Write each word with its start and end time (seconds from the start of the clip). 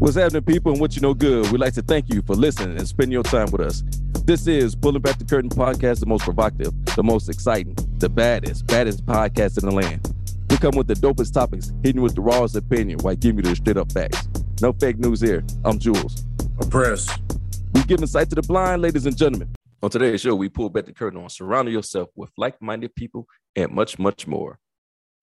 What's 0.00 0.16
happening, 0.16 0.42
people, 0.44 0.72
and 0.72 0.80
what 0.80 0.96
you 0.96 1.02
know 1.02 1.12
good? 1.12 1.52
We'd 1.52 1.60
like 1.60 1.74
to 1.74 1.82
thank 1.82 2.08
you 2.08 2.22
for 2.22 2.34
listening 2.34 2.78
and 2.78 2.88
spending 2.88 3.12
your 3.12 3.22
time 3.22 3.50
with 3.50 3.60
us. 3.60 3.82
This 4.24 4.46
is 4.46 4.74
Pulling 4.74 5.02
Back 5.02 5.18
the 5.18 5.26
Curtain 5.26 5.50
podcast, 5.50 6.00
the 6.00 6.06
most 6.06 6.24
provocative, 6.24 6.72
the 6.96 7.02
most 7.02 7.28
exciting, 7.28 7.76
the 7.98 8.08
baddest, 8.08 8.66
baddest 8.66 9.04
podcast 9.04 9.62
in 9.62 9.68
the 9.68 9.74
land. 9.74 10.10
We 10.48 10.56
come 10.56 10.74
with 10.74 10.86
the 10.86 10.94
dopest 10.94 11.34
topics, 11.34 11.70
hitting 11.82 12.00
with 12.00 12.14
the 12.14 12.22
rawest 12.22 12.56
opinion 12.56 13.00
while 13.00 13.14
giving 13.14 13.44
you 13.44 13.50
the 13.50 13.56
straight 13.56 13.76
up 13.76 13.92
facts. 13.92 14.26
No 14.62 14.72
fake 14.72 14.98
news 14.98 15.20
here. 15.20 15.44
I'm 15.66 15.78
Jules. 15.78 16.24
Press. 16.70 17.06
We 17.74 17.82
give 17.82 18.00
insight 18.00 18.30
to 18.30 18.36
the 18.36 18.42
blind, 18.42 18.80
ladies 18.80 19.04
and 19.04 19.14
gentlemen. 19.14 19.54
On 19.82 19.90
today's 19.90 20.22
show, 20.22 20.34
we 20.34 20.48
pull 20.48 20.70
back 20.70 20.86
the 20.86 20.94
curtain 20.94 21.20
on 21.20 21.28
surrounding 21.28 21.74
yourself 21.74 22.08
with 22.16 22.30
like-minded 22.38 22.94
people 22.94 23.26
and 23.54 23.70
much, 23.70 23.98
much 23.98 24.26
more. 24.26 24.58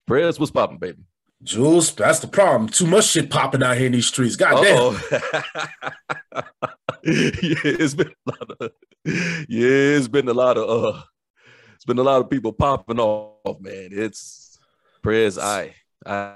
Prayers, 0.06 0.38
what's 0.38 0.52
popping, 0.52 0.78
baby? 0.78 1.02
Jules, 1.42 1.94
that's 1.94 2.18
the 2.18 2.26
problem. 2.26 2.68
Too 2.68 2.86
much 2.86 3.06
shit 3.06 3.30
popping 3.30 3.62
out 3.62 3.76
here 3.76 3.86
in 3.86 3.92
these 3.92 4.06
streets. 4.06 4.36
God 4.36 4.62
damn. 4.62 5.00
yeah, 7.04 7.56
it's 7.64 7.94
been 7.94 8.12
a 8.26 8.30
lot 8.30 8.50
of 8.60 8.70
yeah, 9.04 9.96
it's 9.96 10.08
been 10.08 10.28
a 10.28 10.32
lot 10.32 10.58
of 10.58 10.68
uh 10.68 11.00
it's 11.74 11.84
been 11.84 11.98
a 11.98 12.02
lot 12.02 12.20
of 12.20 12.28
people 12.28 12.52
popping 12.52 12.98
off, 12.98 13.60
man. 13.60 13.90
It's 13.92 14.58
prayers. 15.00 15.38
I 15.38 15.74
I 16.04 16.34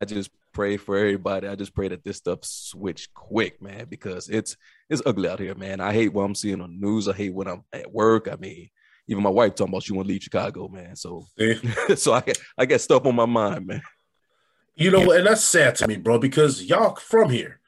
I 0.00 0.04
just 0.06 0.30
pray 0.54 0.78
for 0.78 0.96
everybody. 0.96 1.46
I 1.46 1.54
just 1.54 1.74
pray 1.74 1.88
that 1.88 2.02
this 2.02 2.16
stuff 2.16 2.38
switch 2.44 3.12
quick, 3.12 3.60
man, 3.60 3.86
because 3.90 4.30
it's 4.30 4.56
it's 4.88 5.02
ugly 5.04 5.28
out 5.28 5.40
here, 5.40 5.54
man. 5.54 5.80
I 5.80 5.92
hate 5.92 6.14
what 6.14 6.22
I'm 6.22 6.34
seeing 6.34 6.62
on 6.62 6.70
the 6.70 6.86
news. 6.86 7.08
I 7.08 7.12
hate 7.12 7.34
when 7.34 7.48
I'm 7.48 7.64
at 7.74 7.92
work. 7.92 8.28
I 8.32 8.36
mean, 8.36 8.70
even 9.06 9.22
my 9.22 9.30
wife 9.30 9.54
talking 9.54 9.72
about 9.72 9.82
she 9.82 9.92
want 9.92 10.08
to 10.08 10.12
leave 10.12 10.22
Chicago, 10.22 10.68
man. 10.68 10.96
So 10.96 11.26
so 11.96 12.14
I 12.14 12.22
I 12.56 12.64
got 12.64 12.80
stuff 12.80 13.04
on 13.04 13.14
my 13.14 13.26
mind, 13.26 13.66
man. 13.66 13.82
You 14.76 14.90
know, 14.90 15.12
and 15.12 15.26
that's 15.26 15.44
sad 15.44 15.76
to 15.76 15.88
me, 15.88 15.96
bro, 15.96 16.18
because 16.18 16.64
y'all 16.64 16.96
from 16.96 17.30
here. 17.30 17.60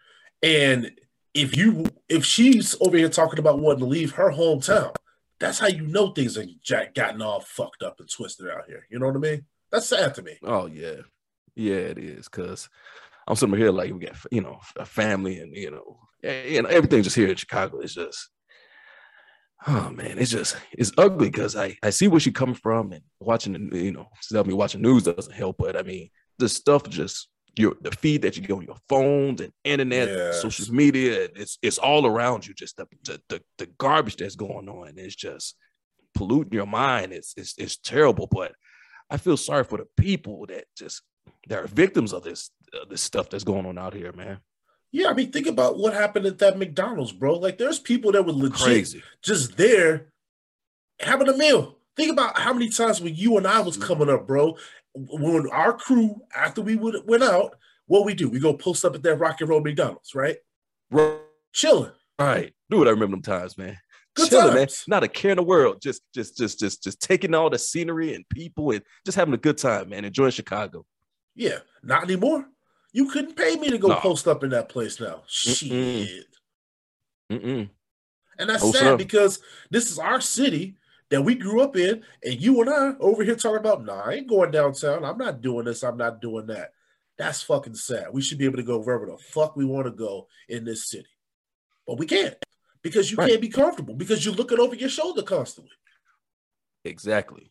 And 0.43 0.91
if 1.35 1.57
you 1.57 1.87
if 2.09 2.25
she's 2.25 2.75
over 2.81 2.97
here 2.97 3.09
talking 3.09 3.39
about 3.39 3.61
wanting 3.61 3.81
to 3.81 3.87
leave 3.87 4.13
her 4.13 4.31
hometown, 4.31 4.95
that's 5.39 5.59
how 5.59 5.67
you 5.67 5.87
know 5.87 6.11
things 6.11 6.37
are 6.37 6.45
jack 6.63 6.95
gotten 6.95 7.23
all 7.23 7.41
fucked 7.41 7.83
up 7.83 8.01
and 8.01 8.11
twisted 8.11 8.49
out 8.49 8.67
here. 8.67 8.87
You 8.91 8.99
know 8.99 9.07
what 9.07 9.17
I 9.17 9.21
mean? 9.21 9.45
That's 9.71 9.89
sad 9.89 10.15
to 10.15 10.23
me. 10.23 10.39
Oh 10.43 10.67
yeah, 10.67 11.03
yeah, 11.55 11.75
it 11.75 11.99
is. 11.99 12.27
Cause 12.29 12.69
I'm 13.29 13.37
sitting 13.37 13.57
here 13.57 13.71
like 13.71 13.93
we 13.93 14.01
got 14.01 14.17
you 14.31 14.41
know 14.41 14.61
a 14.77 14.87
family 14.87 15.39
and 15.41 15.55
you 15.55 15.71
know 15.71 15.99
you 16.23 16.63
know 16.63 16.69
everything 16.69 17.03
just 17.03 17.17
here 17.17 17.29
in 17.29 17.37
Chicago 17.37 17.81
is 17.81 17.95
just 17.95 18.31
oh 19.67 19.91
man, 19.91 20.19
it's 20.19 20.31
just 20.31 20.57
it's 20.73 20.93
ugly 20.97 21.29
because 21.29 21.55
I 21.57 21.77
I 21.83 21.91
see 21.91 22.09
where 22.09 22.21
she 22.21 22.33
coming 22.33 22.55
from 22.55 22.93
and 22.93 23.03
watching 23.21 23.71
the 23.71 23.79
you 23.79 23.93
know 23.93 24.09
tell 24.31 24.45
me 24.45 24.55
watching 24.55 24.83
news 24.83 25.05
doesn't 25.05 25.35
help, 25.35 25.57
but 25.59 25.77
I 25.77 25.83
mean 25.83 26.11
the 26.39 26.49
stuff 26.49 26.89
just 26.89 27.29
your 27.57 27.75
the 27.81 27.91
feed 27.91 28.23
that 28.23 28.37
you 28.37 28.43
get 28.43 28.53
on 28.53 28.63
your 28.63 28.77
phones 28.89 29.41
and 29.41 29.53
internet, 29.65 30.09
yes. 30.09 30.43
social 30.43 30.75
media, 30.75 31.29
it's 31.35 31.59
it's 31.63 31.79
all 31.79 32.07
around 32.07 32.47
you. 32.47 32.55
Just 32.55 32.77
the, 32.77 32.87
the, 33.05 33.21
the 33.29 33.43
the 33.59 33.67
garbage 33.79 34.17
that's 34.17 34.37
going 34.37 34.69
on. 34.69 34.93
It's 34.97 35.17
just 35.17 35.57
polluting 36.15 36.53
your 36.53 36.67
mind. 36.67 37.13
It's 37.13 37.35
it's 37.37 37.55
it's 37.57 37.77
terrible. 37.77 38.29
But 38.31 38.53
I 39.11 39.17
feel 39.17 39.37
sorry 39.37 39.65
for 39.65 39.79
the 39.79 39.87
people 39.97 40.47
that 40.47 40.65
just 40.77 41.03
that 41.49 41.65
are 41.65 41.67
victims 41.67 42.13
of 42.13 42.23
this 42.23 42.51
uh, 42.75 42.85
this 42.91 43.03
stuff 43.03 43.31
that's 43.31 43.45
going 43.45 43.67
on 43.67 43.79
out 43.79 43.95
here, 43.95 44.13
man. 44.13 44.39
Yeah, 44.93 45.09
I 45.09 45.15
mean, 45.15 45.33
think 45.33 45.47
about 45.47 45.79
what 45.79 45.93
happened 45.93 46.27
at 46.27 46.39
that 46.39 46.59
McDonald's, 46.59 47.13
bro. 47.13 47.39
Like, 47.39 47.59
there's 47.59 47.79
people 47.79 48.13
that 48.13 48.23
were 48.23 48.33
legit 48.33 48.59
Crazy. 48.59 49.03
just 49.21 49.57
there 49.57 50.07
having 51.01 51.29
a 51.29 51.37
meal. 51.37 51.77
Think 51.97 52.13
about 52.13 52.39
how 52.39 52.53
many 52.53 52.69
times 52.69 53.01
when 53.01 53.15
you 53.15 53.37
and 53.37 53.47
I 53.47 53.61
was 53.61 53.77
coming 53.77 54.09
up, 54.09 54.27
bro, 54.27 54.57
when 54.97 55.49
our 55.51 55.75
crew 55.75 56.23
after 56.35 56.63
we 56.63 56.77
would, 56.77 56.97
went 57.07 57.23
out, 57.23 57.57
what 57.87 58.05
we 58.05 58.15
do? 58.15 58.29
We 58.29 58.41
go 58.41 58.55
post 58.55 58.85
up 58.85 58.95
at 58.95 59.03
that 59.03 59.17
rock 59.17 59.41
and 59.41 59.51
roll 59.51 59.61
McDonald's, 59.61 60.15
right? 60.15 60.37
Right. 60.91 61.19
Chilling. 61.53 61.93
Right. 62.19 62.55
Do 62.71 62.79
what 62.79 62.89
I 62.89 62.93
remember 62.93 63.17
them 63.17 63.23
times, 63.23 63.59
man. 63.59 63.79
Good 64.15 64.31
Chilling, 64.31 64.55
man. 64.55 64.69
Not 64.89 65.05
a 65.05 65.09
care 65.09 65.33
in 65.33 65.37
the 65.37 65.43
world. 65.43 65.83
Just, 65.83 66.03
just, 66.15 66.37
just, 66.39 66.59
just, 66.59 66.83
just 66.83 67.01
taking 67.01 67.35
all 67.35 67.51
the 67.51 67.59
scenery 67.59 68.15
and 68.15 68.27
people 68.31 68.71
and 68.71 68.83
just 69.05 69.17
having 69.17 69.35
a 69.35 69.39
good 69.39 69.59
time, 69.59 69.91
man. 69.91 70.05
Enjoying 70.05 70.31
Chicago. 70.31 70.85
Yeah. 71.35 71.59
Not 71.83 72.05
anymore. 72.05 72.47
You 72.93 73.11
couldn't 73.11 73.37
pay 73.37 73.57
me 73.57 73.69
to 73.71 73.79
go 73.79 73.89
no. 73.89 73.97
post 73.97 74.27
up 74.27 74.43
in 74.43 74.51
that 74.51 74.71
place 74.71 74.99
now. 74.99 75.23
Mm-mm. 75.29 76.07
Shit. 76.07 76.27
Mm-mm. 77.31 77.69
And 78.39 78.51
that's 78.51 78.73
sad 78.73 78.95
up. 78.95 78.99
because 78.99 79.41
this 79.71 79.91
is 79.91 79.99
our 79.99 80.21
city 80.21 80.77
that 81.11 81.23
we 81.23 81.35
grew 81.35 81.63
up 81.63 81.77
in, 81.77 82.03
and 82.25 82.41
you 82.41 82.61
and 82.61 82.71
I 82.71 82.93
over 83.01 83.23
here 83.23 83.37
talking 83.37 83.59
about, 83.59 83.85
nah, 83.85 84.03
I 84.03 84.15
ain't 84.15 84.29
going 84.29 84.51
downtown. 84.51 85.05
I'm 85.05 85.19
not 85.19 85.41
doing 85.41 85.67
this. 85.67 85.83
I'm 85.83 85.97
not 85.97 86.21
doing 86.21 86.47
that. 86.47 86.73
That's 87.19 87.43
fucking 87.43 87.75
sad. 87.75 88.09
We 88.13 88.23
should 88.23 88.39
be 88.39 88.45
able 88.45 88.57
to 88.57 88.63
go 88.63 88.79
wherever 88.79 89.07
the 89.07 89.17
fuck 89.17 89.57
we 89.57 89.65
want 89.65 89.87
to 89.87 89.93
go 89.93 90.27
in 90.49 90.65
this 90.65 90.91
city. 90.91 91.09
But 91.87 91.99
we 91.99 92.07
can't 92.07 92.35
because 92.83 93.11
you 93.11 93.17
right. 93.17 93.29
can't 93.29 93.41
be 93.41 93.49
comfortable 93.49 93.95
because 93.95 94.25
you're 94.25 94.35
looking 94.35 94.61
over 94.61 94.75
your 94.75 94.89
shoulder 94.89 95.23
constantly. 95.23 95.73
Exactly. 96.85 97.51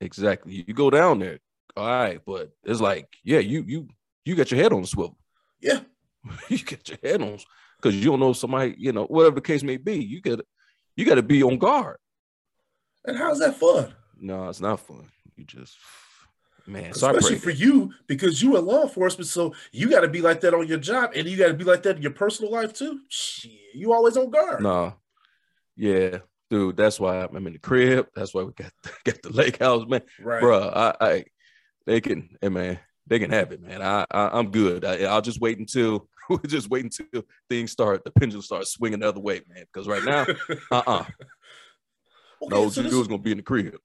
Exactly. 0.00 0.64
You 0.66 0.74
go 0.74 0.90
down 0.90 1.18
there, 1.18 1.38
all 1.76 1.86
right, 1.86 2.20
but 2.24 2.50
it's 2.64 2.80
like, 2.80 3.08
yeah, 3.22 3.38
you 3.38 3.64
you 3.66 3.88
you 4.24 4.34
got 4.34 4.50
your 4.50 4.60
head 4.60 4.72
on 4.72 4.82
the 4.82 4.86
swivel. 4.86 5.18
Yeah. 5.60 5.80
you 6.48 6.58
get 6.58 6.88
your 6.88 6.98
head 7.02 7.22
on 7.22 7.38
because 7.76 7.96
you 7.96 8.10
don't 8.10 8.20
know 8.20 8.32
somebody, 8.32 8.74
you 8.78 8.92
know, 8.92 9.04
whatever 9.06 9.36
the 9.36 9.40
case 9.40 9.62
may 9.62 9.76
be, 9.76 9.96
you 10.02 10.20
got 10.20 10.40
you 10.96 11.04
got 11.04 11.16
to 11.16 11.22
be 11.22 11.42
on 11.42 11.58
guard. 11.58 11.96
And 13.04 13.16
how's 13.16 13.38
that 13.40 13.56
fun? 13.56 13.94
No, 14.18 14.48
it's 14.48 14.60
not 14.60 14.80
fun. 14.80 15.08
You 15.36 15.44
just 15.44 15.76
man, 16.66 16.90
especially 16.90 17.38
for 17.38 17.50
you 17.50 17.92
because 18.06 18.42
you 18.42 18.56
are 18.56 18.60
law 18.60 18.82
enforcement, 18.82 19.28
so 19.28 19.54
you 19.72 19.88
got 19.88 20.00
to 20.00 20.08
be 20.08 20.20
like 20.20 20.40
that 20.42 20.54
on 20.54 20.66
your 20.66 20.78
job, 20.78 21.12
and 21.14 21.26
you 21.26 21.36
got 21.36 21.48
to 21.48 21.54
be 21.54 21.64
like 21.64 21.82
that 21.84 21.96
in 21.96 22.02
your 22.02 22.12
personal 22.12 22.52
life 22.52 22.72
too. 22.72 23.00
Shit, 23.08 23.52
you 23.74 23.92
always 23.92 24.16
on 24.16 24.30
guard. 24.30 24.62
No, 24.62 24.94
yeah, 25.76 26.18
dude. 26.50 26.76
That's 26.76 27.00
why 27.00 27.22
I'm 27.22 27.46
in 27.46 27.54
the 27.54 27.58
crib. 27.58 28.08
That's 28.14 28.34
why 28.34 28.42
we 28.42 28.52
got 28.52 28.72
got 29.04 29.22
the 29.22 29.30
lake 29.30 29.58
house, 29.58 29.86
man. 29.88 30.02
Right, 30.20 30.40
bro. 30.40 30.68
I, 30.68 30.94
I 31.00 31.24
they 31.86 32.00
can, 32.00 32.36
hey 32.40 32.50
man, 32.50 32.78
they 33.06 33.18
can 33.18 33.30
have 33.30 33.52
it, 33.52 33.62
man. 33.62 33.82
I, 33.82 34.04
I 34.10 34.38
am 34.38 34.50
good. 34.50 34.84
I, 34.84 35.14
will 35.14 35.22
just 35.22 35.40
wait 35.40 35.58
until 35.58 36.08
we're 36.30 36.38
just 36.46 36.70
wait 36.70 36.84
until 36.84 37.24
things 37.48 37.72
start, 37.72 38.04
the 38.04 38.10
pendulum 38.12 38.42
starts 38.42 38.72
swinging 38.72 39.00
the 39.00 39.08
other 39.08 39.20
way, 39.20 39.40
man. 39.52 39.64
Because 39.72 39.88
right 39.88 40.04
now, 40.04 40.22
uh 40.22 40.54
uh-uh. 40.86 40.92
uh 41.00 41.04
Okay, 42.42 42.54
no, 42.54 42.68
so 42.68 42.82
you 42.82 42.98
was 42.98 43.08
gonna 43.08 43.22
be 43.22 43.32
in 43.32 43.38
the 43.38 43.42
crib. 43.42 43.76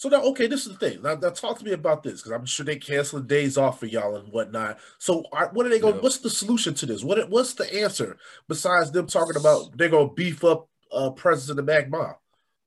So 0.00 0.08
now, 0.08 0.22
okay, 0.22 0.46
this 0.46 0.66
is 0.66 0.78
the 0.78 0.88
thing. 0.88 1.02
Now, 1.02 1.14
now 1.14 1.28
talk 1.28 1.58
to 1.58 1.64
me 1.64 1.72
about 1.72 2.02
this 2.02 2.22
because 2.22 2.32
I'm 2.32 2.46
sure 2.46 2.64
they 2.64 2.76
canceling 2.76 3.26
days 3.26 3.58
off 3.58 3.80
for 3.80 3.84
y'all 3.84 4.16
and 4.16 4.32
whatnot. 4.32 4.78
So, 4.98 5.26
are, 5.30 5.50
what 5.52 5.66
are 5.66 5.68
they 5.68 5.78
going? 5.78 5.96
Yeah. 5.96 6.00
What's 6.00 6.16
the 6.16 6.30
solution 6.30 6.72
to 6.72 6.86
this? 6.86 7.04
What 7.04 7.28
what's 7.28 7.52
the 7.52 7.82
answer 7.82 8.16
besides 8.48 8.90
them 8.92 9.06
talking 9.06 9.36
about 9.36 9.76
they're 9.76 9.90
gonna 9.90 10.08
beef 10.08 10.42
up 10.42 10.70
uh, 10.90 11.10
presence 11.10 11.50
in 11.50 11.56
the 11.56 11.86
Mile? 11.90 12.18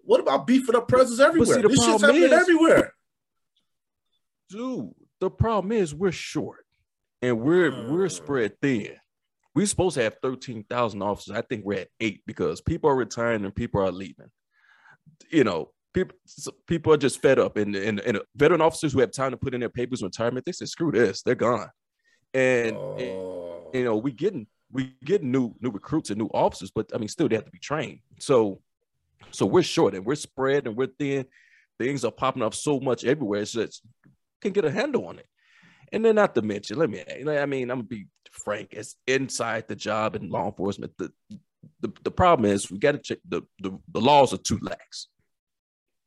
What 0.03 0.19
about 0.19 0.45
beefing 0.45 0.75
up 0.75 0.87
presence 0.87 1.19
everywhere? 1.19 1.55
See, 1.55 1.67
this 1.67 1.83
shit's 1.83 2.01
happening 2.01 2.23
is, 2.23 2.33
everywhere. 2.33 2.93
Dude, 4.49 4.91
the 5.19 5.31
problem 5.31 5.71
is 5.71 5.95
we're 5.95 6.11
short 6.11 6.67
and 7.23 7.39
we're 7.39 7.73
uh, 7.73 7.91
we're 7.91 8.09
spread 8.09 8.61
thin. 8.61 8.91
We're 9.55 9.65
supposed 9.65 9.95
to 9.95 10.03
have 10.03 10.17
thirteen 10.21 10.65
thousand 10.65 11.01
officers. 11.01 11.35
I 11.35 11.41
think 11.41 11.65
we're 11.65 11.79
at 11.79 11.89
eight 11.99 12.21
because 12.27 12.61
people 12.61 12.91
are 12.91 12.95
retiring 12.95 13.43
and 13.43 13.55
people 13.55 13.81
are 13.81 13.91
leaving 13.91 14.29
you 15.29 15.43
know, 15.43 15.71
people 15.93 16.17
people 16.67 16.93
are 16.93 16.97
just 16.97 17.21
fed 17.21 17.39
up, 17.39 17.57
and, 17.57 17.75
and 17.75 17.99
and 18.01 18.19
veteran 18.35 18.61
officers 18.61 18.93
who 18.93 18.99
have 18.99 19.11
time 19.11 19.31
to 19.31 19.37
put 19.37 19.53
in 19.53 19.59
their 19.59 19.69
papers 19.69 20.01
retirement, 20.01 20.45
they 20.45 20.51
say, 20.51 20.65
"Screw 20.65 20.91
this, 20.91 21.21
they're 21.21 21.35
gone." 21.35 21.69
And, 22.33 22.75
oh. 22.75 22.95
and 22.97 23.75
you 23.75 23.83
know, 23.83 23.97
we 23.97 24.11
getting 24.11 24.47
we 24.71 24.95
get 25.03 25.23
new 25.23 25.55
new 25.61 25.69
recruits 25.69 26.09
and 26.09 26.19
new 26.19 26.29
officers, 26.33 26.71
but 26.71 26.91
I 26.93 26.97
mean, 26.97 27.07
still 27.07 27.29
they 27.29 27.35
have 27.35 27.45
to 27.45 27.51
be 27.51 27.59
trained. 27.59 27.99
So, 28.19 28.61
so 29.31 29.45
we're 29.45 29.63
short 29.63 29.93
and 29.93 30.05
we're 30.05 30.15
spread 30.15 30.67
and 30.67 30.75
we're 30.75 30.87
thin. 30.87 31.25
Things 31.79 32.03
are 32.05 32.11
popping 32.11 32.43
up 32.43 32.53
so 32.53 32.79
much 32.79 33.03
everywhere. 33.03 33.41
It's 33.41 33.51
just 33.51 33.83
can 34.41 34.51
get 34.51 34.65
a 34.65 34.71
handle 34.71 35.07
on 35.07 35.19
it. 35.19 35.27
And 35.91 36.03
then 36.03 36.15
not 36.15 36.35
to 36.35 36.41
mention, 36.41 36.77
let 36.77 36.89
me 36.89 37.03
I 37.07 37.45
mean, 37.45 37.69
I'm 37.69 37.79
gonna 37.79 37.83
be 37.83 38.07
frank, 38.31 38.69
it's 38.71 38.95
inside 39.07 39.67
the 39.67 39.75
job 39.75 40.15
in 40.15 40.29
law 40.29 40.47
enforcement. 40.47 40.91
The 40.97 41.11
the, 41.79 41.91
the 42.03 42.11
problem 42.11 42.49
is 42.51 42.69
we 42.69 42.77
got 42.77 42.93
to 42.93 42.97
check 42.97 43.19
the, 43.27 43.41
the 43.59 43.77
the 43.91 44.01
laws 44.01 44.33
are 44.33 44.37
too 44.37 44.59
lax. 44.61 45.07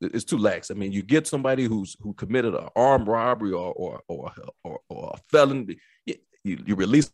It's 0.01 0.25
too 0.25 0.37
lax. 0.37 0.69
I 0.69 0.75
mean, 0.75 0.91
you 0.91 1.01
get 1.01 1.27
somebody 1.27 1.63
who's 1.65 1.95
who 2.01 2.13
committed 2.13 2.53
an 2.53 2.69
armed 2.75 3.07
robbery 3.07 3.51
or 3.51 3.73
or 3.73 4.01
or 4.07 4.31
or, 4.63 4.79
or 4.89 5.11
a 5.15 5.19
felon, 5.31 5.67
you, 6.05 6.15
you 6.43 6.75
release 6.75 7.11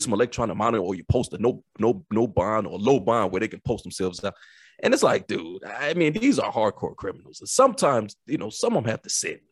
some 0.00 0.12
electronic 0.12 0.56
monitor 0.56 0.82
or 0.82 0.94
you 0.94 1.04
post 1.04 1.32
a 1.34 1.38
no 1.38 1.62
no 1.78 2.04
no 2.10 2.26
bond 2.26 2.66
or 2.66 2.78
low 2.78 3.00
bond 3.00 3.32
where 3.32 3.40
they 3.40 3.48
can 3.48 3.60
post 3.60 3.84
themselves 3.84 4.22
out. 4.24 4.34
And 4.82 4.92
it's 4.92 5.02
like, 5.02 5.26
dude, 5.26 5.64
I 5.64 5.94
mean, 5.94 6.12
these 6.12 6.38
are 6.38 6.52
hardcore 6.52 6.96
criminals. 6.96 7.40
And 7.40 7.48
sometimes, 7.48 8.16
you 8.26 8.36
know, 8.36 8.50
some 8.50 8.76
of 8.76 8.84
them 8.84 8.90
have 8.90 9.02
to 9.02 9.10
sit. 9.10 9.42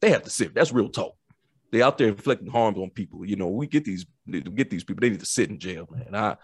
They 0.00 0.10
have 0.10 0.24
to 0.24 0.30
sit. 0.30 0.54
That's 0.54 0.72
real 0.72 0.90
talk. 0.90 1.14
They 1.72 1.82
out 1.82 1.98
there 1.98 2.08
inflicting 2.08 2.50
harm 2.50 2.76
on 2.76 2.90
people. 2.90 3.24
You 3.24 3.36
know, 3.36 3.48
we 3.48 3.66
get 3.66 3.84
these 3.84 4.06
get 4.54 4.70
these 4.70 4.84
people. 4.84 5.00
They 5.00 5.10
need 5.10 5.20
to 5.20 5.26
sit 5.26 5.50
in 5.50 5.58
jail, 5.58 5.88
man. 5.90 6.14
I, 6.14 6.36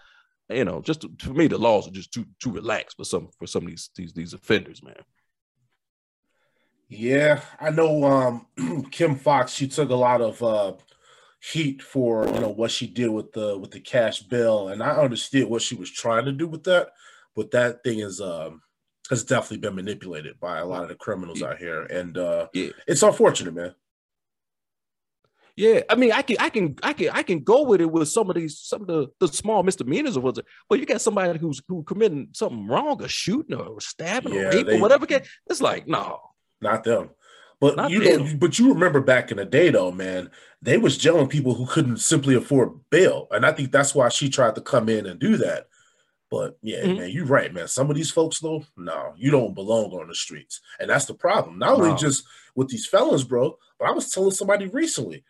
you 0.53 0.65
know, 0.65 0.81
just 0.81 1.01
to, 1.01 1.11
for 1.19 1.33
me, 1.33 1.47
the 1.47 1.57
laws 1.57 1.87
are 1.87 1.91
just 1.91 2.11
too 2.11 2.25
too 2.39 2.51
relaxed 2.51 2.97
for 2.97 3.03
some 3.05 3.29
for 3.39 3.47
some 3.47 3.63
of 3.63 3.69
these 3.69 3.89
these 3.95 4.13
these 4.13 4.33
offenders, 4.33 4.83
man. 4.83 5.01
Yeah, 6.87 7.41
I 7.59 7.71
know. 7.71 8.03
Um, 8.03 8.87
Kim 8.91 9.15
Foxx. 9.15 9.53
she 9.53 9.67
took 9.67 9.89
a 9.89 9.95
lot 9.95 10.21
of 10.21 10.41
uh, 10.43 10.73
heat 11.51 11.81
for 11.81 12.25
you 12.27 12.39
know 12.39 12.49
what 12.49 12.71
she 12.71 12.87
did 12.87 13.09
with 13.09 13.31
the 13.33 13.57
with 13.57 13.71
the 13.71 13.79
cash 13.79 14.21
bill, 14.21 14.69
and 14.69 14.81
I 14.81 14.91
understood 14.91 15.49
what 15.49 15.61
she 15.61 15.75
was 15.75 15.91
trying 15.91 16.25
to 16.25 16.31
do 16.31 16.47
with 16.47 16.63
that, 16.65 16.89
but 17.35 17.51
that 17.51 17.83
thing 17.83 17.99
is 17.99 18.21
um 18.21 18.61
has 19.09 19.23
definitely 19.23 19.57
been 19.57 19.75
manipulated 19.75 20.39
by 20.39 20.59
a 20.59 20.65
lot 20.65 20.83
of 20.83 20.89
the 20.89 20.95
criminals 20.95 21.41
yeah. 21.41 21.47
out 21.47 21.57
here, 21.57 21.83
and 21.83 22.17
uh, 22.17 22.47
yeah. 22.53 22.69
it's 22.87 23.03
unfortunate, 23.03 23.53
man. 23.53 23.75
Yeah, 25.55 25.81
I 25.89 25.95
mean, 25.95 26.11
I 26.11 26.21
can, 26.21 26.35
I 26.39 26.49
can, 26.49 26.75
I 26.83 26.91
can, 26.91 27.09
I 27.11 27.23
can 27.23 27.39
go 27.39 27.63
with 27.63 27.79
it 27.79 27.89
with 27.89 28.09
some 28.09 28.29
of 28.29 28.35
these, 28.35 28.59
some 28.59 28.81
of 28.81 28.87
the, 28.87 29.07
the 29.21 29.29
small 29.29 29.63
misdemeanors 29.63 30.17
or 30.17 30.19
what's 30.19 30.37
it. 30.37 30.45
But 30.67 30.81
you 30.81 30.85
got 30.85 30.99
somebody 30.99 31.39
who's 31.39 31.61
who 31.69 31.81
committing 31.83 32.27
something 32.33 32.67
wrong, 32.67 33.01
or 33.01 33.07
shooting, 33.07 33.55
or 33.55 33.79
stabbing, 33.79 34.33
yeah, 34.33 34.41
or 34.41 34.51
raping, 34.51 34.81
whatever. 34.81 35.05
It's 35.09 35.61
like, 35.61 35.87
no, 35.87 36.19
not 36.61 36.83
them. 36.83 37.09
But 37.59 37.77
Not 37.77 37.89
you 37.89 37.99
know, 37.99 38.29
but 38.37 38.59
you 38.59 38.73
remember 38.73 38.99
back 38.99 39.31
in 39.31 39.37
the 39.37 39.45
day 39.45 39.69
though, 39.69 39.91
man, 39.91 40.29
they 40.61 40.77
was 40.77 40.97
jailing 40.97 41.27
people 41.27 41.53
who 41.53 41.65
couldn't 41.65 41.97
simply 41.97 42.35
afford 42.35 42.73
bail. 42.89 43.27
And 43.31 43.45
I 43.45 43.53
think 43.53 43.71
that's 43.71 43.95
why 43.95 44.09
she 44.09 44.29
tried 44.29 44.55
to 44.55 44.61
come 44.61 44.89
in 44.89 45.05
and 45.05 45.19
do 45.19 45.37
that. 45.37 45.67
But 46.29 46.57
yeah, 46.61 46.83
mm-hmm. 46.83 46.99
man, 46.99 47.09
you're 47.11 47.25
right, 47.25 47.53
man. 47.53 47.67
Some 47.67 47.89
of 47.89 47.95
these 47.95 48.11
folks, 48.11 48.39
though, 48.39 48.65
no, 48.75 49.13
you 49.15 49.31
don't 49.31 49.53
belong 49.53 49.91
on 49.91 50.07
the 50.07 50.15
streets. 50.15 50.59
And 50.79 50.89
that's 50.89 51.05
the 51.05 51.13
problem. 51.13 51.59
Not 51.59 51.75
only 51.79 51.95
just 51.95 52.25
with 52.55 52.67
these 52.67 52.87
felons, 52.87 53.23
bro, 53.23 53.57
but 53.79 53.87
I 53.87 53.91
was 53.91 54.09
telling 54.09 54.31
somebody 54.31 54.67
recently, 54.67 55.23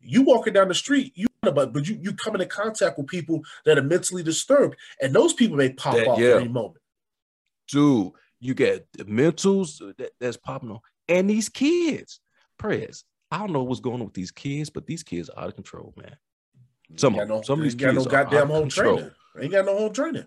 you 0.00 0.22
walking 0.22 0.52
down 0.52 0.68
the 0.68 0.74
street, 0.74 1.12
you 1.16 1.26
know, 1.42 1.52
but 1.52 1.72
but 1.72 1.88
you, 1.88 1.98
you 2.00 2.12
come 2.12 2.34
into 2.34 2.46
contact 2.46 2.98
with 2.98 3.06
people 3.06 3.42
that 3.64 3.78
are 3.78 3.82
mentally 3.82 4.22
disturbed, 4.22 4.76
and 5.00 5.14
those 5.14 5.32
people 5.32 5.56
may 5.56 5.72
pop 5.72 5.94
that, 5.96 6.06
off 6.06 6.18
yeah. 6.18 6.36
any 6.36 6.48
moment. 6.48 6.82
Dude, 7.68 8.12
you 8.44 8.54
get 8.54 8.86
the 8.92 9.04
mentals 9.04 9.78
that, 9.96 10.10
that's 10.20 10.36
popping 10.36 10.70
on 10.70 10.80
and 11.08 11.28
these 11.28 11.48
kids. 11.48 12.20
Prayers. 12.58 13.04
I 13.30 13.38
don't 13.38 13.52
know 13.52 13.62
what's 13.62 13.80
going 13.80 14.00
on 14.00 14.04
with 14.04 14.14
these 14.14 14.30
kids, 14.30 14.70
but 14.70 14.86
these 14.86 15.02
kids 15.02 15.28
are 15.30 15.44
out 15.44 15.48
of 15.48 15.54
control, 15.54 15.92
man. 15.96 16.16
Some, 16.96 17.14
no, 17.14 17.42
some 17.42 17.58
of 17.58 17.64
these 17.64 17.74
got 17.74 17.94
kids 17.94 18.04
no 18.04 18.10
goddamn 18.10 18.48
home 18.48 18.62
control. 18.62 18.96
training. 18.96 19.14
Ain't 19.40 19.52
got 19.52 19.64
no 19.64 19.78
home 19.78 19.92
training. 19.92 20.26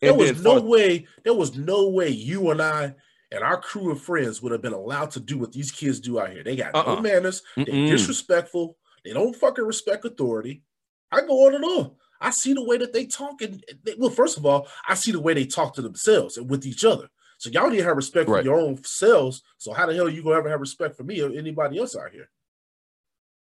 There 0.00 0.14
was 0.14 0.42
no 0.42 0.60
way. 0.60 1.06
There 1.22 1.34
was 1.34 1.56
no 1.56 1.88
way 1.88 2.08
you 2.08 2.50
and 2.50 2.60
I 2.60 2.94
and 3.30 3.44
our 3.44 3.60
crew 3.60 3.92
of 3.92 4.00
friends 4.00 4.42
would 4.42 4.52
have 4.52 4.62
been 4.62 4.72
allowed 4.72 5.10
to 5.12 5.20
do 5.20 5.38
what 5.38 5.52
these 5.52 5.70
kids 5.70 6.00
do 6.00 6.18
out 6.18 6.30
here. 6.30 6.42
They 6.42 6.56
got 6.56 6.74
uh-uh. 6.74 6.96
no 6.96 7.00
manners. 7.00 7.42
They're 7.56 7.64
disrespectful. 7.66 8.76
They 9.04 9.12
don't 9.12 9.36
fucking 9.36 9.64
respect 9.64 10.04
authority. 10.04 10.62
I 11.10 11.20
go 11.20 11.46
on 11.46 11.54
and 11.54 11.64
on. 11.64 11.92
I 12.22 12.30
see 12.30 12.52
the 12.52 12.64
way 12.64 12.78
that 12.78 12.92
they 12.92 13.06
talk, 13.06 13.42
and 13.42 13.62
they, 13.84 13.94
well, 13.98 14.10
first 14.10 14.38
of 14.38 14.46
all, 14.46 14.68
I 14.88 14.94
see 14.94 15.12
the 15.12 15.20
way 15.20 15.34
they 15.34 15.44
talk 15.44 15.74
to 15.74 15.82
themselves 15.82 16.36
and 16.36 16.48
with 16.48 16.64
each 16.66 16.84
other. 16.84 17.08
So 17.38 17.50
y'all 17.50 17.68
need 17.68 17.78
to 17.78 17.84
have 17.84 17.96
respect 17.96 18.28
right. 18.28 18.40
for 18.40 18.44
your 18.44 18.60
own 18.60 18.82
selves. 18.84 19.42
So 19.58 19.72
how 19.72 19.86
the 19.86 19.94
hell 19.94 20.08
you 20.08 20.22
gonna 20.22 20.36
ever 20.36 20.48
have 20.48 20.60
respect 20.60 20.96
for 20.96 21.02
me 21.02 21.20
or 21.20 21.30
anybody 21.32 21.78
else 21.78 21.96
out 21.96 22.12
here? 22.12 22.30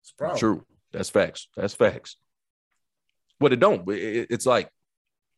It's 0.03 0.12
problem. 0.12 0.38
True. 0.38 0.67
That's 0.93 1.11
facts. 1.11 1.49
That's 1.56 1.75
facts. 1.75 2.17
But 3.41 3.53
it 3.53 3.61
don't. 3.61 3.85
It's 3.87 4.47
like 4.47 4.70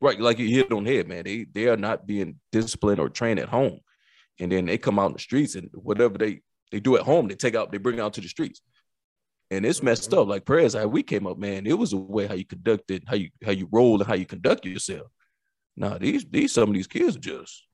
right, 0.01 0.19
like 0.21 0.39
you 0.39 0.49
hit 0.49 0.73
on 0.73 0.85
head, 0.85 1.07
man. 1.07 1.25
They 1.25 1.45
they 1.45 1.69
are 1.69 1.77
not 1.77 2.07
being 2.07 2.41
disciplined 2.51 2.99
or 2.99 3.09
trained 3.09 3.39
at 3.39 3.49
home, 3.49 3.81
and 4.41 4.51
then 4.51 4.67
they 4.67 4.79
come 4.79 4.99
out 4.99 5.11
in 5.11 5.13
the 5.13 5.21
streets 5.21 5.55
and 5.55 5.71
whatever 5.73 6.19
they 6.19 6.41
they 6.71 6.81
do 6.81 6.97
at 6.97 7.03
home, 7.03 7.29
they 7.29 7.35
take 7.35 7.55
out, 7.55 7.73
they 7.73 7.79
bring 7.79 8.01
out 8.01 8.15
to 8.15 8.21
the 8.21 8.29
streets, 8.29 8.63
and 9.51 9.67
it's 9.67 9.83
messed 9.83 10.15
up. 10.15 10.29
Like 10.29 10.45
prayers, 10.45 10.75
how 10.75 10.87
we 10.87 11.03
came 11.03 11.27
up, 11.27 11.39
man. 11.39 11.67
It 11.67 11.79
was 11.79 11.93
a 11.93 11.97
way 11.97 12.27
how 12.27 12.35
you 12.35 12.45
conducted, 12.45 13.05
how 13.07 13.17
you 13.17 13.31
how 13.45 13.53
you 13.53 13.69
roll, 13.71 13.99
and 13.99 14.07
how 14.07 14.15
you 14.15 14.27
conduct 14.27 14.65
yourself. 14.65 15.09
Now 15.77 15.99
these 15.99 16.25
these 16.25 16.53
some 16.53 16.69
of 16.69 16.75
these 16.75 16.87
kids 16.87 17.17
are 17.17 17.21
just 17.21 17.65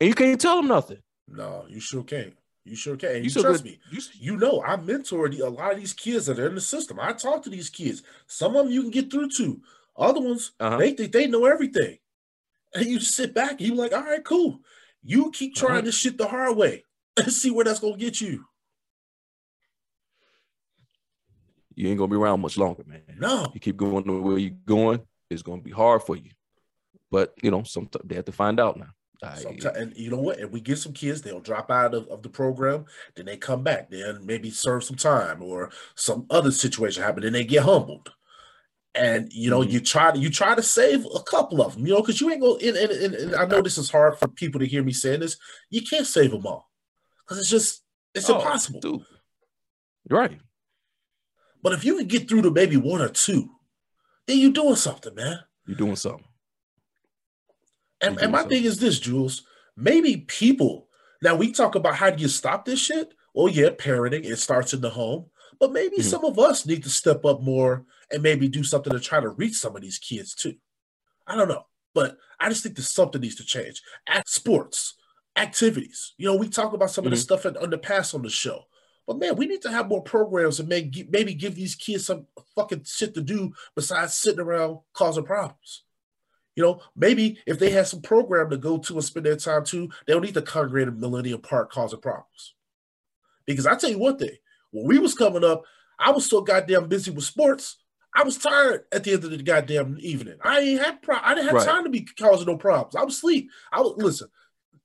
and 0.00 0.08
you 0.08 0.14
can't 0.14 0.40
tell 0.40 0.56
them 0.56 0.68
nothing. 0.68 0.98
No, 1.28 1.64
you 1.68 1.80
sure 1.80 2.02
can't. 2.02 2.34
You 2.64 2.76
sure 2.76 2.96
can. 2.96 3.16
And 3.16 3.24
you, 3.24 3.30
you 3.30 3.42
trust 3.42 3.62
good. 3.62 3.72
me. 3.72 3.78
You, 3.90 4.00
you 4.14 4.36
know, 4.36 4.62
I 4.66 4.76
mentored 4.76 5.38
a 5.38 5.48
lot 5.48 5.72
of 5.72 5.78
these 5.78 5.92
kids 5.92 6.26
that 6.26 6.38
are 6.38 6.48
in 6.48 6.54
the 6.54 6.60
system. 6.60 6.98
I 7.00 7.12
talk 7.12 7.42
to 7.44 7.50
these 7.50 7.70
kids. 7.70 8.02
Some 8.26 8.56
of 8.56 8.64
them 8.64 8.72
you 8.72 8.82
can 8.82 8.90
get 8.90 9.10
through 9.10 9.30
to. 9.30 9.60
Other 9.96 10.20
ones, 10.20 10.52
uh-huh. 10.58 10.78
they 10.78 10.92
think 10.92 11.12
they 11.12 11.26
know 11.26 11.44
everything. 11.44 11.98
And 12.74 12.86
you 12.86 12.98
just 12.98 13.14
sit 13.14 13.34
back 13.34 13.52
and 13.52 13.60
you're 13.60 13.76
like, 13.76 13.92
all 13.92 14.02
right, 14.02 14.24
cool. 14.24 14.60
You 15.02 15.30
keep 15.30 15.54
trying 15.54 15.72
uh-huh. 15.72 15.80
this 15.82 15.94
shit 15.98 16.18
the 16.18 16.26
hard 16.26 16.56
way 16.56 16.84
and 17.16 17.32
see 17.32 17.50
where 17.50 17.64
that's 17.64 17.80
gonna 17.80 17.96
get 17.96 18.20
you. 18.20 18.44
You 21.74 21.88
ain't 21.88 21.98
gonna 21.98 22.10
be 22.10 22.16
around 22.16 22.40
much 22.40 22.56
longer, 22.56 22.84
man. 22.86 23.02
No. 23.18 23.50
You 23.52 23.60
keep 23.60 23.76
going 23.76 24.04
the 24.06 24.12
way 24.12 24.40
you're 24.40 24.50
going, 24.66 25.00
it's 25.30 25.42
gonna 25.42 25.62
be 25.62 25.70
hard 25.70 26.02
for 26.02 26.16
you. 26.16 26.30
But 27.10 27.34
you 27.42 27.50
know, 27.50 27.62
sometimes 27.62 28.04
they 28.06 28.14
have 28.16 28.24
to 28.26 28.32
find 28.32 28.60
out 28.60 28.76
now. 28.76 28.90
Sometimes, 29.36 29.76
and 29.76 29.96
you 29.96 30.10
know 30.10 30.18
what? 30.18 30.38
And 30.38 30.52
we 30.52 30.60
get 30.60 30.78
some 30.78 30.92
kids, 30.92 31.22
they'll 31.22 31.40
drop 31.40 31.70
out 31.70 31.94
of, 31.94 32.06
of 32.08 32.22
the 32.22 32.28
program, 32.28 32.84
then 33.14 33.26
they 33.26 33.36
come 33.36 33.62
back, 33.62 33.90
then 33.90 34.24
maybe 34.24 34.50
serve 34.50 34.84
some 34.84 34.96
time 34.96 35.42
or 35.42 35.70
some 35.94 36.26
other 36.30 36.50
situation 36.50 37.02
happen, 37.02 37.22
then 37.22 37.32
they 37.32 37.44
get 37.44 37.62
humbled. 37.62 38.12
And 38.94 39.32
you 39.32 39.50
know, 39.50 39.60
mm-hmm. 39.60 39.70
you 39.70 39.80
try 39.80 40.12
to 40.12 40.18
you 40.18 40.30
try 40.30 40.54
to 40.54 40.62
save 40.62 41.06
a 41.14 41.22
couple 41.22 41.62
of 41.62 41.74
them, 41.74 41.86
you 41.86 41.94
know, 41.94 42.00
because 42.00 42.20
you 42.20 42.30
ain't 42.30 42.40
go. 42.40 42.56
And, 42.56 42.76
and, 42.76 43.14
and, 43.14 43.34
I 43.34 43.44
know 43.46 43.60
this 43.60 43.78
is 43.78 43.90
hard 43.90 44.18
for 44.18 44.28
people 44.28 44.60
to 44.60 44.66
hear 44.66 44.84
me 44.84 44.92
saying 44.92 45.20
this. 45.20 45.36
You 45.70 45.82
can't 45.82 46.06
save 46.06 46.30
them 46.30 46.46
all 46.46 46.70
because 47.20 47.38
it's 47.38 47.50
just 47.50 47.82
it's 48.14 48.30
oh, 48.30 48.36
impossible. 48.36 48.80
Dude. 48.80 49.04
You're 50.08 50.18
right. 50.20 50.38
But 51.64 51.72
if 51.72 51.84
you 51.84 51.96
can 51.96 52.06
get 52.06 52.28
through 52.28 52.42
to 52.42 52.52
maybe 52.52 52.76
one 52.76 53.00
or 53.00 53.08
two, 53.08 53.50
then 54.28 54.38
you're 54.38 54.52
doing 54.52 54.76
something, 54.76 55.14
man. 55.16 55.40
You're 55.66 55.76
doing 55.76 55.96
something. 55.96 56.24
And, 58.00 58.20
and 58.20 58.30
my 58.30 58.42
so. 58.42 58.48
thing 58.50 58.64
is 58.64 58.78
this, 58.78 59.00
Jules. 59.00 59.42
Maybe 59.76 60.18
people 60.18 60.84
now 61.24 61.34
we 61.34 61.52
talk 61.52 61.74
about 61.74 61.96
how 61.96 62.10
do 62.10 62.20
you 62.20 62.28
stop 62.28 62.66
this 62.66 62.78
shit? 62.78 63.14
Well, 63.34 63.48
yeah, 63.48 63.70
parenting, 63.70 64.26
it 64.26 64.36
starts 64.36 64.74
in 64.74 64.82
the 64.82 64.90
home. 64.90 65.30
But 65.58 65.72
maybe 65.72 65.96
mm-hmm. 65.96 66.06
some 66.06 66.24
of 66.24 66.38
us 66.38 66.66
need 66.66 66.82
to 66.82 66.90
step 66.90 67.24
up 67.24 67.40
more 67.40 67.86
and 68.10 68.22
maybe 68.22 68.46
do 68.46 68.62
something 68.62 68.92
to 68.92 69.00
try 69.00 69.20
to 69.20 69.30
reach 69.30 69.54
some 69.54 69.74
of 69.74 69.80
these 69.80 69.98
kids 69.98 70.34
too. 70.34 70.54
I 71.26 71.34
don't 71.34 71.48
know. 71.48 71.64
But 71.94 72.18
I 72.38 72.50
just 72.50 72.62
think 72.62 72.76
that 72.76 72.82
something 72.82 73.22
needs 73.22 73.36
to 73.36 73.44
change. 73.44 73.80
At 74.06 74.28
sports, 74.28 74.96
activities. 75.36 76.12
You 76.18 76.26
know, 76.26 76.36
we 76.36 76.48
talk 76.48 76.74
about 76.74 76.90
some 76.90 77.04
mm-hmm. 77.04 77.14
of 77.14 77.18
the 77.18 77.22
stuff 77.22 77.46
in, 77.46 77.56
in 77.62 77.70
the 77.70 77.78
past 77.78 78.14
on 78.14 78.22
the 78.22 78.28
show. 78.28 78.64
But 79.06 79.18
man, 79.18 79.36
we 79.36 79.46
need 79.46 79.62
to 79.62 79.70
have 79.70 79.88
more 79.88 80.02
programs 80.02 80.60
and 80.60 80.68
maybe 80.68 81.06
maybe 81.10 81.34
give 81.34 81.54
these 81.54 81.74
kids 81.74 82.06
some 82.06 82.26
fucking 82.54 82.84
shit 82.84 83.14
to 83.14 83.22
do 83.22 83.52
besides 83.74 84.14
sitting 84.14 84.40
around 84.40 84.78
causing 84.94 85.24
problems. 85.24 85.84
You 86.56 86.62
know, 86.62 86.80
maybe 86.96 87.38
if 87.46 87.58
they 87.58 87.70
had 87.70 87.88
some 87.88 88.00
program 88.00 88.50
to 88.50 88.56
go 88.56 88.78
to 88.78 88.94
and 88.94 89.04
spend 89.04 89.26
their 89.26 89.36
time 89.36 89.64
to, 89.66 89.88
they 90.06 90.12
don't 90.12 90.22
need 90.22 90.34
to 90.34 90.42
congregate 90.42 90.88
in 90.88 91.00
Millennium 91.00 91.40
Park 91.40 91.72
causing 91.72 92.00
problems. 92.00 92.54
Because 93.44 93.66
I 93.66 93.74
tell 93.74 93.90
you 93.90 93.98
one 93.98 94.18
thing, 94.18 94.36
when 94.70 94.86
we 94.86 94.98
was 94.98 95.14
coming 95.14 95.44
up, 95.44 95.64
I 95.98 96.12
was 96.12 96.26
so 96.26 96.40
goddamn 96.40 96.88
busy 96.88 97.10
with 97.10 97.24
sports. 97.24 97.76
I 98.14 98.22
was 98.22 98.38
tired 98.38 98.84
at 98.92 99.02
the 99.02 99.12
end 99.12 99.24
of 99.24 99.30
the 99.30 99.42
goddamn 99.42 99.96
evening. 100.00 100.36
I 100.42 100.60
ain't 100.60 100.82
had 100.82 101.02
pro- 101.02 101.18
I 101.20 101.34
didn't 101.34 101.48
have 101.48 101.56
right. 101.56 101.66
time 101.66 101.84
to 101.84 101.90
be 101.90 102.06
causing 102.18 102.46
no 102.46 102.56
problems. 102.56 102.94
I 102.94 103.02
was 103.02 103.18
sleep. 103.18 103.50
I 103.72 103.80
would 103.80 104.00
listen, 104.00 104.28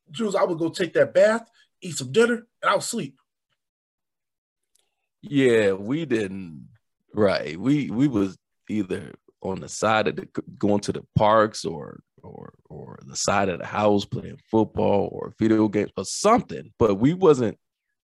Jules. 0.09 0.35
I 0.35 0.43
would 0.43 0.57
go 0.57 0.69
take 0.69 0.93
that 0.93 1.13
bath, 1.13 1.47
eat 1.81 1.97
some 1.97 2.11
dinner, 2.11 2.47
and 2.61 2.69
I 2.69 2.73
would 2.73 2.83
sleep. 2.83 3.18
Yeah, 5.21 5.73
we 5.73 6.05
didn't. 6.05 6.69
Right, 7.13 7.59
we 7.59 7.89
we 7.89 8.07
was 8.07 8.37
either 8.69 9.13
on 9.41 9.61
the 9.61 9.69
side 9.69 10.07
of 10.07 10.15
the 10.15 10.27
going 10.57 10.81
to 10.81 10.91
the 10.91 11.03
parks 11.15 11.65
or 11.65 12.01
or 12.21 12.53
or 12.69 12.99
the 13.05 13.15
side 13.15 13.49
of 13.49 13.59
the 13.59 13.65
house 13.65 14.05
playing 14.05 14.39
football 14.51 15.09
or 15.11 15.33
video 15.39 15.67
games 15.67 15.91
or 15.97 16.05
something. 16.05 16.71
But 16.77 16.95
we 16.95 17.13
wasn't 17.13 17.57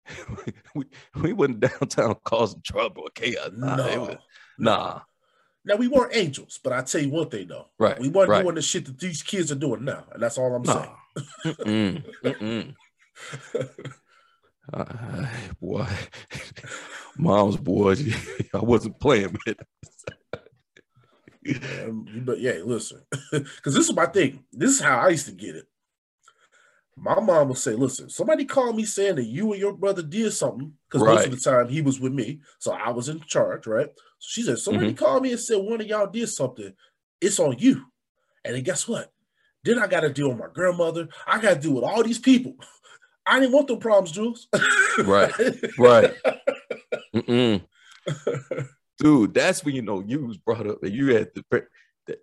we 0.75 0.85
we 1.21 1.33
wasn't 1.33 1.59
downtown 1.79 2.15
causing 2.23 2.61
trouble 2.63 3.03
or 3.03 3.09
chaos. 3.13 3.51
Nah, 3.53 3.75
no, 3.75 3.99
was, 3.99 4.17
nah. 4.57 5.01
Now 5.65 5.75
we 5.77 5.87
weren't 5.87 6.15
angels, 6.15 6.59
but 6.63 6.73
I 6.73 6.81
tell 6.81 7.01
you 7.01 7.09
one 7.09 7.29
thing 7.29 7.47
though, 7.47 7.67
right? 7.79 7.99
We 7.99 8.09
weren't 8.09 8.29
right. 8.29 8.43
doing 8.43 8.55
the 8.55 8.61
shit 8.61 8.85
that 8.85 8.99
these 8.99 9.23
kids 9.23 9.51
are 9.51 9.55
doing 9.55 9.83
now, 9.83 10.05
and 10.13 10.21
that's 10.21 10.37
all 10.37 10.55
I'm 10.55 10.61
nah. 10.61 10.73
saying. 10.73 10.95
mm-mm, 11.45 12.03
mm-mm. 12.23 12.75
Uh, 14.73 15.27
boy, 15.61 15.85
mom's 17.17 17.57
boy, 17.57 17.95
I 18.53 18.59
wasn't 18.59 18.99
playing 18.99 19.35
with. 19.45 19.57
Um, 21.83 22.23
but 22.25 22.39
yeah, 22.39 22.59
listen, 22.63 23.01
because 23.31 23.73
this 23.75 23.87
is 23.87 23.93
my 23.93 24.07
thing. 24.07 24.43
This 24.51 24.71
is 24.71 24.81
how 24.81 24.99
I 24.99 25.09
used 25.09 25.27
to 25.27 25.31
get 25.31 25.55
it. 25.55 25.65
My 26.97 27.19
mom 27.19 27.49
would 27.49 27.57
say, 27.57 27.73
"Listen, 27.73 28.09
somebody 28.09 28.45
called 28.45 28.75
me 28.75 28.85
saying 28.85 29.15
that 29.15 29.25
you 29.25 29.51
and 29.51 29.61
your 29.61 29.73
brother 29.73 30.01
did 30.01 30.31
something 30.33 30.73
because 30.89 31.05
most 31.05 31.25
of 31.25 31.31
the 31.31 31.37
time 31.37 31.67
he 31.67 31.81
was 31.81 31.99
with 31.99 32.13
me, 32.13 32.39
so 32.57 32.71
I 32.71 32.89
was 32.89 33.09
in 33.09 33.19
charge, 33.21 33.67
right?" 33.67 33.89
So 34.19 34.27
she 34.27 34.41
said, 34.43 34.59
"Somebody 34.59 34.93
Mm-hmm. 34.93 34.95
called 34.95 35.23
me 35.23 35.31
and 35.31 35.39
said 35.39 35.57
one 35.57 35.81
of 35.81 35.87
y'all 35.87 36.07
did 36.07 36.29
something. 36.29 36.73
It's 37.21 37.39
on 37.39 37.57
you." 37.59 37.85
And 38.43 38.55
then 38.55 38.63
guess 38.63 38.87
what? 38.87 39.11
Then 39.63 39.79
I 39.79 39.87
got 39.87 40.01
to 40.01 40.09
deal 40.13 40.29
with 40.29 40.37
my 40.37 40.47
grandmother. 40.53 41.09
I 41.27 41.39
got 41.41 41.55
to 41.55 41.59
deal 41.59 41.73
with 41.73 41.83
all 41.83 42.03
these 42.03 42.19
people. 42.19 42.55
I 43.27 43.39
didn't 43.39 43.53
want 43.53 43.67
them 43.67 43.79
problems, 43.79 44.11
Jules. 44.11 44.47
Right. 45.03 45.31
Right. 45.77 46.13
Mm-mm. 47.15 47.61
Dude, 48.99 49.33
that's 49.33 49.63
when 49.65 49.75
you 49.75 49.81
know 49.81 50.01
you 50.05 50.25
was 50.25 50.37
brought 50.37 50.67
up 50.67 50.81
and 50.83 50.93
you 50.93 51.15
had 51.15 51.29
the, 51.35 51.43
the- 51.51 51.67
the- 52.07 52.17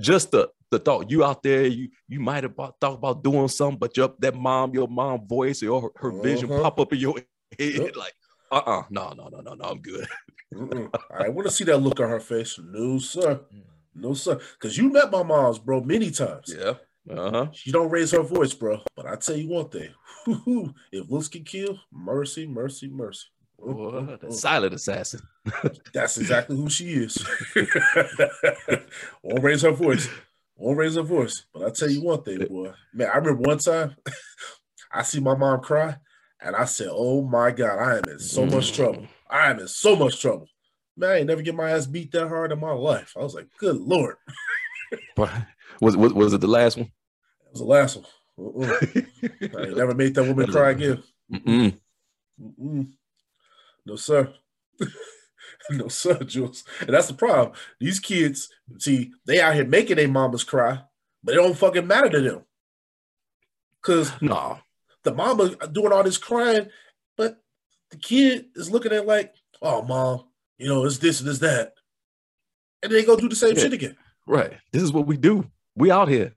just 0.00 0.30
the 0.30 0.48
the 0.70 0.78
thought 0.78 1.10
you 1.10 1.24
out 1.24 1.42
there, 1.42 1.66
you 1.66 1.88
you 2.08 2.20
might 2.20 2.44
have 2.44 2.54
thought 2.54 2.76
about 2.94 3.22
doing 3.24 3.48
something, 3.48 3.78
but 3.78 3.96
your 3.96 4.14
that 4.20 4.34
mom, 4.34 4.72
your 4.74 4.86
mom 4.88 5.26
voice 5.26 5.62
or 5.62 5.80
her, 5.82 5.88
her 5.96 6.22
vision 6.22 6.50
Uh-huh. 6.52 6.62
pop 6.62 6.78
up 6.80 6.92
in 6.92 6.98
your 7.00 7.14
head 7.58 7.74
Yep. 7.74 7.96
like, 7.96 8.12
uh-uh, 8.52 8.82
no, 8.90 9.12
no, 9.16 9.28
no, 9.28 9.40
no, 9.40 9.54
no, 9.54 9.64
I'm 9.64 9.80
good. 9.80 10.06
I 11.10 11.28
want 11.30 11.46
to 11.46 11.52
see 11.52 11.64
that 11.64 11.78
look 11.78 12.00
on 12.00 12.08
her 12.08 12.20
face. 12.20 12.58
No, 12.62 12.98
sir. 12.98 13.40
No, 13.94 14.14
sir. 14.14 14.38
Because 14.52 14.76
you 14.78 14.90
met 14.90 15.10
my 15.10 15.22
mom's, 15.22 15.58
bro, 15.58 15.80
many 15.82 16.10
times. 16.10 16.54
Yeah. 16.56 16.74
Uh-huh. 17.10 17.46
She 17.52 17.72
don't 17.72 17.90
raise 17.90 18.10
her 18.12 18.22
voice, 18.22 18.54
bro. 18.54 18.80
But 18.94 19.06
I 19.06 19.16
tell 19.16 19.36
you 19.36 19.48
one 19.48 19.68
thing: 19.68 19.90
if 20.92 21.10
looks 21.10 21.28
can 21.28 21.44
kill, 21.44 21.78
mercy, 21.92 22.46
mercy, 22.46 22.88
mercy. 22.88 23.26
Mm, 23.60 23.74
mm, 23.74 24.18
mm. 24.20 24.32
silent 24.32 24.74
assassin. 24.74 25.20
That's 25.92 26.16
exactly 26.18 26.56
who 26.56 26.70
she 26.70 26.92
is. 26.92 27.18
Won't 29.22 29.42
raise 29.42 29.62
her 29.62 29.72
voice. 29.72 30.08
Won't 30.56 30.78
raise 30.78 30.94
her 30.94 31.02
voice. 31.02 31.44
But 31.52 31.64
I 31.64 31.70
tell 31.70 31.90
you 31.90 32.02
one 32.02 32.22
thing, 32.22 32.46
boy. 32.46 32.72
Man, 32.92 33.10
I 33.12 33.16
remember 33.16 33.42
one 33.42 33.58
time 33.58 33.96
I 34.92 35.02
see 35.02 35.20
my 35.20 35.34
mom 35.34 35.60
cry, 35.60 35.96
and 36.40 36.54
I 36.54 36.66
said, 36.66 36.88
"Oh 36.90 37.22
my 37.22 37.50
God, 37.50 37.78
I 37.78 37.98
am 37.98 38.04
in 38.08 38.18
so 38.20 38.46
much 38.46 38.72
trouble. 38.72 39.06
I 39.28 39.50
am 39.50 39.58
in 39.58 39.68
so 39.68 39.96
much 39.96 40.20
trouble." 40.20 40.46
Man, 40.96 41.10
I 41.10 41.16
ain't 41.18 41.26
never 41.26 41.42
get 41.42 41.54
my 41.54 41.70
ass 41.70 41.86
beat 41.86 42.12
that 42.12 42.28
hard 42.28 42.52
in 42.52 42.60
my 42.60 42.72
life. 42.72 43.14
I 43.16 43.20
was 43.20 43.34
like, 43.34 43.48
"Good 43.58 43.76
lord." 43.76 44.16
Was, 45.80 45.96
was 45.96 46.12
was 46.12 46.32
it 46.32 46.40
the 46.40 46.46
last 46.46 46.76
one? 46.76 46.90
That 47.48 47.52
was 47.52 47.60
the 47.60 47.66
last 47.66 47.96
one. 47.96 48.06
Uh-uh. 48.38 49.60
I 49.60 49.64
never 49.74 49.94
made 49.94 50.14
that 50.14 50.24
woman 50.24 50.46
cry 50.52 50.70
again. 50.70 51.02
Mm-mm. 51.32 51.78
Mm-mm. 52.40 52.88
No, 53.86 53.96
sir. 53.96 54.32
no, 55.70 55.88
sir, 55.88 56.18
Jules. 56.24 56.62
And 56.80 56.90
that's 56.90 57.08
the 57.08 57.14
problem. 57.14 57.52
These 57.80 58.00
kids, 58.00 58.48
see, 58.78 59.12
they 59.26 59.40
out 59.40 59.54
here 59.54 59.64
making 59.64 59.96
their 59.96 60.08
mamas 60.08 60.44
cry, 60.44 60.82
but 61.24 61.32
it 61.34 61.38
don't 61.38 61.56
fucking 61.56 61.86
matter 61.86 62.10
to 62.10 62.20
them. 62.20 62.44
Because 63.82 64.12
No. 64.20 64.58
the 65.04 65.14
mama 65.14 65.56
doing 65.72 65.92
all 65.92 66.02
this 66.04 66.18
crying, 66.18 66.68
but 67.16 67.42
the 67.90 67.96
kid 67.96 68.46
is 68.54 68.70
looking 68.70 68.92
at 68.92 69.06
like, 69.06 69.34
oh, 69.62 69.82
mom, 69.82 70.24
you 70.58 70.68
know, 70.68 70.84
it's 70.84 70.98
this 70.98 71.20
and 71.20 71.28
it's 71.28 71.38
that. 71.38 71.72
And 72.82 72.92
they 72.92 73.04
go 73.04 73.16
do 73.16 73.28
the 73.28 73.34
same 73.36 73.56
Yeah. 73.56 73.62
shit 73.62 73.72
again. 73.72 73.96
Right. 74.26 74.52
This 74.72 74.82
is 74.82 74.92
what 74.92 75.06
we 75.06 75.16
do. 75.16 75.50
We 75.74 75.90
out 75.90 76.08
here. 76.08 76.34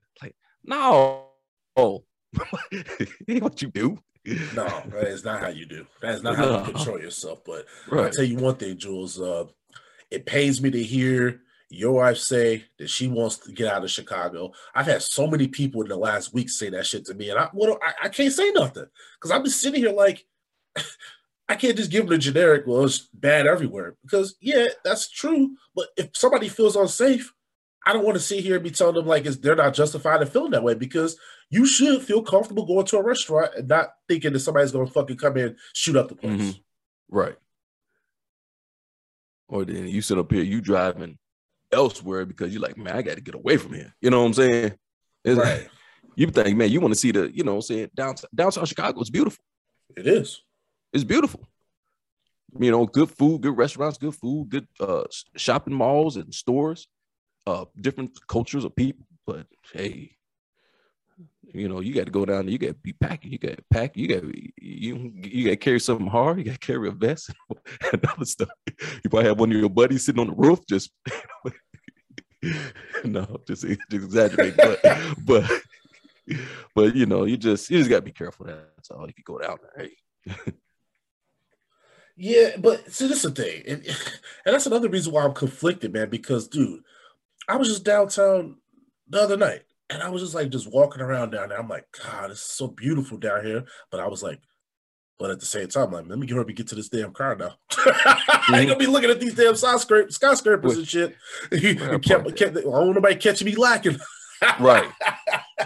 No. 0.64 1.26
Oh. 1.76 2.04
ain't 3.28 3.44
what 3.44 3.62
you 3.62 3.70
do. 3.70 3.98
No, 4.26 4.84
that 4.90 5.08
is 5.08 5.26
not 5.26 5.42
how 5.42 5.50
you 5.50 5.66
do. 5.66 5.86
That 6.02 6.16
is 6.16 6.24
not 6.24 6.36
how 6.36 6.60
you 6.60 6.72
control 6.74 7.00
yourself. 7.00 7.40
But 7.46 7.66
I'll 7.92 8.10
tell 8.10 8.24
you 8.24 8.38
one 8.38 8.56
thing, 8.56 8.78
Jules. 8.78 9.20
Uh, 9.20 9.46
it 10.12 10.26
pains 10.26 10.62
me 10.62 10.70
to 10.72 10.84
hear 10.84 11.42
your 11.70 11.94
wife 11.94 12.18
say 12.18 12.66
that 12.78 12.90
she 12.90 13.08
wants 13.08 13.38
to 13.38 13.52
get 13.52 13.74
out 13.74 13.84
of 13.84 13.90
Chicago. 13.90 14.52
I've 14.76 14.86
had 14.86 15.02
so 15.02 15.26
many 15.26 15.48
people 15.48 15.82
in 15.82 15.88
the 15.88 15.96
last 15.96 16.34
week 16.34 16.50
say 16.50 16.70
that 16.70 16.86
shit 16.86 17.06
to 17.06 17.14
me, 17.16 17.30
and 17.30 17.40
I 17.40 17.50
what, 17.54 17.80
I, 17.82 18.06
I 18.06 18.10
can't 18.10 18.34
say 18.34 18.52
nothing 18.52 18.86
because 19.16 19.32
I've 19.32 19.44
been 19.44 19.52
sitting 19.52 19.82
here 19.82 19.94
like 19.94 20.26
I 21.50 21.56
can't 21.56 21.76
just 21.76 21.92
give 21.92 22.06
them 22.06 22.12
the 22.12 22.18
generic. 22.18 22.66
Well, 22.68 22.86
it's 22.86 23.00
bad 23.14 23.48
everywhere 23.48 23.96
because 24.04 24.36
yeah, 24.40 24.68
that's 24.84 25.10
true. 25.10 25.56
But 25.76 25.88
if 25.98 26.10
somebody 26.14 26.48
feels 26.48 26.76
unsafe, 26.76 27.34
I 27.86 27.94
don't 27.94 28.04
want 28.06 28.16
to 28.16 28.24
sit 28.24 28.42
here 28.44 28.56
and 28.56 28.64
be 28.64 28.70
telling 28.72 28.96
them 28.96 29.08
like 29.08 29.26
it's, 29.26 29.38
they're 29.38 29.56
not 29.56 29.74
justified 29.74 30.22
in 30.22 30.28
feeling 30.28 30.52
that 30.52 30.64
way 30.64 30.76
because 30.76 31.18
you 31.50 31.66
should 31.66 32.02
feel 32.04 32.22
comfortable 32.22 32.66
going 32.66 32.86
to 32.86 32.98
a 32.98 33.04
restaurant 33.04 33.52
and 33.58 33.68
not 33.68 33.90
thinking 34.08 34.34
that 34.34 34.40
somebody's 34.40 34.72
going 34.72 34.86
to 34.88 34.94
fucking 34.94 35.18
come 35.18 35.38
in 35.38 35.46
and 35.48 35.56
shoot 35.74 35.96
up 35.96 36.10
the 36.10 36.16
place. 36.16 36.32
Mhm. 36.42 36.60
Right. 37.10 37.36
Or 39.48 39.66
then 39.66 39.88
you 39.88 40.02
sit 40.02 40.18
up 40.18 40.32
here, 40.32 40.44
you 40.44 40.62
driving 40.62 41.18
elsewhere 41.72 42.26
because 42.26 42.54
you're 42.54 42.62
like, 42.62 42.78
man, 42.78 42.96
I 42.96 43.02
got 43.02 43.16
to 43.16 43.22
get 43.22 43.36
away 43.36 43.58
from 43.58 43.74
here. 43.74 43.94
You 44.02 44.10
know 44.10 44.22
what 44.22 44.28
I'm 44.28 44.34
saying? 44.34 44.74
It's 45.24 45.38
like- 45.38 45.48
Right. 45.48 45.70
you 46.16 46.28
think, 46.28 46.58
man, 46.58 46.70
you 46.72 46.80
want 46.82 46.94
to 46.94 47.00
see 47.00 47.12
the, 47.12 47.32
you 47.36 47.44
know, 47.44 47.54
what 47.54 47.58
I'm 47.58 47.62
saying 47.64 47.90
downtown, 47.96 48.30
downtown 48.34 48.66
Chicago 48.66 49.02
is 49.02 49.10
beautiful. 49.10 49.44
It 49.96 50.08
is. 50.08 50.42
It's 50.94 51.04
beautiful. 51.04 51.48
You 52.60 52.70
know, 52.72 52.86
good 52.86 53.10
food, 53.10 53.42
good 53.42 53.58
restaurants, 53.58 53.98
good 53.98 54.14
food, 54.16 54.50
good 54.50 54.68
uh 54.80 55.04
shopping 55.38 55.74
malls 55.74 56.18
and 56.18 56.34
stores, 56.34 56.88
uh 57.48 57.66
different 57.80 58.12
cultures 58.28 58.64
of 58.64 58.76
people. 58.76 59.06
But 59.26 59.46
hey, 59.74 60.18
you 61.54 61.68
know, 61.68 61.80
you 61.80 61.94
got 61.94 62.06
to 62.06 62.12
go 62.12 62.26
down 62.26 62.46
there, 62.46 62.52
you 62.52 62.58
got 62.58 62.68
to 62.68 62.74
be 62.74 62.94
packing, 62.94 63.32
you 63.32 63.38
got 63.38 63.58
to 63.58 63.64
pack, 63.70 63.98
you 63.98 64.08
got 64.08 64.24
you 64.62 65.14
you 65.16 65.46
got 65.46 65.52
to 65.52 65.58
carry 65.58 65.80
something 65.80 66.08
hard, 66.08 66.38
you 66.40 66.46
got 66.46 66.60
to 66.60 66.60
carry 66.60 66.88
a 66.88 66.92
vest 66.92 67.30
and 67.94 68.06
other 68.06 68.26
stuff. 68.26 68.50
You 68.68 69.10
probably 69.10 69.28
have 69.28 69.40
one 69.40 69.52
of 69.52 69.58
your 69.58 69.70
buddies 69.70 70.06
sitting 70.06 70.22
on 70.22 70.28
the 70.28 70.34
roof 70.34 70.60
just 70.68 70.92
no, 73.04 73.40
just, 73.48 73.64
just 73.64 73.94
exaggerate, 73.94 74.58
but 74.58 74.80
but 75.26 75.52
but 76.74 76.96
you 76.96 77.06
know, 77.06 77.26
you 77.26 77.38
just 77.38 77.70
you 77.70 77.78
just 77.78 77.90
gotta 77.90 78.02
be 78.02 78.12
careful. 78.12 78.48
That's 78.48 78.90
all. 78.92 79.06
If 79.06 79.18
you 79.18 79.24
go 79.24 79.40
down 79.40 79.58
there, 79.76 79.88
hey, 80.26 80.54
Yeah, 82.16 82.58
but 82.58 82.92
see, 82.92 83.08
this 83.08 83.24
is 83.24 83.34
the 83.34 83.44
thing, 83.44 83.64
and, 83.68 83.86
and 83.86 84.54
that's 84.54 84.66
another 84.66 84.90
reason 84.90 85.14
why 85.14 85.24
I'm 85.24 85.34
conflicted, 85.34 85.94
man. 85.94 86.10
Because, 86.10 86.48
dude, 86.48 86.82
I 87.52 87.58
was 87.58 87.68
just 87.68 87.84
downtown 87.84 88.56
the 89.10 89.22
other 89.22 89.36
night, 89.36 89.64
and 89.90 90.02
I 90.02 90.10
was 90.10 90.22
just 90.22 90.34
like 90.34 90.50
just 90.52 90.72
walking 90.72 91.02
around 91.02 91.32
down 91.32 91.50
there. 91.50 91.60
I'm 91.60 91.68
like, 91.68 91.86
God, 92.02 92.32
it's 92.32 92.42
so 92.42 92.68
beautiful 92.68 93.18
down 93.18 93.46
here. 93.46 93.66
But 93.92 94.00
I 94.00 94.08
was 94.08 94.24
like, 94.24 94.40
but 95.20 95.32
at 95.32 95.42
the 95.42 95.46
same 95.46 95.68
time, 95.68 95.92
like, 95.92 96.08
let 96.08 96.18
me 96.18 96.26
get 96.28 96.38
her 96.38 96.46
to 96.46 96.54
get 96.54 96.68
to 96.70 96.76
this 96.76 96.88
damn 96.88 97.12
car 97.12 97.36
now. 97.36 97.56
I 97.78 98.56
ain't 98.60 98.68
gonna 98.70 98.78
be 98.80 98.88
looking 98.88 99.10
at 99.10 99.20
these 99.20 99.34
damn 99.36 99.56
skyscrapers, 99.56 100.16
skyscrapers 100.16 100.78
and 100.78 100.88
shit. 100.88 101.16
You 101.52 101.72
I 101.92 101.98
kept, 101.98 102.36
kept, 102.38 102.58
I 102.58 102.62
don't 102.62 102.72
want 102.72 102.96
nobody 102.96 103.16
catching 103.16 103.46
me 103.48 103.56
lacking. 103.56 103.98
right, 104.60 104.90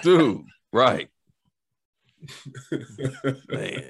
dude, 0.02 0.42
right, 0.74 1.08
man. 3.48 3.84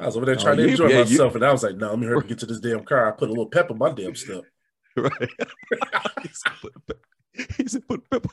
I 0.00 0.06
was 0.06 0.16
over 0.16 0.24
there 0.24 0.36
Oh, 0.38 0.42
trying 0.42 0.56
to 0.56 0.68
enjoy 0.68 0.88
yeah, 0.88 0.98
you- 1.00 1.04
myself, 1.04 1.34
and 1.34 1.44
I 1.44 1.52
was 1.52 1.62
like, 1.62 1.76
no, 1.76 1.90
let 1.90 1.98
me 1.98 2.06
hurry 2.06 2.16
up 2.16 2.22
and 2.22 2.28
get 2.30 2.38
to 2.38 2.46
this 2.46 2.60
damn 2.60 2.82
car. 2.84 3.06
I 3.08 3.10
put 3.12 3.28
a 3.28 3.32
little 3.32 3.46
pep 3.50 3.70
in 3.70 3.76
my 3.78 3.92
damn 3.92 4.14
step. 4.14 4.42
right. 5.02 5.30
he 6.22 6.28
said, 6.32 6.52
put 6.60 6.72
a 6.76 6.80
pe- 6.80 7.44
he 7.56 7.68
said, 7.68 7.86
put 7.86 8.02
a 8.10 8.20
pepper. 8.20 8.30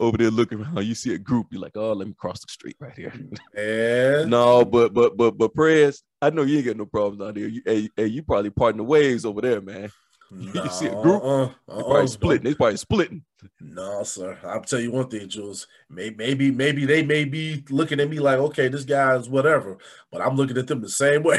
Over 0.00 0.18
there 0.18 0.30
looking 0.30 0.60
around, 0.60 0.84
you 0.84 0.94
see 0.94 1.14
a 1.14 1.18
group, 1.18 1.46
you're 1.50 1.60
like, 1.60 1.76
oh, 1.76 1.92
let 1.92 2.06
me 2.06 2.14
cross 2.14 2.40
the 2.40 2.48
street 2.48 2.76
right 2.80 2.96
here. 2.96 3.12
And 3.56 4.30
no, 4.30 4.64
but 4.64 4.92
but 4.92 5.16
but 5.16 5.38
but 5.38 5.54
prayers, 5.54 6.02
I 6.20 6.30
know 6.30 6.42
you 6.42 6.58
ain't 6.58 6.66
got 6.66 6.76
no 6.76 6.86
problems 6.86 7.22
out 7.22 7.34
there. 7.34 7.48
You, 7.48 7.62
hey, 7.64 7.88
hey, 7.96 8.06
you 8.06 8.22
probably 8.22 8.50
parting 8.50 8.78
the 8.78 8.84
waves 8.84 9.24
over 9.24 9.40
there, 9.40 9.60
man. 9.60 9.90
You 10.30 10.68
see 10.68 10.86
a 10.86 11.02
group? 11.02 11.22
Uh, 11.22 11.42
uh, 11.44 11.48
They 11.68 11.82
probably 11.82 12.06
splitting. 12.08 12.44
They 12.44 12.54
probably 12.54 12.76
splitting. 12.76 13.24
No, 13.60 14.02
sir. 14.02 14.38
I'll 14.44 14.60
tell 14.60 14.80
you 14.80 14.92
one 14.92 15.08
thing, 15.08 15.28
Jules. 15.28 15.66
Maybe, 15.88 16.16
maybe, 16.16 16.50
maybe 16.50 16.84
they 16.84 17.02
may 17.02 17.24
be 17.24 17.64
looking 17.70 17.98
at 18.00 18.10
me 18.10 18.18
like, 18.18 18.38
okay, 18.38 18.68
this 18.68 18.84
guy's 18.84 19.28
whatever, 19.28 19.78
but 20.12 20.20
I'm 20.20 20.36
looking 20.36 20.58
at 20.58 20.66
them 20.66 20.82
the 20.82 20.88
same 20.88 21.22
way. 21.22 21.38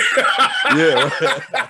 Yeah. 0.76 1.70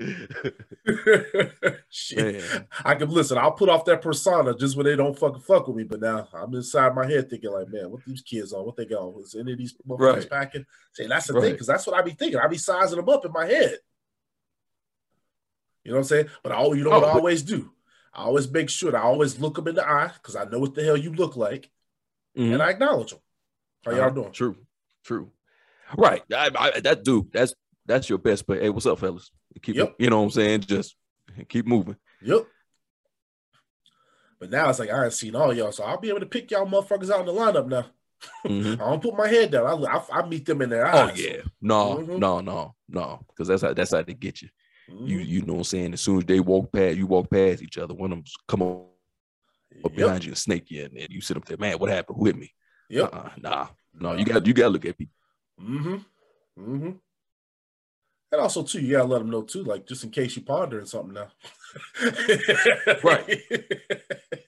Shit. 1.90 2.42
I 2.84 2.94
can 2.94 3.08
listen. 3.10 3.38
I'll 3.38 3.52
put 3.52 3.68
off 3.68 3.84
that 3.84 4.02
persona 4.02 4.54
just 4.56 4.76
when 4.76 4.86
they 4.86 4.96
don't 4.96 5.18
fucking 5.18 5.42
fuck 5.42 5.66
with 5.68 5.76
me. 5.76 5.84
But 5.84 6.00
now 6.00 6.28
I'm 6.32 6.54
inside 6.54 6.94
my 6.94 7.06
head 7.06 7.28
thinking 7.28 7.50
like, 7.52 7.68
man, 7.68 7.90
what 7.90 8.04
these 8.06 8.22
kids 8.22 8.52
on? 8.52 8.64
What 8.64 8.76
they 8.76 8.86
got? 8.86 9.12
Is 9.20 9.34
any 9.38 9.52
of 9.52 9.58
these 9.58 9.74
motherfuckers 9.86 10.16
Right. 10.16 10.30
packing? 10.30 10.66
See, 10.92 11.06
that's 11.06 11.26
the 11.26 11.40
thing 11.40 11.52
because 11.52 11.66
that's 11.66 11.86
what 11.86 11.96
I 11.96 12.02
be 12.02 12.12
thinking. 12.12 12.38
I 12.38 12.46
be 12.48 12.56
sizing 12.58 12.96
them 12.96 13.08
up 13.08 13.24
in 13.24 13.32
my 13.32 13.46
head. 13.46 13.76
You 15.84 15.92
know 15.92 15.96
what 15.98 16.02
I'm 16.02 16.08
saying? 16.08 16.28
But 16.42 16.52
I, 16.52 16.62
you 16.66 16.84
know 16.84 16.90
what 16.90 17.02
Oh, 17.04 17.06
I 17.06 17.12
but- 17.12 17.18
always 17.18 17.42
do? 17.42 17.72
I 18.12 18.24
always 18.24 18.50
make 18.50 18.68
sure 18.68 18.90
that 18.90 18.98
I 18.98 19.04
always 19.04 19.38
look 19.38 19.54
them 19.54 19.68
in 19.68 19.76
the 19.76 19.88
eye 19.88 20.10
because 20.14 20.34
I 20.34 20.44
know 20.44 20.58
what 20.58 20.74
the 20.74 20.82
hell 20.82 20.96
you 20.96 21.12
look 21.12 21.36
like, 21.36 21.70
Mhm. 22.36 22.54
and 22.54 22.62
I 22.62 22.70
acknowledge 22.70 23.10
them. 23.12 23.20
How 23.84 23.92
y'all 23.92 24.00
Uh-huh. 24.00 24.10
doing? 24.10 24.32
True, 24.32 24.56
true. 25.04 25.30
Right. 25.96 26.22
I, 26.34 26.50
I, 26.58 26.80
that 26.80 27.04
dude, 27.04 27.32
that's 27.32 27.54
that's 27.86 28.08
your 28.08 28.18
best 28.18 28.46
play. 28.46 28.60
Hey, 28.60 28.68
what's 28.70 28.86
up, 28.86 28.98
fellas? 28.98 29.30
Keep 29.62 29.76
Yep. 29.76 29.96
you 29.98 30.10
know 30.10 30.18
what 30.18 30.24
I'm 30.24 30.30
saying? 30.30 30.60
Just 30.60 30.96
keep 31.48 31.66
moving. 31.66 31.96
Yep. 32.22 32.46
But 34.38 34.50
now 34.50 34.70
it's 34.70 34.78
like 34.78 34.90
I 34.90 35.04
ain't 35.04 35.12
seen 35.12 35.36
all 35.36 35.52
y'all, 35.52 35.72
so 35.72 35.84
I'll 35.84 36.00
be 36.00 36.08
able 36.08 36.20
to 36.20 36.26
pick 36.26 36.50
y'all 36.50 36.66
motherfuckers 36.66 37.10
out 37.10 37.20
in 37.20 37.26
the 37.26 37.32
lineup 37.32 37.68
now. 37.68 37.86
Mm-hmm. 38.46 38.72
I 38.82 38.90
don't 38.90 39.02
put 39.02 39.16
my 39.16 39.28
head 39.28 39.50
down. 39.50 39.66
I, 39.66 39.96
I, 39.96 40.20
I 40.20 40.26
meet 40.26 40.46
them 40.46 40.62
in 40.62 40.70
their 40.70 40.86
oh, 40.86 40.98
eyes. 40.98 41.12
Oh 41.12 41.22
yeah, 41.22 41.42
no, 41.60 41.96
mm-hmm. 41.96 42.18
no, 42.18 42.40
no, 42.40 42.74
no, 42.88 43.20
because 43.28 43.48
that's 43.48 43.62
how 43.62 43.74
that's 43.74 43.92
how 43.92 44.02
they 44.02 44.14
get 44.14 44.40
you. 44.40 44.48
Mm-hmm. 44.90 45.06
You 45.06 45.18
you 45.18 45.42
know 45.42 45.54
what 45.54 45.58
I'm 45.60 45.64
saying? 45.64 45.92
As 45.92 46.00
soon 46.00 46.18
as 46.18 46.24
they 46.24 46.40
walk 46.40 46.72
past, 46.72 46.96
you 46.96 47.06
walk 47.06 47.30
past 47.30 47.62
each 47.62 47.76
other. 47.76 47.92
One 47.92 48.12
of 48.12 48.18
them 48.18 48.24
come 48.48 48.62
on 48.62 48.86
up 49.84 49.92
yep. 49.92 49.96
behind 49.96 50.24
you 50.24 50.30
and 50.30 50.38
snake 50.38 50.70
you, 50.70 50.84
and 50.84 51.06
you 51.10 51.20
sit 51.20 51.36
up 51.36 51.44
there, 51.44 51.58
man. 51.58 51.78
What 51.78 51.90
happened? 51.90 52.16
Who 52.18 52.26
hit 52.26 52.36
me? 52.36 52.52
Yep. 52.88 53.14
Uh-uh, 53.14 53.30
nah, 53.38 53.68
no, 53.94 54.14
you 54.14 54.24
got 54.24 54.46
you 54.46 54.54
got 54.54 54.64
to 54.64 54.70
look 54.70 54.86
at 54.86 54.96
people. 54.96 55.14
Mm-hmm. 55.60 55.94
Mm-hmm. 56.58 56.90
And 58.32 58.40
also 58.40 58.62
too, 58.62 58.80
you 58.80 58.92
gotta 58.92 59.08
let 59.08 59.18
them 59.18 59.30
know 59.30 59.42
too, 59.42 59.64
like 59.64 59.86
just 59.86 60.04
in 60.04 60.10
case 60.10 60.36
you 60.36 60.42
pondering 60.42 60.86
something 60.86 61.14
now. 61.14 61.28
right. 63.04 63.40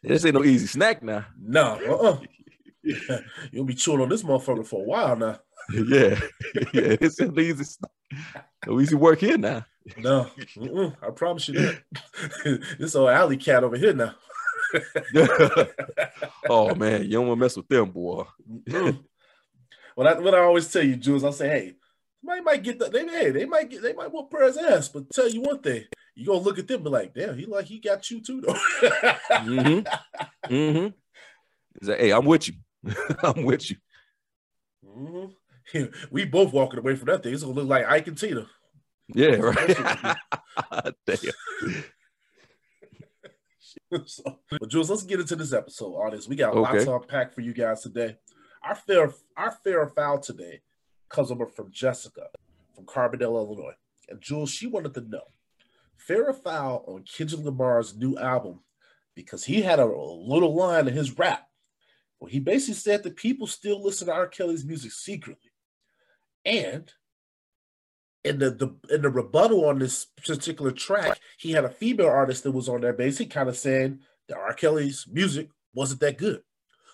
This 0.04 0.26
ain't 0.26 0.34
no 0.34 0.42
easy 0.42 0.66
snack 0.66 1.00
now. 1.00 1.26
No, 1.40 1.78
uh-uh. 1.88 2.18
You'll 3.52 3.64
be 3.64 3.74
chewing 3.74 4.00
on 4.00 4.08
this 4.08 4.24
motherfucker 4.24 4.66
for 4.66 4.80
a 4.80 4.84
while 4.84 5.16
now. 5.16 5.38
yeah, 5.72 6.18
yeah, 6.74 6.96
it's 7.00 7.20
an 7.20 7.38
easy 7.38 7.62
snack. 7.62 8.44
No 8.66 8.80
easy 8.80 8.96
work 8.96 9.20
here 9.20 9.38
now. 9.38 9.64
No, 9.96 10.28
I 11.00 11.10
promise 11.14 11.48
you 11.48 11.54
that. 11.54 12.76
this 12.80 12.96
old 12.96 13.10
alley 13.10 13.36
cat 13.36 13.62
over 13.62 13.76
here 13.76 13.94
now. 13.94 14.14
oh 16.48 16.74
man, 16.74 17.04
you 17.04 17.12
don't 17.12 17.28
want 17.28 17.38
to 17.38 17.42
mess 17.44 17.56
with 17.56 17.68
them, 17.68 17.90
boy. 17.90 18.24
what 19.94 20.06
I 20.06 20.18
what 20.18 20.34
I 20.34 20.40
always 20.40 20.70
tell 20.70 20.82
you, 20.82 20.96
Jules, 20.96 21.22
I 21.22 21.30
say, 21.30 21.48
hey, 21.48 21.74
Somebody 22.22 22.42
might 22.42 22.62
get 22.62 22.78
that. 22.78 22.92
They 22.92 23.04
hey, 23.04 23.30
they 23.30 23.46
might 23.46 23.68
get 23.68 23.82
they 23.82 23.94
might 23.94 24.12
whoop 24.12 24.30
Perez 24.30 24.56
ass, 24.56 24.88
but 24.88 25.10
tell 25.10 25.28
you 25.28 25.40
one 25.40 25.58
thing, 25.58 25.84
you 26.14 26.26
gonna 26.26 26.38
look 26.38 26.58
at 26.58 26.68
them 26.68 26.76
and 26.76 26.84
be 26.84 26.90
like, 26.90 27.14
damn, 27.14 27.36
he 27.36 27.46
like 27.46 27.64
he 27.64 27.80
got 27.80 28.08
you 28.10 28.22
too 28.22 28.40
though. 28.40 28.52
mm-hmm. 28.52 30.54
Mm-hmm. 30.54 30.88
He's 31.80 31.88
like, 31.88 31.98
hey, 31.98 32.12
I'm 32.12 32.24
with 32.24 32.48
you. 32.48 32.54
I'm 33.24 33.42
with 33.42 33.70
you. 33.70 33.76
Mm-hmm. 34.86 35.84
We 36.12 36.24
both 36.26 36.52
walking 36.52 36.78
away 36.78 36.94
from 36.94 37.06
that 37.06 37.24
thing. 37.24 37.34
It's 37.34 37.42
gonna 37.42 37.54
look 37.54 37.68
like 37.68 37.86
Ike 37.86 38.06
and 38.06 38.18
Tina. 38.18 38.46
Yeah, 39.08 39.36
right. 39.36 40.16
Damn. 41.06 41.18
so, 44.06 44.38
but 44.48 44.68
Jules, 44.68 44.90
let's 44.90 45.02
get 45.02 45.18
into 45.18 45.34
this 45.34 45.52
episode. 45.52 45.96
Honest, 45.96 46.28
we 46.28 46.36
got 46.36 46.54
okay. 46.54 46.60
lots 46.60 46.84
to 46.84 46.94
unpack 46.94 47.34
for 47.34 47.40
you 47.40 47.52
guys 47.52 47.82
today. 47.82 48.16
Our 48.62 48.76
fair, 48.76 49.12
our 49.36 49.50
fair 49.64 49.88
foul 49.88 50.20
today 50.20 50.60
over 51.18 51.46
from 51.46 51.70
Jessica 51.70 52.28
from 52.74 52.86
Carbondale, 52.86 53.36
Illinois. 53.36 53.74
And 54.08 54.20
Jules, 54.20 54.50
she 54.50 54.66
wanted 54.66 54.94
to 54.94 55.00
know 55.00 55.22
fair 55.96 56.28
or 56.28 56.32
foul 56.32 56.84
on 56.88 57.04
Kendrick 57.04 57.44
Lamar's 57.44 57.96
new 57.96 58.18
album 58.18 58.60
because 59.14 59.44
he 59.44 59.62
had 59.62 59.78
a, 59.78 59.84
a 59.84 60.26
little 60.26 60.54
line 60.54 60.88
in 60.88 60.94
his 60.94 61.16
rap 61.16 61.46
where 62.18 62.30
he 62.30 62.40
basically 62.40 62.74
said 62.74 63.02
that 63.02 63.16
people 63.16 63.46
still 63.46 63.82
listen 63.82 64.06
to 64.06 64.12
R. 64.12 64.26
Kelly's 64.26 64.64
music 64.64 64.92
secretly. 64.92 65.50
And 66.44 66.90
in 68.24 68.38
the, 68.38 68.50
the 68.50 68.94
in 68.94 69.02
the 69.02 69.10
rebuttal 69.10 69.64
on 69.64 69.78
this 69.78 70.06
particular 70.24 70.72
track, 70.72 71.18
he 71.38 71.52
had 71.52 71.64
a 71.64 71.70
female 71.70 72.08
artist 72.08 72.44
that 72.44 72.52
was 72.52 72.68
on 72.68 72.80
there 72.80 72.92
basically 72.92 73.26
kind 73.26 73.48
of 73.48 73.56
saying 73.56 74.00
that 74.28 74.38
R. 74.38 74.54
Kelly's 74.54 75.06
music 75.10 75.48
wasn't 75.74 76.00
that 76.00 76.18
good. 76.18 76.42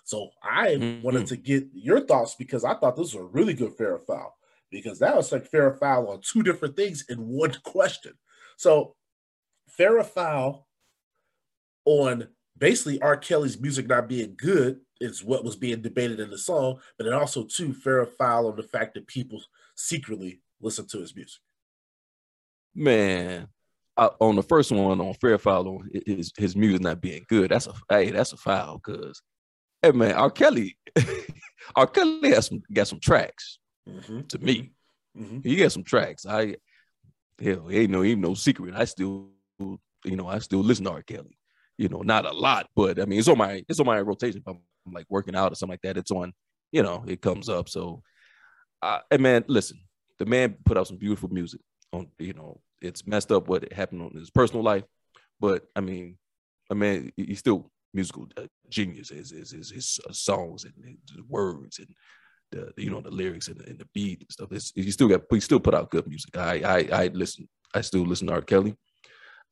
So 0.09 0.31
I 0.43 0.69
mm-hmm. 0.69 1.03
wanted 1.03 1.27
to 1.27 1.37
get 1.37 1.67
your 1.75 2.00
thoughts 2.00 2.35
because 2.35 2.65
I 2.65 2.73
thought 2.73 2.97
this 2.97 3.12
was 3.12 3.17
a 3.17 3.23
really 3.25 3.53
good 3.53 3.75
fair 3.75 3.99
foul 3.99 4.38
because 4.71 5.00
that 5.00 5.15
was 5.15 5.31
like 5.31 5.45
fair 5.45 5.71
foul 5.75 6.09
on 6.09 6.23
two 6.23 6.43
different 6.43 6.77
things 6.77 7.05
in 7.11 7.19
one 7.29 7.55
question. 7.62 8.15
So 8.57 8.95
fair 9.69 10.03
foul 10.03 10.67
on 11.85 12.29
basically 12.57 13.03
R. 13.03 13.19
Kelly's 13.19 13.61
music 13.61 13.87
not 13.87 14.09
being 14.09 14.33
good 14.35 14.81
is 14.99 15.23
what 15.23 15.45
was 15.45 15.57
being 15.57 15.83
debated 15.83 16.21
in 16.21 16.31
the 16.31 16.38
song, 16.38 16.79
but 16.97 17.05
then 17.05 17.12
also 17.12 17.45
too 17.45 17.75
fair 17.75 18.07
foul 18.07 18.47
on 18.47 18.57
the 18.57 18.62
fact 18.62 18.95
that 18.95 19.07
people 19.09 19.43
secretly 19.77 20.41
listen 20.59 20.87
to 20.87 21.00
his 21.00 21.15
music. 21.15 21.43
Man, 22.75 23.49
I, 23.94 24.09
on 24.21 24.37
the 24.37 24.42
first 24.42 24.73
one 24.73 25.03
on 25.03 25.12
fair 25.21 25.37
foul 25.37 25.68
on 25.68 25.90
his 26.07 26.33
his 26.35 26.57
music 26.57 26.81
not 26.81 27.03
being 27.03 27.27
good, 27.29 27.51
that's 27.51 27.66
a 27.66 27.75
hey, 27.90 28.11
that's 28.11 28.33
a 28.33 28.38
foul 28.38 28.81
because 28.83 29.21
Hey 29.81 29.93
man, 29.93 30.14
R. 30.14 30.31
Kelly, 30.31 30.77
R. 31.77 31.87
Kelly 31.87 32.31
has 32.31 32.47
some 32.47 32.62
got 32.73 32.88
some 32.88 32.99
tracks 32.99 33.61
mm-hmm. 33.88 34.23
to 34.23 34.38
me. 34.38 34.73
Mm-hmm. 35.17 35.41
He 35.49 35.55
got 35.57 35.71
some 35.71 35.85
tracks. 35.85 36.27
I 36.27 36.57
hell, 37.41 37.69
ain't 37.71 37.91
no 37.91 38.03
ain't 38.03 38.21
no 38.21 38.35
secret. 38.35 38.75
I 38.75 38.85
still, 38.87 39.29
you 39.61 40.17
know, 40.17 40.27
I 40.27 40.41
still 40.41 40.61
listen 40.61 40.85
to 40.87 40.91
R. 40.91 41.03
Kelly. 41.03 41.38
You 41.77 41.88
know, 41.88 42.03
not 42.03 42.27
a 42.27 42.33
lot, 42.33 42.69
but 42.75 43.01
I 43.01 43.05
mean, 43.05 43.21
it's 43.21 43.29
on 43.29 43.38
my 43.38 43.64
it's 43.69 43.79
on 43.79 43.87
my 43.87 44.01
rotation. 44.01 44.41
If 44.41 44.49
I'm, 44.49 44.59
I'm 44.85 44.93
like 44.93 45.07
working 45.09 45.37
out 45.37 45.53
or 45.53 45.55
something 45.55 45.75
like 45.75 45.83
that, 45.83 45.97
it's 45.97 46.11
on. 46.11 46.33
You 46.73 46.83
know, 46.83 47.05
it 47.07 47.23
comes 47.23 47.49
up. 47.49 47.69
So, 47.69 48.03
uh, 48.83 48.99
hey 49.11 49.19
man, 49.19 49.45
listen, 49.47 49.81
the 50.19 50.27
man 50.27 50.57
put 50.64 50.77
out 50.77 50.88
some 50.88 50.99
beautiful 50.99 51.29
music. 51.29 51.61
On 51.93 52.09
you 52.19 52.33
know, 52.35 52.61
it's 52.83 53.07
messed 53.07 53.31
up 53.31 53.47
what 53.47 53.73
happened 53.73 54.03
on 54.03 54.11
his 54.14 54.31
personal 54.31 54.64
life, 54.64 54.85
but 55.38 55.67
I 55.77 55.81
mean, 55.81 56.19
I 56.69 56.75
mean, 56.75 57.12
he 57.17 57.37
still 57.37 57.71
musical 57.94 58.29
uh, 58.37 58.46
genius 58.68 59.11
is 59.11 59.31
his, 59.31 59.51
his, 59.51 59.70
his 59.70 60.01
uh, 60.09 60.12
songs 60.12 60.64
and 60.64 60.74
his 60.85 61.22
words 61.29 61.79
and 61.79 61.88
the 62.51 62.72
you 62.77 62.90
know 62.90 63.01
the 63.01 63.11
lyrics 63.11 63.48
and, 63.48 63.61
and 63.62 63.79
the 63.79 63.88
beat 63.94 64.20
and 64.20 64.31
stuff. 64.31 64.53
It's, 64.53 64.72
he 64.74 64.90
still 64.90 65.09
got 65.09 65.22
he 65.31 65.40
still 65.40 65.61
put 65.61 65.74
out 65.74 65.90
good 65.90 66.07
music. 66.07 66.37
I 66.37 66.61
I 66.61 67.03
I 67.05 67.07
listen. 67.09 67.48
I 67.74 67.83
still 67.83 68.03
listen 68.03 68.29
to 68.29 68.35
R. 68.35 68.40
Kelly. 68.40 68.74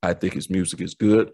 I 0.02 0.14
think 0.14 0.34
his 0.34 0.48
music 0.48 0.80
is 0.80 0.94
good. 0.94 1.32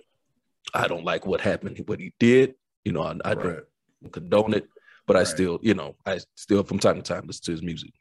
I 0.74 0.88
don't 0.88 1.04
like 1.04 1.26
what 1.26 1.40
happened, 1.40 1.80
what 1.86 2.00
he 2.00 2.12
did. 2.18 2.54
You 2.84 2.92
know, 2.92 3.02
I, 3.02 3.14
I 3.24 3.34
right. 3.34 3.60
don't 4.02 4.12
condone 4.12 4.54
it, 4.54 4.68
but 5.06 5.14
right. 5.14 5.20
I 5.20 5.24
still, 5.24 5.58
you 5.62 5.74
know, 5.74 5.94
I 6.06 6.18
still 6.34 6.62
from 6.64 6.78
time 6.78 6.96
to 6.96 7.02
time 7.02 7.24
listen 7.26 7.44
to 7.44 7.52
his 7.52 7.62
music. 7.62 7.92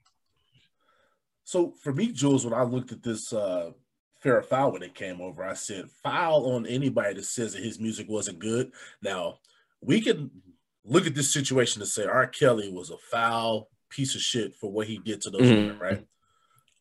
So 1.43 1.73
for 1.83 1.93
me, 1.93 2.11
Jules, 2.11 2.45
when 2.45 2.53
I 2.53 2.63
looked 2.63 2.91
at 2.91 3.03
this 3.03 3.33
uh, 3.33 3.71
fair 4.21 4.41
foul 4.41 4.73
when 4.73 4.83
it 4.83 4.95
came 4.95 5.19
over. 5.21 5.43
I 5.43 5.53
said 5.53 5.89
foul 6.03 6.51
on 6.53 6.65
anybody 6.65 7.15
that 7.15 7.25
says 7.25 7.53
that 7.53 7.63
his 7.63 7.79
music 7.79 8.07
wasn't 8.09 8.39
good. 8.39 8.71
Now 9.01 9.39
we 9.81 10.01
can 10.01 10.31
look 10.85 11.07
at 11.07 11.15
this 11.15 11.33
situation 11.33 11.81
and 11.81 11.89
say 11.89 12.05
R. 12.05 12.27
Kelly 12.27 12.71
was 12.71 12.89
a 12.89 12.97
foul 12.97 13.69
piece 13.89 14.15
of 14.15 14.21
shit 14.21 14.55
for 14.55 14.71
what 14.71 14.87
he 14.87 14.99
did 14.99 15.21
to 15.21 15.29
those 15.29 15.41
mm-hmm. 15.41 15.55
women, 15.55 15.79
right? 15.79 16.05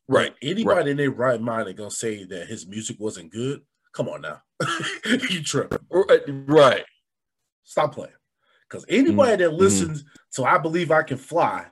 Right. 0.08 0.34
But 0.40 0.48
anybody 0.48 0.76
right. 0.76 0.88
in 0.88 0.96
their 0.96 1.10
right 1.10 1.40
mind 1.40 1.68
are 1.68 1.72
gonna 1.72 1.90
say 1.90 2.24
that 2.24 2.48
his 2.48 2.66
music 2.66 2.96
wasn't 2.98 3.32
good. 3.32 3.62
Come 3.92 4.08
on 4.08 4.22
now, 4.22 4.40
you 5.04 5.42
tripping? 5.42 5.78
Right. 5.90 6.84
Stop 7.64 7.94
playing. 7.94 8.12
Because 8.68 8.84
anybody 8.88 9.32
mm-hmm. 9.32 9.42
that 9.42 9.54
listens 9.54 10.02
mm-hmm. 10.02 10.42
to 10.42 10.48
"I 10.48 10.58
Believe 10.58 10.90
I 10.90 11.02
Can 11.02 11.16
Fly" 11.16 11.66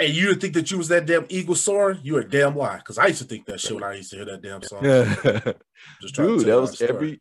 And 0.00 0.14
you 0.14 0.28
didn't 0.28 0.40
think 0.40 0.54
that 0.54 0.70
you 0.70 0.78
was 0.78 0.88
that 0.88 1.04
damn 1.04 1.26
eagle 1.28 1.54
soaring? 1.54 2.00
You 2.02 2.16
a 2.16 2.24
damn 2.24 2.56
lie. 2.56 2.78
Because 2.78 2.96
I 2.96 3.08
used 3.08 3.20
to 3.20 3.28
think 3.28 3.44
that 3.46 3.60
shit 3.60 3.74
when 3.74 3.84
I 3.84 3.94
used 3.94 4.10
to 4.10 4.16
hear 4.16 4.24
that 4.24 4.42
damn 4.42 4.62
song. 4.62 4.82
Just 6.00 6.14
Dude, 6.14 6.46
that 6.46 6.60
was 6.60 6.80
every 6.80 7.20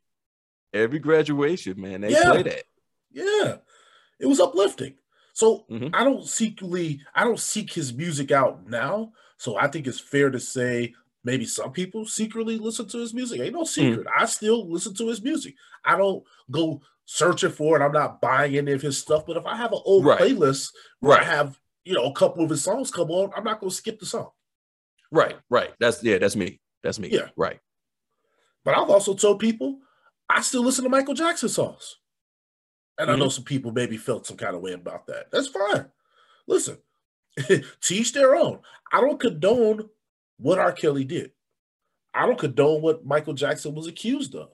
every 0.73 0.99
graduation, 0.99 1.79
man. 1.79 2.01
They 2.01 2.11
yeah. 2.11 2.31
play 2.31 2.43
that. 2.43 2.63
Yeah. 3.11 3.57
It 4.19 4.27
was 4.27 4.39
uplifting. 4.39 4.95
So 5.33 5.65
mm-hmm. 5.69 5.93
I 5.93 6.03
don't 6.03 6.25
secretly, 6.25 7.01
I 7.13 7.23
don't 7.23 7.39
seek 7.39 7.73
his 7.73 7.93
music 7.93 8.31
out 8.31 8.67
now. 8.67 9.11
So 9.37 9.57
I 9.57 9.67
think 9.67 9.87
it's 9.87 9.99
fair 9.99 10.29
to 10.29 10.39
say 10.39 10.93
maybe 11.23 11.45
some 11.45 11.71
people 11.71 12.05
secretly 12.05 12.57
listen 12.57 12.87
to 12.89 12.97
his 12.99 13.13
music. 13.13 13.41
Ain't 13.41 13.53
no 13.53 13.63
secret. 13.63 14.05
Mm-hmm. 14.05 14.21
I 14.21 14.25
still 14.25 14.69
listen 14.69 14.93
to 14.95 15.07
his 15.07 15.21
music. 15.21 15.55
I 15.83 15.97
don't 15.97 16.23
go 16.51 16.81
searching 17.05 17.51
for 17.51 17.79
it. 17.79 17.83
I'm 17.83 17.91
not 17.91 18.21
buying 18.21 18.57
any 18.57 18.71
of 18.71 18.81
his 18.81 18.97
stuff. 18.97 19.25
But 19.25 19.37
if 19.37 19.45
I 19.45 19.55
have 19.55 19.73
an 19.73 19.81
old 19.83 20.05
right. 20.05 20.19
playlist 20.19 20.71
where 20.99 21.17
right. 21.17 21.25
I 21.25 21.35
have 21.35 21.59
you 21.83 21.93
know, 21.93 22.05
a 22.05 22.13
couple 22.13 22.43
of 22.43 22.49
his 22.49 22.63
songs 22.63 22.91
come 22.91 23.09
on, 23.11 23.31
I'm 23.35 23.43
not 23.43 23.59
going 23.59 23.69
to 23.69 23.75
skip 23.75 23.99
the 23.99 24.05
song. 24.05 24.29
Right, 25.11 25.35
right. 25.49 25.71
That's 25.79 26.03
yeah, 26.03 26.17
that's 26.17 26.35
me. 26.35 26.59
That's 26.83 26.99
me. 26.99 27.09
Yeah, 27.11 27.29
right. 27.35 27.59
But 28.63 28.75
I've 28.75 28.89
also 28.89 29.13
told 29.13 29.39
people 29.39 29.79
I 30.29 30.41
still 30.41 30.63
listen 30.63 30.83
to 30.83 30.89
Michael 30.89 31.15
Jackson 31.15 31.49
songs, 31.49 31.97
and 32.97 33.07
mm-hmm. 33.07 33.15
I 33.15 33.19
know 33.19 33.29
some 33.29 33.43
people 33.43 33.71
maybe 33.71 33.97
felt 33.97 34.27
some 34.27 34.37
kind 34.37 34.55
of 34.55 34.61
way 34.61 34.73
about 34.73 35.07
that. 35.07 35.31
That's 35.31 35.47
fine. 35.47 35.87
Listen, 36.47 36.77
teach 37.81 38.13
their 38.13 38.35
own. 38.35 38.59
I 38.91 39.01
don't 39.01 39.19
condone 39.19 39.89
what 40.37 40.59
R. 40.59 40.71
Kelly 40.71 41.05
did. 41.05 41.31
I 42.13 42.25
don't 42.25 42.39
condone 42.39 42.81
what 42.81 43.05
Michael 43.05 43.33
Jackson 43.33 43.73
was 43.73 43.87
accused 43.87 44.35
of. 44.35 44.49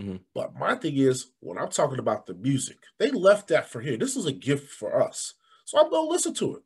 Mm-hmm. 0.00 0.16
But 0.34 0.54
my 0.54 0.74
thing 0.74 0.96
is, 0.96 1.32
when 1.40 1.58
I'm 1.58 1.70
talking 1.70 1.98
about 1.98 2.26
the 2.26 2.34
music, 2.34 2.78
they 2.98 3.10
left 3.10 3.48
that 3.48 3.68
for 3.68 3.80
here. 3.80 3.96
This 3.96 4.16
is 4.16 4.26
a 4.26 4.32
gift 4.32 4.72
for 4.72 5.02
us. 5.02 5.34
So 5.68 5.78
I'm 5.78 5.90
gonna 5.90 6.08
listen 6.08 6.32
to 6.32 6.56
it. 6.56 6.62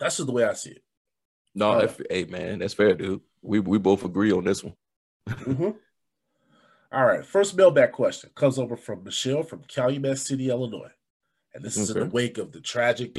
That's 0.00 0.16
just 0.16 0.26
the 0.26 0.32
way 0.32 0.44
I 0.44 0.54
see 0.54 0.70
it. 0.70 0.82
No, 1.54 1.72
uh, 1.72 1.92
hey 2.08 2.24
man, 2.24 2.60
that's 2.60 2.72
fair, 2.72 2.94
dude. 2.94 3.20
We 3.42 3.60
we 3.60 3.76
both 3.76 4.02
agree 4.02 4.32
on 4.32 4.44
this 4.44 4.64
one. 4.64 4.72
mm-hmm. 5.28 5.72
All 6.90 7.04
right, 7.04 7.22
first 7.22 7.54
mailback 7.54 7.92
question 7.92 8.30
comes 8.34 8.58
over 8.58 8.78
from 8.78 9.04
Michelle 9.04 9.42
from 9.42 9.62
Calumet 9.64 10.18
City, 10.18 10.48
Illinois, 10.48 10.90
and 11.52 11.62
this 11.62 11.76
is 11.76 11.90
okay. 11.90 12.00
in 12.00 12.08
the 12.08 12.14
wake 12.14 12.38
of 12.38 12.50
the 12.50 12.62
tragic 12.62 13.18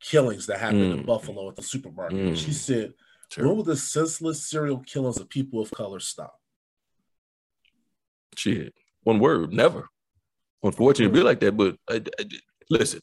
killings 0.00 0.46
that 0.46 0.58
happened 0.58 0.94
mm. 0.94 0.98
in 1.00 1.04
Buffalo 1.04 1.46
at 1.50 1.56
the 1.56 1.62
supermarket. 1.62 2.18
Mm. 2.18 2.34
She 2.34 2.54
said, 2.54 2.94
sure. 3.30 3.46
"When 3.46 3.56
will 3.56 3.62
the 3.62 3.76
senseless 3.76 4.42
serial 4.48 4.78
killings 4.78 5.18
of 5.18 5.28
people 5.28 5.60
of 5.60 5.70
color 5.70 6.00
stop?" 6.00 6.40
Shit, 8.36 8.72
one 9.02 9.18
word, 9.18 9.52
never. 9.52 9.86
Unfortunately, 10.62 11.12
mm. 11.12 11.20
be 11.20 11.22
like 11.22 11.40
that, 11.40 11.58
but 11.58 11.76
I, 11.90 12.00
I, 12.18 12.24
listen, 12.70 13.02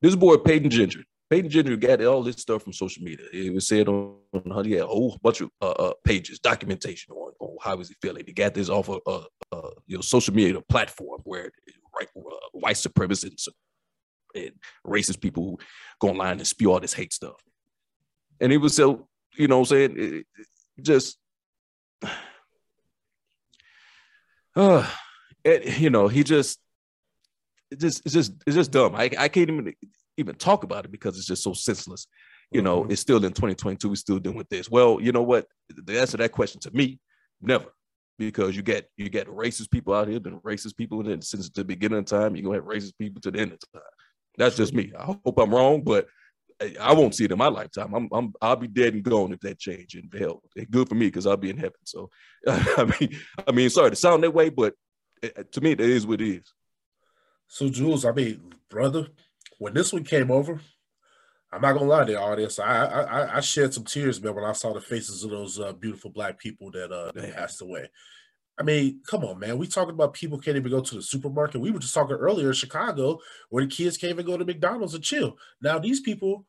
This 0.00 0.16
boy 0.16 0.36
Payton 0.36 0.70
Gendron. 0.70 1.04
Payton 1.28 1.50
Gendron 1.50 1.80
got 1.80 2.04
all 2.04 2.22
this 2.22 2.36
stuff 2.36 2.62
from 2.62 2.72
social 2.72 3.04
media. 3.04 3.26
It 3.32 3.52
was 3.54 3.68
said 3.68 3.88
on, 3.88 4.16
on 4.34 4.64
he 4.64 4.76
a 4.76 4.86
whole 4.86 5.18
bunch 5.22 5.40
of 5.40 5.50
uh, 5.60 5.70
uh, 5.70 5.92
pages, 6.04 6.40
documentation 6.40 7.12
on, 7.12 7.32
on 7.38 7.56
how 7.62 7.76
was 7.76 7.88
he 7.88 7.94
feeling. 8.02 8.24
He 8.26 8.32
got 8.32 8.54
this 8.54 8.68
off 8.68 8.88
of 8.88 9.00
uh, 9.06 9.22
uh, 9.52 9.70
you 9.86 9.96
know 9.96 10.00
social 10.00 10.34
media 10.34 10.60
platform 10.62 11.20
where 11.24 11.50
right, 11.96 12.08
uh, 12.16 12.48
white 12.52 12.76
supremacists 12.76 13.48
and 14.34 14.52
racist 14.86 15.20
people 15.20 15.60
go 16.00 16.08
online 16.08 16.38
and 16.38 16.46
spew 16.46 16.72
all 16.72 16.80
this 16.80 16.94
hate 16.94 17.12
stuff. 17.12 17.36
And 18.40 18.52
it 18.52 18.58
was 18.58 18.74
so, 18.74 19.08
you 19.36 19.48
know 19.48 19.58
what 19.58 19.70
I'm 19.70 19.76
saying? 19.76 19.94
It, 19.96 20.26
it 20.76 20.82
just, 20.82 21.18
uh, 24.56 24.88
it, 25.44 25.78
you 25.78 25.90
know, 25.90 26.08
he 26.08 26.24
just, 26.24 26.58
it 27.70 27.78
just, 27.78 28.02
it's 28.04 28.14
just, 28.14 28.32
it's 28.46 28.56
just 28.56 28.70
dumb. 28.70 28.94
I, 28.94 29.10
I 29.18 29.28
can't 29.28 29.50
even 29.50 29.72
even 30.16 30.34
talk 30.34 30.64
about 30.64 30.84
it 30.84 30.92
because 30.92 31.16
it's 31.16 31.26
just 31.26 31.42
so 31.42 31.52
senseless. 31.52 32.06
You 32.50 32.62
know, 32.62 32.82
mm-hmm. 32.82 32.92
it's 32.92 33.00
still 33.00 33.24
in 33.24 33.32
2022. 33.32 33.88
We're 33.88 33.94
still 33.94 34.18
dealing 34.18 34.38
with 34.38 34.48
this. 34.48 34.70
Well, 34.70 35.00
you 35.00 35.12
know 35.12 35.22
what? 35.22 35.46
The 35.68 36.00
answer 36.00 36.12
to 36.12 36.24
that 36.24 36.32
question 36.32 36.60
to 36.62 36.70
me, 36.72 36.98
never 37.40 37.66
because 38.20 38.54
you 38.54 38.62
get 38.62 38.86
you 38.98 39.08
get 39.08 39.26
racist 39.28 39.70
people 39.70 39.94
out 39.94 40.06
here, 40.06 40.20
been 40.20 40.40
racist 40.40 40.76
people 40.76 41.00
And 41.00 41.08
then 41.08 41.22
since 41.22 41.48
the 41.48 41.64
beginning 41.64 41.98
of 41.98 42.04
time. 42.04 42.36
You're 42.36 42.44
gonna 42.44 42.56
have 42.56 42.66
racist 42.66 42.98
people 42.98 43.20
to 43.22 43.30
the 43.30 43.40
end 43.40 43.52
of 43.52 43.58
time. 43.72 43.82
That's 44.36 44.56
just 44.56 44.74
me. 44.74 44.92
I 44.96 45.04
hope 45.04 45.38
I'm 45.38 45.52
wrong, 45.52 45.82
but 45.82 46.06
I 46.78 46.92
won't 46.92 47.14
see 47.14 47.24
it 47.24 47.32
in 47.32 47.38
my 47.38 47.48
lifetime. 47.48 47.94
I'm, 47.94 48.08
I'm 48.12 48.34
I'll 48.42 48.56
be 48.56 48.68
dead 48.68 48.92
and 48.92 49.02
gone 49.02 49.32
if 49.32 49.40
that 49.40 49.58
change. 49.58 49.94
And 49.94 50.12
hell, 50.16 50.42
it's 50.54 50.70
good 50.70 50.88
for 50.88 50.94
me 50.94 51.06
because 51.06 51.26
I'll 51.26 51.38
be 51.38 51.48
in 51.48 51.56
heaven. 51.56 51.80
So, 51.84 52.10
I 52.46 52.92
mean, 53.00 53.18
I 53.48 53.52
mean, 53.52 53.70
sorry 53.70 53.90
to 53.90 53.96
sound 53.96 54.22
that 54.22 54.34
way, 54.34 54.50
but 54.50 54.74
it, 55.22 55.50
to 55.52 55.60
me, 55.62 55.74
that 55.74 55.88
is 55.88 56.06
what 56.06 56.20
it 56.20 56.28
is. 56.28 56.52
So, 57.52 57.68
Jules, 57.68 58.04
I 58.04 58.12
mean, 58.12 58.54
brother, 58.68 59.08
when 59.58 59.74
this 59.74 59.92
one 59.92 60.04
came 60.04 60.30
over, 60.30 60.60
I'm 61.52 61.60
not 61.60 61.72
gonna 61.72 61.86
lie 61.86 62.04
to 62.04 62.12
the 62.12 62.20
audience. 62.20 62.60
I 62.60 62.84
I, 62.84 63.36
I 63.38 63.40
shed 63.40 63.74
some 63.74 63.82
tears, 63.82 64.22
man, 64.22 64.36
when 64.36 64.44
I 64.44 64.52
saw 64.52 64.72
the 64.72 64.80
faces 64.80 65.24
of 65.24 65.30
those 65.30 65.58
uh, 65.58 65.72
beautiful 65.72 66.12
black 66.12 66.38
people 66.38 66.70
that 66.70 66.92
uh 66.92 67.10
that 67.12 67.34
passed 67.34 67.60
away. 67.60 67.90
I 68.56 68.62
mean, 68.62 69.00
come 69.04 69.24
on, 69.24 69.40
man. 69.40 69.58
We 69.58 69.66
talking 69.66 69.94
about 69.94 70.14
people 70.14 70.38
can't 70.38 70.56
even 70.56 70.70
go 70.70 70.80
to 70.80 70.94
the 70.94 71.02
supermarket. 71.02 71.60
We 71.60 71.72
were 71.72 71.80
just 71.80 71.92
talking 71.92 72.14
earlier 72.14 72.48
in 72.48 72.52
Chicago 72.52 73.18
where 73.48 73.64
the 73.64 73.70
kids 73.70 73.96
can't 73.96 74.12
even 74.12 74.26
go 74.26 74.36
to 74.36 74.44
McDonald's 74.44 74.94
and 74.94 75.02
chill. 75.02 75.36
Now 75.60 75.80
these 75.80 76.00
people 76.00 76.46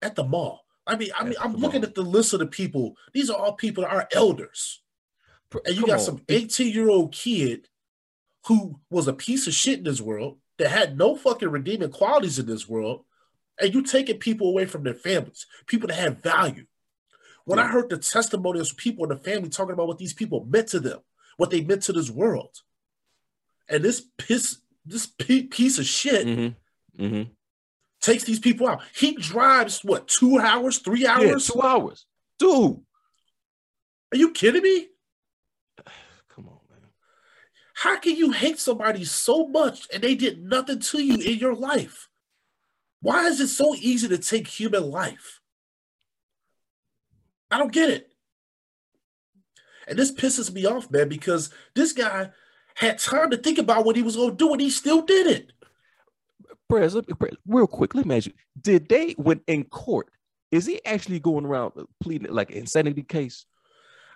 at 0.00 0.14
the 0.14 0.22
mall. 0.22 0.64
I 0.86 0.94
mean, 0.94 1.10
I 1.18 1.24
mean, 1.24 1.34
I'm 1.40 1.56
looking 1.56 1.80
mall. 1.80 1.88
at 1.88 1.96
the 1.96 2.02
list 2.02 2.34
of 2.34 2.38
the 2.38 2.46
people. 2.46 2.94
These 3.12 3.30
are 3.30 3.36
all 3.36 3.54
people 3.54 3.82
that 3.82 3.92
are 3.92 4.08
elders. 4.12 4.80
And 5.64 5.74
you 5.74 5.80
come 5.82 5.90
got 5.90 5.98
on. 5.98 6.04
some 6.04 6.22
18 6.28 6.72
year 6.72 6.88
old 6.88 7.12
kid 7.12 7.66
who 8.46 8.78
was 8.90 9.08
a 9.08 9.12
piece 9.12 9.46
of 9.46 9.54
shit 9.54 9.78
in 9.78 9.84
this 9.84 10.00
world 10.00 10.38
that 10.58 10.70
had 10.70 10.96
no 10.96 11.16
fucking 11.16 11.48
redeeming 11.48 11.90
qualities 11.90 12.38
in 12.38 12.46
this 12.46 12.68
world 12.68 13.04
and 13.60 13.74
you 13.74 13.82
taking 13.82 14.18
people 14.18 14.48
away 14.48 14.66
from 14.66 14.82
their 14.82 14.94
families, 14.94 15.46
people 15.66 15.88
that 15.88 15.94
have 15.94 16.22
value. 16.22 16.66
When 17.44 17.58
yeah. 17.58 17.64
I 17.64 17.68
heard 17.68 17.88
the 17.88 17.98
testimonies 17.98 18.70
of 18.70 18.76
people 18.76 19.04
in 19.04 19.10
the 19.10 19.22
family 19.22 19.48
talking 19.48 19.72
about 19.72 19.86
what 19.86 19.98
these 19.98 20.12
people 20.12 20.44
meant 20.44 20.68
to 20.68 20.80
them, 20.80 20.98
what 21.36 21.50
they 21.50 21.62
meant 21.62 21.82
to 21.82 21.92
this 21.92 22.10
world, 22.10 22.58
and 23.68 23.82
this 23.82 24.02
piss, 24.18 24.58
this 24.84 25.06
piece 25.06 25.78
of 25.78 25.86
shit 25.86 26.26
mm-hmm. 26.26 27.04
Mm-hmm. 27.04 27.30
takes 28.00 28.24
these 28.24 28.40
people 28.40 28.68
out. 28.68 28.82
He 28.94 29.14
drives 29.14 29.84
what 29.84 30.08
two 30.08 30.38
hours, 30.38 30.78
three 30.78 31.06
hours, 31.06 31.48
yeah, 31.48 31.54
two 31.54 31.62
hours, 31.62 32.06
dude. 32.38 32.80
Are 34.12 34.18
you 34.18 34.32
kidding 34.32 34.62
me? 34.62 34.88
Come 37.76 37.90
on, 37.90 37.94
man. 37.94 37.96
How 37.96 37.98
can 38.00 38.16
you 38.16 38.32
hate 38.32 38.58
somebody 38.58 39.04
so 39.04 39.46
much 39.46 39.86
and 39.92 40.02
they 40.02 40.14
did 40.14 40.42
nothing 40.42 40.80
to 40.80 40.98
you 41.02 41.14
in 41.14 41.38
your 41.38 41.54
life? 41.54 42.08
Why 43.00 43.26
is 43.26 43.40
it 43.40 43.48
so 43.48 43.74
easy 43.74 44.08
to 44.08 44.18
take 44.18 44.48
human 44.48 44.90
life? 44.90 45.40
I 47.50 47.58
don't 47.58 47.72
get 47.72 47.90
it. 47.90 48.12
And 49.88 49.98
this 49.98 50.12
pisses 50.12 50.52
me 50.52 50.66
off, 50.66 50.90
man, 50.90 51.08
because 51.08 51.50
this 51.74 51.92
guy 51.92 52.30
had 52.74 52.98
time 52.98 53.30
to 53.30 53.36
think 53.36 53.58
about 53.58 53.84
what 53.84 53.96
he 53.96 54.02
was 54.02 54.16
going 54.16 54.30
to 54.30 54.36
do 54.36 54.52
and 54.52 54.60
he 54.60 54.70
still 54.70 55.02
did 55.02 55.26
it. 55.26 55.52
Prez, 56.68 56.96
real 57.46 57.66
quick, 57.68 57.94
let 57.94 58.06
me 58.06 58.16
ask 58.16 58.26
you: 58.26 58.32
Did 58.60 58.88
they, 58.88 59.12
when 59.12 59.40
in 59.46 59.64
court, 59.64 60.10
is 60.50 60.66
he 60.66 60.84
actually 60.84 61.20
going 61.20 61.46
around 61.46 61.74
pleading 62.00 62.32
like 62.32 62.50
insanity 62.50 63.04
case? 63.04 63.46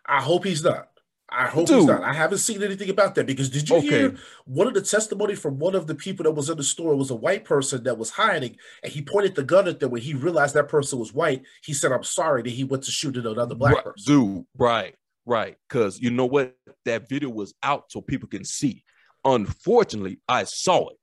I 0.05 0.21
hope 0.21 0.45
he's 0.45 0.65
not. 0.65 0.89
I 1.33 1.47
hope 1.47 1.67
Dude. 1.67 1.79
he's 1.79 1.87
not. 1.87 2.03
I 2.03 2.13
haven't 2.13 2.39
seen 2.39 2.63
anything 2.63 2.91
about 2.91 3.15
that 3.15 3.27
because 3.27 3.51
did 3.51 3.69
you 3.69 3.77
okay. 3.77 3.89
hear 3.89 4.17
one 4.47 4.67
of 4.67 4.75
the 4.75 4.83
testimony 4.83 5.35
from 5.35 5.59
one 5.59 5.75
of 5.75 5.87
the 5.87 5.95
people 5.95 6.25
that 6.25 6.33
was 6.33 6.51
in 6.51 6.57
the 6.57 6.65
store 6.65 6.97
was 6.97 7.11
a 7.11 7.15
white 7.15 7.45
person 7.45 7.85
that 7.85 7.99
was 7.99 8.11
hiding 8.11 8.57
and 8.83 8.93
he 8.93 9.01
pointed 9.01 9.35
the 9.37 9.45
gun 9.45 9.69
at 9.69 9.79
them 9.79 9.91
when 9.91 10.03
he 10.03 10.15
realized 10.15 10.55
that 10.55 10.69
person 10.69 10.99
was 10.99 11.15
white. 11.15 11.43
He 11.63 11.73
said, 11.73 11.93
I'm 11.93 12.03
sorry 12.03 12.43
that 12.43 12.51
he 12.51 12.65
went 12.65 12.83
to 12.85 12.91
shoot 12.91 13.17
at 13.17 13.27
another 13.27 13.55
black 13.55 13.77
right, 13.77 13.85
person. 13.85 14.13
Dude, 14.13 14.45
right, 14.59 14.95
right. 15.25 15.57
Because 15.69 16.01
you 16.01 16.11
know 16.11 16.27
what? 16.27 16.57
That 16.85 17.09
video 17.09 17.29
was 17.29 17.55
out 17.63 17.93
so 17.93 18.01
people 18.01 18.29
can 18.29 18.45
see. 18.45 18.83
Unfortunately, 19.25 20.21
I 20.29 20.45
saw 20.45 20.89
it. 20.89 20.97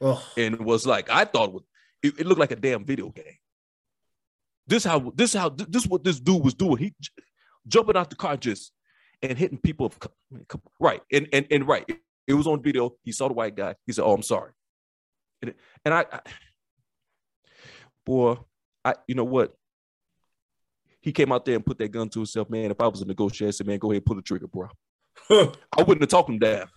Ugh. 0.00 0.22
And 0.38 0.54
it 0.54 0.62
was 0.62 0.86
like, 0.86 1.10
I 1.10 1.24
thought 1.26 1.48
it, 1.48 1.52
was, 1.52 1.62
it, 2.02 2.20
it 2.20 2.26
looked 2.26 2.40
like 2.40 2.52
a 2.52 2.56
damn 2.56 2.84
video 2.84 3.10
game. 3.10 3.36
This 4.66 4.84
how 4.84 5.12
this 5.16 5.34
how 5.34 5.48
this 5.48 5.84
what 5.84 6.04
this 6.04 6.20
dude 6.20 6.44
was 6.44 6.54
doing. 6.54 6.78
He 6.78 6.94
jumping 7.66 7.96
out 7.96 8.08
the 8.08 8.16
car 8.16 8.36
just 8.36 8.72
and 9.22 9.38
hitting 9.38 9.58
people. 9.58 9.86
of 9.86 9.98
Right. 10.78 11.00
And, 11.12 11.28
and, 11.32 11.46
and 11.50 11.66
right. 11.66 11.84
It 12.26 12.34
was 12.34 12.46
on 12.46 12.62
video. 12.62 12.94
He 13.02 13.12
saw 13.12 13.28
the 13.28 13.34
white 13.34 13.56
guy. 13.56 13.74
He 13.86 13.92
said, 13.92 14.04
Oh, 14.04 14.12
I'm 14.12 14.22
sorry. 14.22 14.52
And, 15.42 15.54
and 15.84 15.94
I, 15.94 16.04
I, 16.12 16.20
boy, 18.04 18.36
I, 18.84 18.94
you 19.06 19.14
know 19.14 19.24
what? 19.24 19.54
He 21.00 21.12
came 21.12 21.32
out 21.32 21.44
there 21.44 21.56
and 21.56 21.64
put 21.64 21.78
that 21.78 21.90
gun 21.90 22.08
to 22.10 22.18
himself, 22.18 22.50
man. 22.50 22.70
If 22.70 22.80
I 22.80 22.86
was 22.86 23.00
a 23.00 23.06
negotiator, 23.06 23.48
I 23.48 23.52
said, 23.52 23.66
man, 23.66 23.78
go 23.78 23.90
ahead, 23.90 24.04
pull 24.04 24.16
the 24.16 24.22
trigger, 24.22 24.46
bro. 24.46 24.68
I 25.30 25.82
wouldn't 25.82 26.02
have 26.02 26.10
talked 26.10 26.28
him 26.28 26.38
down. 26.38 26.68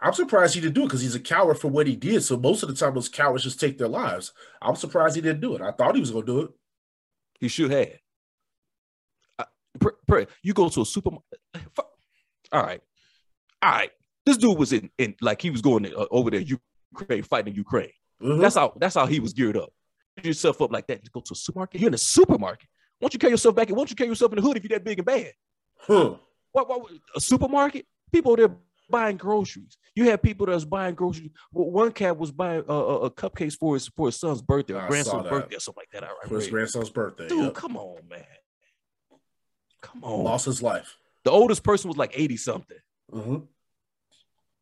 I'm 0.00 0.12
surprised 0.12 0.54
he 0.54 0.60
didn't 0.60 0.74
do 0.74 0.82
it 0.82 0.86
because 0.86 1.02
he's 1.02 1.14
a 1.14 1.20
coward 1.20 1.58
for 1.58 1.68
what 1.68 1.86
he 1.86 1.96
did. 1.96 2.22
So 2.22 2.36
most 2.36 2.62
of 2.62 2.68
the 2.68 2.74
time, 2.74 2.94
those 2.94 3.08
cowards 3.08 3.44
just 3.44 3.60
take 3.60 3.76
their 3.78 3.88
lives. 3.88 4.32
I'm 4.60 4.76
surprised 4.76 5.16
he 5.16 5.22
didn't 5.22 5.40
do 5.40 5.54
it. 5.54 5.62
I 5.62 5.72
thought 5.72 5.94
he 5.94 6.00
was 6.00 6.10
going 6.10 6.26
to 6.26 6.32
do 6.32 6.40
it. 6.42 6.50
He 7.40 7.48
should 7.48 7.70
have 7.70 7.88
you 10.42 10.52
go 10.52 10.68
to 10.68 10.82
a 10.82 10.86
supermarket. 10.86 11.38
All 12.52 12.62
right, 12.62 12.80
all 13.62 13.72
right. 13.72 13.90
This 14.24 14.36
dude 14.36 14.58
was 14.58 14.72
in, 14.72 14.90
in 14.98 15.14
like 15.20 15.40
he 15.40 15.50
was 15.50 15.62
going 15.62 15.86
uh, 15.86 16.06
over 16.10 16.30
there, 16.30 16.40
Ukraine, 16.40 17.22
fighting 17.22 17.54
Ukraine. 17.54 17.90
Mm-hmm. 18.22 18.40
That's 18.40 18.54
how 18.54 18.72
that's 18.76 18.94
how 18.94 19.06
he 19.06 19.20
was 19.20 19.32
geared 19.32 19.56
up. 19.56 19.70
Get 20.16 20.26
yourself 20.26 20.60
up 20.62 20.72
like 20.72 20.86
that 20.88 21.04
to 21.04 21.10
go 21.10 21.20
to 21.20 21.32
a 21.32 21.36
supermarket. 21.36 21.80
You're 21.80 21.88
in 21.88 21.94
a 21.94 21.98
supermarket. 21.98 22.68
Why 22.98 23.06
don't 23.06 23.14
you 23.14 23.18
carry 23.18 23.32
yourself 23.32 23.54
back? 23.54 23.68
Why 23.68 23.76
don't 23.76 23.90
you 23.90 23.96
carry 23.96 24.08
yourself 24.08 24.32
in 24.32 24.36
the 24.36 24.42
hood 24.42 24.56
if 24.56 24.64
you're 24.64 24.78
that 24.78 24.84
big 24.84 24.98
and 24.98 25.06
bad? 25.06 25.32
Huh. 25.78 26.14
What, 26.52 26.68
what, 26.68 26.90
a 27.14 27.20
supermarket? 27.20 27.84
People 28.10 28.34
there 28.36 28.56
buying 28.88 29.16
groceries. 29.16 29.76
You 29.94 30.10
have 30.10 30.22
people 30.22 30.46
that's 30.46 30.64
buying 30.64 30.94
groceries. 30.94 31.30
Well, 31.52 31.70
one 31.70 31.92
cat 31.92 32.16
was 32.16 32.30
buying 32.30 32.64
uh, 32.68 32.72
a, 32.72 32.96
a 33.02 33.10
cupcakes 33.10 33.56
for 33.58 33.74
his 33.74 33.88
for 33.88 34.06
his 34.06 34.18
son's 34.18 34.40
birthday, 34.40 34.74
or 34.74 34.86
grandson's 34.86 35.28
birthday, 35.28 35.56
or 35.56 35.60
something 35.60 35.84
like 35.92 36.02
that. 36.02 36.28
for 36.28 36.36
his 36.36 36.48
grandson's 36.48 36.90
birthday, 36.90 37.28
dude. 37.28 37.44
Yep. 37.44 37.54
Come 37.54 37.76
on, 37.76 37.98
man. 38.08 38.24
Come 39.86 40.04
on. 40.04 40.24
Lost 40.24 40.46
his 40.46 40.62
life. 40.62 40.96
The 41.24 41.30
oldest 41.30 41.62
person 41.62 41.88
was 41.88 41.96
like 41.96 42.12
80 42.14 42.36
something. 42.36 42.78
Mm-hmm. 43.12 43.36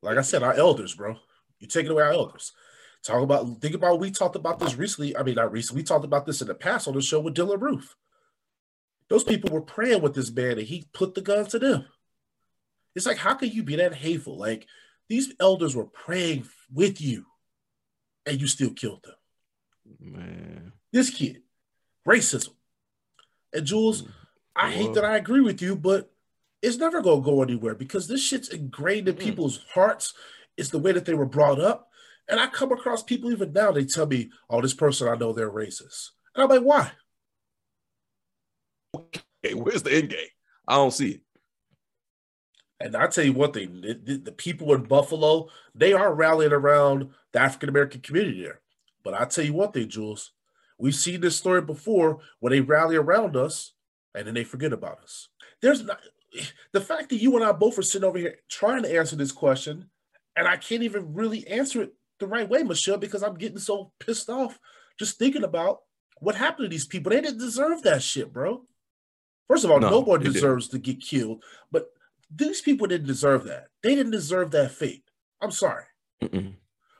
Like 0.02 0.18
I 0.18 0.22
said, 0.22 0.42
our 0.42 0.54
elders, 0.54 0.94
bro. 0.94 1.16
You're 1.58 1.68
taking 1.68 1.90
away 1.90 2.02
our 2.02 2.12
elders. 2.12 2.52
Talk 3.02 3.22
about, 3.22 3.60
think 3.60 3.74
about, 3.74 4.00
we 4.00 4.10
talked 4.10 4.36
about 4.36 4.58
this 4.58 4.76
recently. 4.76 5.16
I 5.16 5.22
mean, 5.22 5.34
not 5.34 5.52
recently, 5.52 5.80
we 5.80 5.84
talked 5.84 6.04
about 6.04 6.26
this 6.26 6.40
in 6.40 6.48
the 6.48 6.54
past 6.54 6.88
on 6.88 6.94
the 6.94 7.02
show 7.02 7.20
with 7.20 7.34
Dylann 7.34 7.60
Roof. 7.60 7.96
Those 9.08 9.24
people 9.24 9.50
were 9.50 9.60
praying 9.60 10.02
with 10.02 10.14
this 10.14 10.30
man 10.30 10.52
and 10.52 10.62
he 10.62 10.88
put 10.92 11.14
the 11.14 11.20
gun 11.20 11.46
to 11.46 11.58
them. 11.58 11.86
It's 12.94 13.06
like, 13.06 13.18
how 13.18 13.34
can 13.34 13.50
you 13.50 13.62
be 13.62 13.76
that 13.76 13.94
hateful? 13.94 14.38
Like, 14.38 14.66
these 15.08 15.34
elders 15.40 15.76
were 15.76 15.84
praying 15.84 16.48
with 16.72 17.00
you 17.00 17.26
and 18.24 18.40
you 18.40 18.46
still 18.46 18.70
killed 18.70 19.04
them. 19.04 19.14
Man. 20.00 20.72
This 20.92 21.10
kid, 21.10 21.42
racism. 22.08 22.54
And 23.52 23.66
Jules, 23.66 24.02
mm. 24.02 24.10
I 24.56 24.70
hate 24.70 24.94
that 24.94 25.04
I 25.04 25.16
agree 25.16 25.40
with 25.40 25.60
you, 25.60 25.76
but 25.76 26.10
it's 26.62 26.76
never 26.76 27.02
gonna 27.02 27.20
go 27.20 27.42
anywhere 27.42 27.74
because 27.74 28.08
this 28.08 28.22
shit's 28.22 28.48
ingrained 28.48 29.08
in 29.08 29.16
mm. 29.16 29.20
people's 29.20 29.60
hearts. 29.74 30.14
It's 30.56 30.70
the 30.70 30.78
way 30.78 30.92
that 30.92 31.04
they 31.04 31.14
were 31.14 31.26
brought 31.26 31.60
up. 31.60 31.88
And 32.28 32.40
I 32.40 32.46
come 32.46 32.72
across 32.72 33.02
people 33.02 33.30
even 33.32 33.52
now, 33.52 33.72
they 33.72 33.84
tell 33.84 34.06
me, 34.06 34.30
oh, 34.48 34.62
this 34.62 34.72
person 34.72 35.08
I 35.08 35.16
know 35.16 35.32
they're 35.32 35.50
racist. 35.50 36.10
And 36.34 36.42
I'm 36.42 36.48
like, 36.48 36.62
why? 36.62 36.92
Okay, 38.94 39.54
where's 39.54 39.82
the 39.82 39.94
end 39.94 40.10
game? 40.10 40.28
I 40.66 40.76
don't 40.76 40.92
see 40.92 41.10
it. 41.10 41.20
And 42.80 42.96
I 42.96 43.06
tell 43.06 43.24
you 43.24 43.32
one 43.32 43.52
thing: 43.52 43.80
the, 43.80 44.16
the, 44.16 44.32
people 44.32 44.72
in 44.74 44.84
Buffalo, 44.84 45.48
they 45.74 45.92
are 45.92 46.14
rallying 46.14 46.52
around 46.52 47.10
the 47.32 47.40
African 47.40 47.68
American 47.68 48.00
community 48.00 48.42
there. 48.42 48.60
But 49.02 49.14
I 49.14 49.26
tell 49.26 49.44
you 49.44 49.52
one 49.52 49.72
thing, 49.72 49.88
Jules, 49.88 50.32
we've 50.78 50.94
seen 50.94 51.20
this 51.20 51.36
story 51.36 51.62
before 51.62 52.20
when 52.40 52.52
they 52.52 52.60
rally 52.60 52.96
around 52.96 53.36
us 53.36 53.73
and 54.14 54.26
then 54.26 54.34
they 54.34 54.44
forget 54.44 54.72
about 54.72 55.00
us. 55.02 55.28
There's 55.60 55.84
not 55.84 56.00
the 56.72 56.80
fact 56.80 57.10
that 57.10 57.20
you 57.20 57.34
and 57.36 57.44
I 57.44 57.52
both 57.52 57.78
are 57.78 57.82
sitting 57.82 58.06
over 58.06 58.18
here 58.18 58.36
trying 58.48 58.82
to 58.82 58.96
answer 58.96 59.16
this 59.16 59.32
question, 59.32 59.90
and 60.36 60.48
I 60.48 60.56
can't 60.56 60.82
even 60.82 61.14
really 61.14 61.46
answer 61.46 61.82
it 61.82 61.94
the 62.20 62.26
right 62.26 62.48
way, 62.48 62.62
Michelle, 62.62 62.98
because 62.98 63.22
I'm 63.22 63.34
getting 63.34 63.58
so 63.58 63.92
pissed 64.00 64.28
off 64.28 64.58
just 64.98 65.18
thinking 65.18 65.44
about 65.44 65.80
what 66.18 66.34
happened 66.34 66.66
to 66.66 66.68
these 66.68 66.86
people. 66.86 67.10
They 67.10 67.20
didn't 67.20 67.38
deserve 67.38 67.82
that 67.82 68.02
shit, 68.02 68.32
bro. 68.32 68.64
First 69.48 69.64
of 69.64 69.70
all, 69.70 69.80
no, 69.80 69.90
no 69.90 70.00
one 70.00 70.22
deserves 70.22 70.68
didn't. 70.68 70.84
to 70.84 70.92
get 70.92 71.02
killed, 71.02 71.44
but 71.70 71.86
these 72.34 72.60
people 72.60 72.86
didn't 72.86 73.06
deserve 73.06 73.44
that. 73.44 73.66
They 73.82 73.94
didn't 73.94 74.12
deserve 74.12 74.50
that 74.52 74.72
fate. 74.72 75.04
I'm 75.40 75.50
sorry. 75.50 75.84
Mm-mm. 76.22 76.54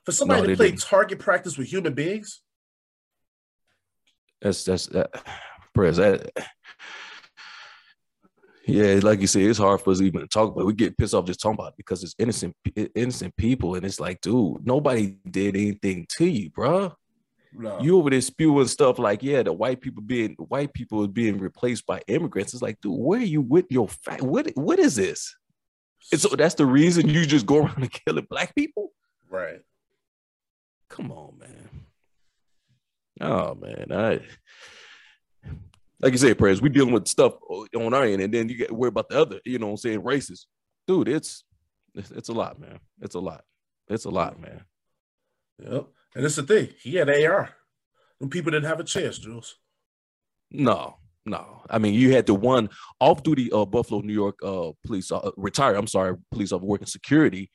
For 0.05 0.13
somebody 0.13 0.43
no, 0.43 0.49
to 0.49 0.57
play 0.57 0.71
didn't. 0.71 0.83
target 0.83 1.19
practice 1.19 1.57
with 1.57 1.69
human 1.69 1.95
beings. 1.95 2.43
That's 4.43 4.65
that's 4.65 4.87
that. 4.89 5.11
That. 5.77 6.31
Yeah, 8.67 9.01
like 9.03 9.21
you 9.21 9.27
said, 9.27 9.43
it's 9.43 9.59
hard 9.59 9.83
for 9.83 9.91
us 9.91 10.01
even 10.01 10.23
to 10.23 10.27
talk 10.27 10.53
about. 10.53 10.65
We 10.65 10.73
get 10.73 10.97
pissed 10.97 11.13
off 11.13 11.27
just 11.27 11.41
talking 11.41 11.59
about 11.59 11.73
it 11.73 11.77
because 11.77 12.03
it's 12.03 12.15
innocent, 12.19 12.57
innocent 12.95 13.37
people, 13.37 13.75
and 13.75 13.85
it's 13.85 14.01
like, 14.01 14.21
dude, 14.23 14.67
nobody 14.67 15.17
did 15.31 15.55
anything 15.55 16.07
to 16.17 16.25
you, 16.25 16.51
bro. 16.51 16.95
No. 17.53 17.81
You 17.81 17.99
over 17.99 18.11
there 18.11 18.21
spewing 18.21 18.67
stuff 18.67 18.99
like, 18.99 19.23
yeah, 19.23 19.43
the 19.43 19.53
white 19.53 19.81
people 19.81 20.03
being 20.03 20.35
white 20.39 20.73
people 20.73 21.07
being 21.07 21.39
replaced 21.39 21.87
by 21.87 22.01
immigrants. 22.09 22.53
It's 22.53 22.63
like, 22.63 22.81
dude, 22.81 22.99
where 22.99 23.21
are 23.21 23.23
you 23.23 23.43
with 23.43 23.67
your 23.71 23.87
fact? 23.87 24.23
What 24.23 24.51
what 24.55 24.79
is 24.79 24.97
this? 24.97 25.37
And 26.11 26.21
so 26.21 26.31
that's 26.31 26.55
the 26.55 26.67
reason 26.67 27.09
you 27.09 27.27
just 27.27 27.47
go 27.47 27.59
around 27.65 27.79
and 27.79 27.93
killing 27.93 28.27
black 28.29 28.55
people? 28.55 28.93
Right. 29.29 29.61
Come 30.89 31.13
on, 31.13 31.39
man. 31.39 31.69
Oh 33.21 33.55
man, 33.55 33.87
I 33.93 34.21
like 36.01 36.13
you 36.13 36.19
said, 36.19 36.39
prayers. 36.39 36.61
We 36.61 36.69
dealing 36.69 36.93
with 36.93 37.09
stuff 37.09 37.35
on 37.51 37.95
our 37.95 38.05
end, 38.05 38.23
and 38.23 38.33
then 38.33 38.49
you 38.49 38.57
get 38.57 38.73
worried 38.73 38.89
about 38.89 39.09
the 39.09 39.21
other. 39.21 39.41
You 39.45 39.59
know, 39.59 39.67
what 39.67 39.73
I'm 39.73 39.77
saying 39.79 40.03
racist, 40.03 40.47
dude. 40.87 41.09
It's 41.09 41.45
it's 41.95 42.29
a 42.29 42.33
lot, 42.33 42.61
man. 42.61 42.81
It's 43.01 43.15
a 43.15 43.21
lot. 43.21 43.45
It's 43.89 44.05
a 44.05 44.11
lot, 44.11 44.41
man. 44.41 44.65
Yep. 45.63 45.87
And 46.17 46.25
it's 46.25 46.37
the 46.37 46.43
thing. 46.43 46.71
He 46.83 46.97
had 46.97 47.11
AR. 47.11 47.51
And 48.21 48.31
people 48.31 48.51
didn't 48.51 48.69
have 48.69 48.81
a 48.81 48.85
chance, 48.85 49.19
Jules. 49.19 49.57
No, 50.51 50.97
no. 51.27 51.63
I 51.69 51.79
mean, 51.79 51.95
you 51.95 52.13
had 52.13 52.27
the 52.27 52.35
one 52.35 52.71
off-duty 53.01 53.53
uh, 53.53 53.65
Buffalo, 53.65 54.01
New 54.01 54.13
York 54.13 54.39
uh, 54.43 54.71
police 54.85 55.11
uh, 55.13 55.31
retired. 55.37 55.77
I'm 55.77 55.87
sorry, 55.87 56.17
police 56.31 56.53
officer 56.53 56.67
working 56.67 56.87
security 56.87 57.51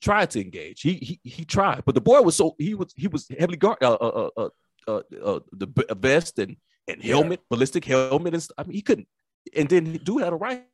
tried 0.00 0.30
to 0.30 0.40
engage. 0.40 0.80
He 0.80 0.94
he 0.94 1.20
he 1.28 1.44
tried, 1.44 1.84
but 1.84 1.94
the 1.94 2.00
boy 2.00 2.20
was 2.22 2.36
so 2.36 2.54
he 2.58 2.74
was 2.74 2.92
he 2.96 3.08
was 3.08 3.26
heavily 3.36 3.56
guard 3.56 3.78
uh, 3.82 3.94
uh, 3.94 4.30
uh, 4.36 4.48
uh, 4.86 5.00
uh 5.22 5.40
the 5.52 5.96
vest 5.98 6.38
and 6.38 6.56
and 6.88 7.02
helmet, 7.02 7.40
yeah. 7.40 7.46
ballistic 7.56 7.84
helmet, 7.84 8.34
and 8.34 8.46
I 8.56 8.64
mean 8.64 8.74
he 8.74 8.82
couldn't. 8.82 9.08
And 9.54 9.68
then 9.68 9.92
dude 10.04 10.22
had 10.22 10.32
a 10.32 10.36
rifle. 10.36 10.64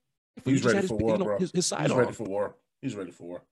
He's 0.44 0.60
he 0.60 0.66
ready 0.66 0.80
his, 0.80 0.88
for 0.88 0.96
war, 0.96 1.12
you 1.12 1.18
know, 1.18 1.24
bro. 1.24 1.38
His, 1.38 1.52
his 1.52 1.72
He's 1.78 1.92
ready 1.92 2.12
for 2.12 2.24
war. 2.24 2.56
He's 2.80 2.96
ready 2.96 3.10
for 3.10 3.24
war. 3.24 3.42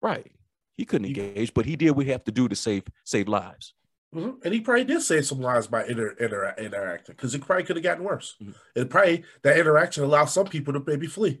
Right. 0.00 0.30
He 0.76 0.84
couldn't 0.84 1.06
engage, 1.06 1.52
but 1.54 1.66
he 1.66 1.74
did 1.74 1.90
what 1.90 2.06
he 2.06 2.12
have 2.12 2.24
to 2.24 2.32
do 2.32 2.48
to 2.48 2.54
save 2.54 2.84
save 3.04 3.28
lives. 3.28 3.74
Mm-hmm. 4.14 4.38
And 4.42 4.54
he 4.54 4.60
probably 4.60 4.84
did 4.84 5.02
save 5.02 5.26
some 5.26 5.40
lives 5.40 5.66
by 5.66 5.84
inter, 5.84 6.10
inter, 6.18 6.54
interacting 6.56 7.14
because 7.14 7.34
it 7.34 7.42
probably 7.42 7.64
could 7.64 7.76
have 7.76 7.82
gotten 7.82 8.04
worse. 8.04 8.36
Mm-hmm. 8.40 8.52
And 8.76 8.90
probably 8.90 9.24
that 9.42 9.58
interaction 9.58 10.04
allowed 10.04 10.26
some 10.26 10.46
people 10.46 10.72
to 10.72 10.82
maybe 10.86 11.06
flee 11.06 11.40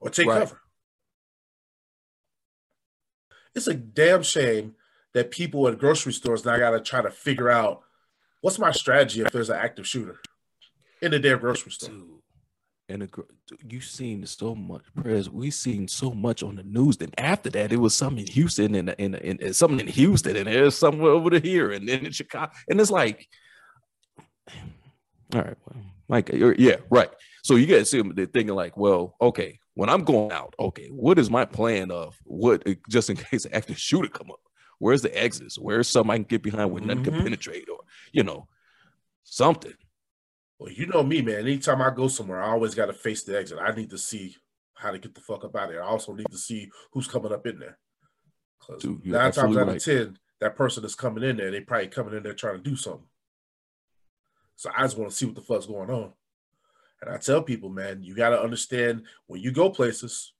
or 0.00 0.10
take 0.10 0.26
right. 0.26 0.40
cover. 0.40 0.60
It's 3.54 3.66
a 3.66 3.74
damn 3.74 4.22
shame 4.22 4.74
that 5.14 5.30
people 5.30 5.66
at 5.68 5.78
grocery 5.78 6.12
stores 6.12 6.44
now 6.44 6.58
got 6.58 6.70
to 6.70 6.80
try 6.80 7.00
to 7.00 7.10
figure 7.10 7.48
out 7.48 7.82
what's 8.40 8.58
my 8.58 8.70
strategy 8.70 9.22
if 9.22 9.32
there's 9.32 9.50
an 9.50 9.56
active 9.56 9.86
shooter 9.86 10.20
in 11.00 11.10
the 11.10 11.18
damn 11.18 11.38
grocery 11.38 11.72
store. 11.72 11.90
And 12.90 13.02
the, 13.02 13.08
you 13.68 13.82
seen 13.82 14.24
so 14.24 14.54
much 14.54 14.82
prayers. 14.94 15.28
We've 15.28 15.52
seen 15.52 15.88
so 15.88 16.10
much 16.10 16.42
on 16.42 16.56
the 16.56 16.62
news. 16.62 16.96
Then 16.96 17.10
after 17.18 17.50
that, 17.50 17.70
it 17.70 17.76
was 17.76 17.94
something 17.94 18.26
in 18.26 18.32
Houston 18.32 18.74
and 18.74 18.94
in, 18.98 19.14
in, 19.16 19.38
in, 19.40 19.52
something 19.52 19.80
in 19.80 19.92
Houston, 19.92 20.36
and 20.36 20.46
there's 20.46 20.74
somewhere 20.74 21.10
over 21.10 21.38
here, 21.38 21.70
and 21.72 21.86
then 21.86 22.06
in 22.06 22.12
Chicago, 22.12 22.50
and 22.66 22.80
it's 22.80 22.90
like, 22.90 23.28
all 25.34 25.42
right, 25.42 25.56
well, 25.66 25.84
Mike, 26.08 26.30
yeah, 26.32 26.76
right. 26.88 27.10
So 27.42 27.56
you 27.56 27.66
guys 27.66 27.90
see 27.90 27.98
them 27.98 28.14
thinking 28.14 28.54
like, 28.54 28.78
well, 28.78 29.16
okay, 29.20 29.58
when 29.74 29.90
I'm 29.90 30.04
going 30.04 30.32
out, 30.32 30.54
okay, 30.58 30.88
what 30.88 31.18
is 31.18 31.30
my 31.30 31.44
plan 31.44 31.90
of 31.90 32.16
what 32.24 32.64
just 32.88 33.10
in 33.10 33.16
case 33.16 33.44
an 33.44 33.52
active 33.54 33.78
shooter 33.78 34.08
come 34.08 34.30
up? 34.30 34.40
Where's 34.78 35.02
the 35.02 35.16
exits? 35.16 35.58
Where's 35.58 35.88
something 35.88 36.10
I 36.10 36.16
can 36.16 36.24
get 36.24 36.42
behind 36.42 36.70
where 36.70 36.82
nothing 36.82 37.02
mm-hmm. 37.02 37.14
can 37.14 37.22
penetrate, 37.22 37.68
or 37.68 37.80
you 38.12 38.22
know, 38.22 38.46
something. 39.24 39.74
Well, 40.58 40.72
you 40.72 40.86
know 40.86 41.02
me, 41.02 41.22
man. 41.22 41.40
Anytime 41.40 41.82
I 41.82 41.90
go 41.90 42.08
somewhere, 42.08 42.42
I 42.42 42.50
always 42.50 42.74
got 42.74 42.86
to 42.86 42.92
face 42.92 43.22
the 43.22 43.38
exit. 43.38 43.58
I 43.60 43.74
need 43.74 43.90
to 43.90 43.98
see 43.98 44.36
how 44.74 44.90
to 44.90 44.98
get 44.98 45.14
the 45.14 45.20
fuck 45.20 45.44
up 45.44 45.56
out 45.56 45.64
of 45.64 45.70
there. 45.70 45.84
I 45.84 45.88
also 45.88 46.14
need 46.14 46.30
to 46.30 46.38
see 46.38 46.70
who's 46.92 47.08
coming 47.08 47.32
up 47.32 47.46
in 47.46 47.58
there. 47.58 47.78
Because 48.60 48.84
nine 49.04 49.32
times 49.32 49.56
out 49.56 49.66
right. 49.66 49.76
of 49.76 49.84
ten, 49.84 50.18
that 50.40 50.56
person 50.56 50.82
that's 50.82 50.94
coming 50.94 51.24
in 51.24 51.36
there, 51.36 51.50
they 51.50 51.60
probably 51.60 51.88
coming 51.88 52.14
in 52.14 52.22
there 52.22 52.34
trying 52.34 52.62
to 52.62 52.70
do 52.70 52.76
something. 52.76 53.06
So 54.56 54.70
I 54.76 54.82
just 54.82 54.98
want 54.98 55.10
to 55.10 55.16
see 55.16 55.26
what 55.26 55.36
the 55.36 55.40
fuck's 55.40 55.66
going 55.66 55.90
on. 55.90 56.12
And 57.00 57.14
I 57.14 57.18
tell 57.18 57.42
people, 57.42 57.68
man, 57.68 58.02
you 58.02 58.14
got 58.14 58.30
to 58.30 58.40
understand 58.40 59.04
when 59.26 59.40
you 59.40 59.52
go 59.52 59.70
places, 59.70 60.32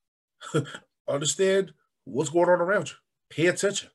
understand 1.09 1.72
what's 2.05 2.31
going 2.31 2.48
on 2.48 2.61
around 2.61 2.90
you. 2.90 2.96
Pay 3.31 3.46
attention. 3.46 3.90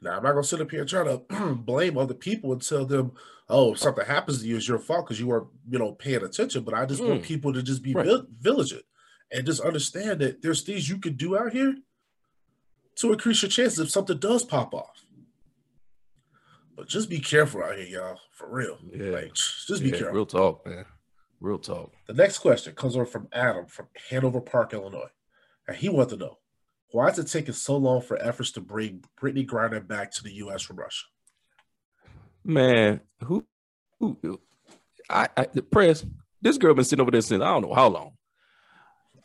Now, 0.00 0.16
I'm 0.16 0.22
not 0.22 0.32
going 0.32 0.42
to 0.42 0.48
sit 0.48 0.60
up 0.60 0.70
here 0.70 0.80
and 0.80 0.88
try 0.88 1.04
to 1.04 1.54
blame 1.54 1.96
other 1.96 2.14
people 2.14 2.52
and 2.52 2.62
tell 2.62 2.84
them, 2.84 3.12
oh, 3.48 3.72
if 3.72 3.78
something 3.78 4.04
happens 4.04 4.42
to 4.42 4.46
you, 4.46 4.56
it's 4.56 4.68
your 4.68 4.78
fault 4.78 5.06
because 5.06 5.18
you 5.18 5.26
weren't, 5.26 5.48
you 5.68 5.78
know, 5.78 5.92
paying 5.92 6.22
attention. 6.22 6.64
But 6.64 6.74
I 6.74 6.84
just 6.84 7.02
mm. 7.02 7.08
want 7.08 7.22
people 7.22 7.52
to 7.52 7.62
just 7.62 7.82
be 7.82 7.94
right. 7.94 8.20
vigilant 8.40 8.84
and 9.32 9.46
just 9.46 9.60
understand 9.60 10.20
that 10.20 10.42
there's 10.42 10.62
things 10.62 10.88
you 10.88 10.98
can 10.98 11.14
do 11.14 11.38
out 11.38 11.52
here 11.52 11.76
to 12.96 13.12
increase 13.12 13.42
your 13.42 13.50
chances 13.50 13.78
if 13.78 13.90
something 13.90 14.18
does 14.18 14.44
pop 14.44 14.74
off. 14.74 15.02
But 16.76 16.88
just 16.88 17.08
be 17.08 17.18
careful 17.18 17.62
out 17.62 17.76
here, 17.76 17.86
y'all. 17.86 18.20
For 18.32 18.48
real. 18.50 18.78
Yeah. 18.92 19.10
Like, 19.10 19.34
just 19.34 19.82
be 19.82 19.88
yeah, 19.88 19.98
careful. 19.98 20.14
Real 20.14 20.26
talk, 20.26 20.66
man. 20.66 20.84
Real 21.40 21.58
talk. 21.58 21.92
The 22.06 22.14
next 22.14 22.38
question 22.38 22.74
comes 22.74 22.96
over 22.96 23.06
from 23.06 23.28
Adam 23.32 23.66
from 23.66 23.86
Hanover 24.10 24.40
Park, 24.42 24.74
Illinois. 24.74 25.08
And 25.66 25.76
he 25.76 25.88
wants 25.88 26.12
to 26.12 26.18
know 26.18 26.38
why 26.96 27.08
is 27.08 27.18
it 27.18 27.26
taking 27.26 27.52
so 27.52 27.76
long 27.76 28.00
for 28.00 28.16
efforts 28.22 28.52
to 28.52 28.60
bring 28.62 29.04
Brittney 29.20 29.46
Griner 29.46 29.86
back 29.86 30.10
to 30.12 30.22
the 30.22 30.32
U.S. 30.36 30.62
from 30.62 30.76
Russia? 30.76 31.04
Man, 32.42 33.02
who, 33.22 33.44
who, 34.00 34.40
I, 35.10 35.28
I 35.36 35.46
the 35.52 35.60
press. 35.60 36.06
This 36.40 36.56
girl 36.56 36.72
been 36.72 36.84
sitting 36.84 37.02
over 37.02 37.10
there 37.10 37.20
since 37.20 37.42
I 37.42 37.48
don't 37.48 37.68
know 37.68 37.74
how 37.74 37.88
long. 37.88 38.12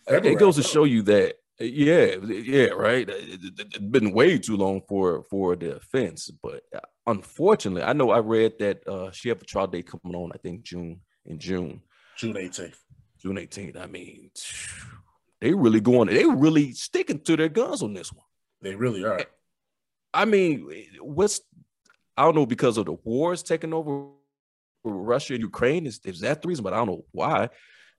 February. 0.06 0.36
It 0.36 0.40
goes 0.40 0.58
to 0.58 0.64
show 0.64 0.84
you 0.84 1.02
that, 1.04 1.36
yeah, 1.62 2.16
yeah, 2.26 2.72
right. 2.72 3.08
It's 3.10 3.78
been 3.78 4.12
way 4.12 4.38
too 4.38 4.58
long 4.58 4.82
for 4.90 5.24
for 5.30 5.56
the 5.56 5.78
offense, 5.78 6.30
but 6.44 6.64
uh, 6.76 6.80
unfortunately, 7.08 7.84
I 7.84 7.94
know 7.94 8.12
I 8.12 8.20
read 8.20 8.54
that 8.60 8.86
uh, 8.86 9.12
she 9.12 9.30
have 9.30 9.42
a 9.42 9.46
trial 9.46 9.68
date 9.68 9.88
coming 9.88 10.18
on. 10.18 10.34
I 10.34 10.38
think 10.40 10.64
June 10.64 11.00
in 11.26 11.40
June, 11.40 11.82
June 12.18 12.36
eighteenth. 12.36 12.80
June 13.22 13.38
eighteenth. 13.38 13.78
I 13.78 13.86
mean, 13.86 14.32
they 15.42 15.54
really 15.54 15.82
going. 15.82 16.08
They 16.08 16.26
really 16.26 16.74
sticking 16.74 17.20
to 17.22 17.36
their 17.36 17.50
guns 17.50 17.82
on 17.82 17.94
this 17.94 18.14
one. 18.14 18.26
They 18.62 18.76
really 18.76 19.04
are. 19.04 19.26
I 20.14 20.26
mean, 20.26 20.70
what's 21.00 21.42
I 22.16 22.24
don't 22.24 22.36
know 22.36 22.46
because 22.46 22.78
of 22.78 22.86
the 22.86 22.94
wars 22.94 23.42
taking 23.42 23.74
over 23.74 24.10
Russia 24.84 25.34
and 25.34 25.42
Ukraine. 25.42 25.86
Is, 25.86 26.00
is 26.04 26.20
that 26.22 26.42
the 26.42 26.48
reason? 26.48 26.64
But 26.64 26.74
I 26.74 26.78
don't 26.78 26.88
know 26.88 27.06
why. 27.12 27.50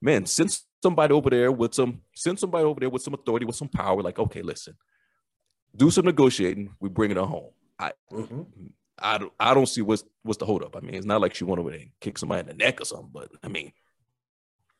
Man, 0.01 0.25
send 0.25 0.57
somebody 0.81 1.13
over 1.13 1.29
there 1.29 1.51
with 1.51 1.73
some 1.73 2.01
send 2.13 2.39
somebody 2.39 2.63
over 2.63 2.79
there 2.79 2.89
with 2.89 3.01
some 3.01 3.13
authority, 3.13 3.45
with 3.45 3.55
some 3.55 3.69
power. 3.69 4.01
Like, 4.01 4.19
okay, 4.19 4.41
listen, 4.41 4.75
do 5.75 5.89
some 5.89 6.05
negotiating. 6.05 6.75
We 6.79 6.89
bring 6.89 7.11
it 7.11 7.17
home. 7.17 7.51
I 7.79 7.93
mm-hmm. 8.11 8.41
I 8.99 9.17
don't 9.17 9.33
I 9.39 9.53
don't 9.53 9.67
see 9.67 9.81
what's 9.81 10.03
what's 10.23 10.37
the 10.37 10.45
holdup. 10.45 10.75
I 10.75 10.81
mean, 10.81 10.95
it's 10.95 11.05
not 11.05 11.21
like 11.21 11.35
she 11.35 11.45
went 11.45 11.59
over 11.59 11.71
there 11.71 11.79
and 11.79 11.89
kicked 11.99 12.19
somebody 12.19 12.41
in 12.41 12.47
the 12.47 12.53
neck 12.53 12.81
or 12.81 12.85
something. 12.85 13.09
But 13.11 13.29
I 13.43 13.47
mean, 13.47 13.71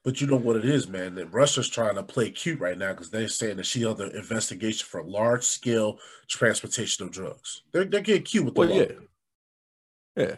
but 0.03 0.19
you 0.19 0.27
know 0.27 0.37
what 0.37 0.57
it 0.57 0.65
is, 0.65 0.87
man. 0.87 1.15
That 1.15 1.33
Russia's 1.33 1.69
trying 1.69 1.95
to 1.95 2.03
play 2.03 2.29
cute 2.29 2.59
right 2.59 2.77
now 2.77 2.91
because 2.91 3.09
they're 3.09 3.27
saying 3.27 3.57
that 3.57 3.65
she 3.65 3.85
under 3.85 4.07
investigation 4.07 4.85
for 4.85 5.03
large 5.03 5.43
scale 5.43 5.99
transportation 6.27 7.05
of 7.05 7.11
drugs. 7.11 7.63
They're 7.71 7.85
they're 7.85 8.01
getting 8.01 8.23
cute 8.23 8.45
with 8.45 8.55
the 8.55 8.59
well, 8.59 8.69
yeah. 8.69 8.91
Yeah. 10.15 10.35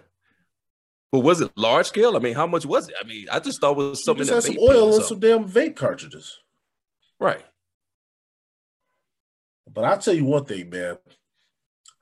But 1.12 1.20
was 1.20 1.42
it 1.42 1.52
large 1.56 1.88
scale? 1.88 2.16
I 2.16 2.20
mean, 2.20 2.36
how 2.36 2.48
much 2.48 2.66
was 2.66 2.90
it? 2.90 2.96
I 3.02 3.08
mean, 3.08 3.28
I 3.32 3.40
just 3.40 3.62
thought 3.62 3.72
it 3.72 3.78
was 3.78 4.04
something. 4.04 4.26
Just 4.26 4.34
had 4.34 4.44
some 4.44 4.62
oil 4.62 4.96
and 4.96 5.04
some 5.04 5.20
damn 5.20 5.50
vape 5.50 5.76
cartridges. 5.76 6.40
Right. 7.20 7.44
But 9.72 9.86
I'll 9.86 9.98
tell 9.98 10.14
you 10.14 10.26
one 10.26 10.46
thing, 10.46 10.70
man. 10.70 10.98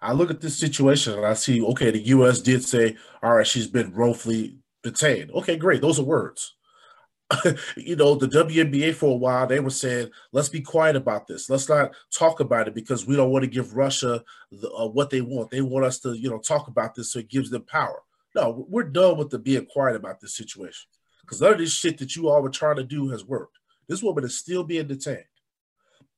I 0.01 0.11
look 0.11 0.29
at 0.29 0.41
this 0.41 0.59
situation 0.59 1.13
and 1.13 1.25
I 1.25 1.33
see, 1.33 1.63
okay, 1.63 1.91
the 1.91 1.99
U.S. 1.99 2.41
did 2.41 2.63
say, 2.63 2.97
all 3.21 3.35
right, 3.35 3.47
she's 3.47 3.67
been 3.67 3.93
wrongfully 3.93 4.57
detained. 4.83 5.31
Okay, 5.31 5.55
great. 5.55 5.81
Those 5.81 5.97
are 5.97 6.03
words. 6.03 6.52
you 7.77 7.95
know, 7.95 8.15
the 8.15 8.27
WNBA 8.27 8.93
for 8.95 9.11
a 9.11 9.15
while, 9.15 9.47
they 9.47 9.59
were 9.59 9.69
saying, 9.69 10.09
let's 10.31 10.49
be 10.49 10.61
quiet 10.61 10.95
about 10.95 11.27
this. 11.27 11.49
Let's 11.49 11.69
not 11.69 11.91
talk 12.11 12.39
about 12.39 12.67
it 12.67 12.75
because 12.75 13.05
we 13.05 13.15
don't 13.15 13.31
want 13.31 13.43
to 13.43 13.49
give 13.49 13.75
Russia 13.75 14.23
the, 14.51 14.71
uh, 14.71 14.87
what 14.87 15.09
they 15.09 15.21
want. 15.21 15.51
They 15.51 15.61
want 15.61 15.85
us 15.85 15.99
to, 15.99 16.13
you 16.13 16.29
know, 16.29 16.39
talk 16.39 16.67
about 16.67 16.95
this 16.95 17.11
so 17.11 17.19
it 17.19 17.29
gives 17.29 17.49
them 17.49 17.63
power. 17.63 18.01
No, 18.35 18.65
we're 18.67 18.83
done 18.83 19.17
with 19.17 19.29
the 19.29 19.39
being 19.39 19.65
quiet 19.65 19.95
about 19.95 20.19
this 20.19 20.35
situation 20.35 20.87
because 21.21 21.41
none 21.41 21.53
of 21.53 21.57
this 21.59 21.73
shit 21.73 21.97
that 21.99 22.15
you 22.15 22.29
all 22.29 22.41
were 22.41 22.49
trying 22.49 22.77
to 22.77 22.83
do 22.83 23.09
has 23.09 23.23
worked. 23.23 23.57
This 23.87 24.01
woman 24.01 24.23
is 24.23 24.37
still 24.37 24.63
being 24.63 24.87
detained. 24.87 25.25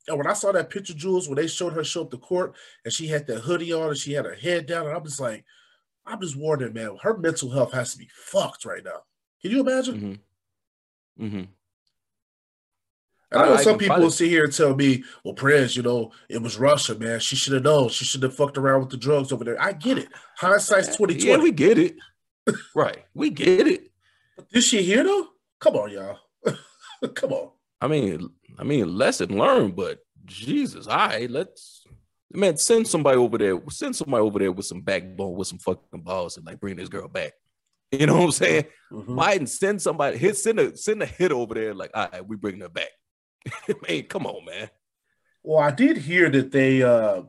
And 0.07 0.17
when 0.17 0.27
I 0.27 0.33
saw 0.33 0.51
that 0.51 0.69
picture, 0.69 0.93
Jules, 0.93 1.27
when 1.27 1.35
they 1.35 1.47
showed 1.47 1.73
her 1.73 1.83
show 1.83 2.03
up 2.03 2.11
to 2.11 2.17
court 2.17 2.55
and 2.83 2.93
she 2.93 3.07
had 3.07 3.25
that 3.27 3.39
hoodie 3.39 3.73
on 3.73 3.89
and 3.89 3.97
she 3.97 4.13
had 4.13 4.25
her 4.25 4.35
head 4.35 4.65
down, 4.67 4.87
and 4.87 4.95
I'm 4.95 5.03
just 5.03 5.19
like, 5.19 5.43
I'm 6.05 6.21
just 6.21 6.37
warning, 6.37 6.73
man, 6.73 6.97
her 7.01 7.17
mental 7.17 7.49
health 7.49 7.73
has 7.73 7.93
to 7.93 7.97
be 7.97 8.07
fucked 8.13 8.65
right 8.65 8.83
now. 8.83 9.03
Can 9.41 9.51
you 9.51 9.61
imagine? 9.61 9.95
Mm-hmm. 9.95 10.13
Mm-hmm. 11.19 11.43
And 13.31 13.41
I 13.41 13.45
know 13.45 13.53
I, 13.55 13.63
some 13.63 13.75
I 13.75 13.77
people 13.77 13.97
will 13.99 14.11
sit 14.11 14.29
here 14.29 14.43
and 14.43 14.53
tell 14.53 14.75
me, 14.75 15.03
well, 15.23 15.33
Prez, 15.33 15.75
you 15.75 15.83
know, 15.83 16.11
it 16.29 16.41
was 16.41 16.57
Russia, 16.57 16.95
man. 16.95 17.19
She 17.19 17.35
should 17.35 17.53
have 17.53 17.63
known. 17.63 17.89
She 17.89 18.05
should 18.05 18.23
have 18.23 18.35
fucked 18.35 18.57
around 18.57 18.81
with 18.81 18.89
the 18.89 18.97
drugs 18.97 19.31
over 19.31 19.43
there. 19.43 19.61
I 19.61 19.73
get 19.73 19.97
it. 19.97 20.09
Hindsight's 20.37 20.95
2020. 20.95 21.23
Yeah, 21.25 21.37
we 21.37 21.51
get 21.51 21.77
it. 21.77 21.95
right. 22.75 23.03
We 23.13 23.29
get 23.31 23.67
it. 23.67 23.91
But 24.35 24.49
this 24.51 24.67
shit 24.67 24.85
here 24.85 25.03
though? 25.03 25.27
Come 25.59 25.75
on, 25.75 25.91
y'all. 25.91 26.19
Come 27.15 27.33
on. 27.33 27.49
I 27.81 27.87
mean, 27.87 28.29
I 28.57 28.63
mean, 28.63 28.95
lesson 28.95 29.37
learned, 29.37 29.75
but 29.75 29.99
Jesus, 30.25 30.87
all 30.87 30.95
right, 30.95 31.29
let's 31.29 31.85
man, 32.31 32.57
send 32.57 32.87
somebody 32.87 33.17
over 33.17 33.37
there, 33.37 33.59
send 33.69 33.95
somebody 33.95 34.21
over 34.21 34.39
there 34.39 34.51
with 34.51 34.65
some 34.65 34.81
backbone, 34.81 35.35
with 35.35 35.47
some 35.47 35.59
fucking 35.59 36.01
balls, 36.01 36.37
and 36.37 36.45
like 36.45 36.59
bring 36.59 36.75
this 36.75 36.89
girl 36.89 37.07
back. 37.07 37.33
You 37.99 38.07
know 38.07 38.17
what 38.17 38.25
I'm 38.25 38.31
saying? 38.31 38.65
Mm-hmm. 38.91 39.19
Biden 39.19 39.47
send 39.47 39.81
somebody, 39.81 40.17
hit 40.17 40.37
send 40.37 40.59
a 40.59 40.75
send 40.75 41.01
a 41.01 41.05
hit 41.05 41.31
over 41.31 41.53
there, 41.53 41.73
like, 41.73 41.91
all 41.93 42.09
right, 42.11 42.27
we 42.27 42.35
bring 42.35 42.59
her 42.59 42.69
back. 42.69 42.89
man, 43.87 44.03
come 44.03 44.25
on, 44.25 44.45
man. 44.45 44.69
Well, 45.43 45.59
I 45.59 45.71
did 45.71 45.97
hear 45.97 46.29
that 46.29 46.51
they 46.51 46.83
uh 46.83 47.23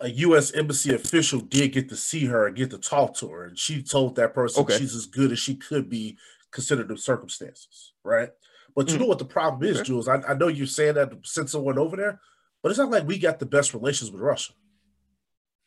a 0.00 0.10
U.S. 0.10 0.52
embassy 0.52 0.94
official 0.94 1.40
did 1.40 1.72
get 1.72 1.88
to 1.88 1.96
see 1.96 2.26
her 2.26 2.46
and 2.46 2.56
get 2.56 2.70
to 2.70 2.78
talk 2.78 3.14
to 3.16 3.28
her, 3.28 3.44
and 3.44 3.58
she 3.58 3.82
told 3.82 4.16
that 4.16 4.34
person 4.34 4.62
okay. 4.62 4.76
she's 4.76 4.94
as 4.94 5.06
good 5.06 5.32
as 5.32 5.38
she 5.38 5.54
could 5.54 5.88
be 5.88 6.18
considered 6.50 6.88
the 6.88 6.98
circumstances, 6.98 7.92
right? 8.02 8.30
But 8.74 8.90
you 8.90 8.96
mm. 8.96 9.00
know 9.00 9.06
what 9.06 9.18
the 9.18 9.24
problem 9.24 9.62
is, 9.62 9.80
Jules? 9.82 10.08
I, 10.08 10.20
I 10.28 10.34
know 10.34 10.48
you're 10.48 10.66
saying 10.66 10.94
that 10.94 11.10
to 11.10 11.18
send 11.22 11.48
someone 11.48 11.78
over 11.78 11.96
there, 11.96 12.20
but 12.62 12.70
it's 12.70 12.78
not 12.78 12.90
like 12.90 13.06
we 13.06 13.18
got 13.18 13.38
the 13.38 13.46
best 13.46 13.72
relations 13.72 14.10
with 14.10 14.20
Russia. 14.20 14.52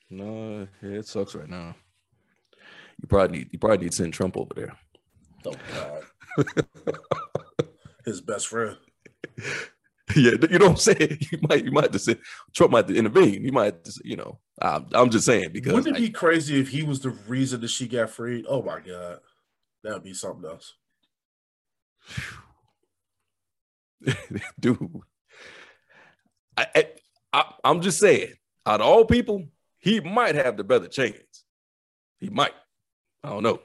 No, 0.10 0.68
it 0.82 1.08
sucks 1.08 1.36
right 1.36 1.50
now. 1.50 1.76
You 3.02 3.08
probably 3.08 3.40
need 3.40 3.50
you 3.52 3.60
probably 3.60 3.78
need 3.78 3.92
to 3.92 3.98
send 3.98 4.14
Trump 4.14 4.38
over 4.38 4.54
there. 4.56 4.74
Oh 5.46 5.54
God, 5.74 6.66
his 8.06 8.22
best 8.22 8.48
friend. 8.48 8.78
Yeah, 10.16 10.32
you 10.50 10.58
know 10.58 10.68
what 10.68 10.72
I'm 10.72 10.78
saying. 10.78 11.20
You 11.32 11.40
might 11.48 11.66
you 11.66 11.72
might 11.72 11.92
just 11.92 12.06
say 12.06 12.16
Trump 12.56 12.72
might 12.72 12.90
intervene. 12.90 13.44
You 13.44 13.52
might 13.52 13.84
just, 13.84 14.04
you 14.06 14.16
know. 14.16 14.40
I'm, 14.60 14.88
I'm 14.94 15.10
just 15.10 15.26
saying 15.26 15.52
because 15.52 15.74
wouldn't 15.74 15.98
it 15.98 16.00
be 16.00 16.10
crazy 16.10 16.60
if 16.60 16.70
he 16.70 16.82
was 16.82 17.02
the 17.02 17.12
reason 17.28 17.62
that 17.62 17.70
she 17.70 17.88
got 17.88 18.10
freed? 18.10 18.46
Oh 18.48 18.64
my 18.64 18.80
God, 18.80 19.20
that'd 19.84 20.04
be 20.04 20.14
something 20.14 20.50
else. 20.50 20.74
dude. 24.60 25.02
I, 26.56 26.88
I, 27.34 27.54
I'm 27.64 27.82
just 27.82 28.00
saying, 28.00 28.34
out 28.66 28.82
of 28.82 28.88
all 28.88 29.06
people, 29.06 29.48
he 29.78 30.00
might 30.00 30.36
have 30.36 30.58
the 30.58 30.64
better 30.64 30.88
chance. 30.88 31.44
He 32.20 32.30
might. 32.30 32.54
I 33.28 33.32
don't 33.32 33.44
know. 33.44 33.60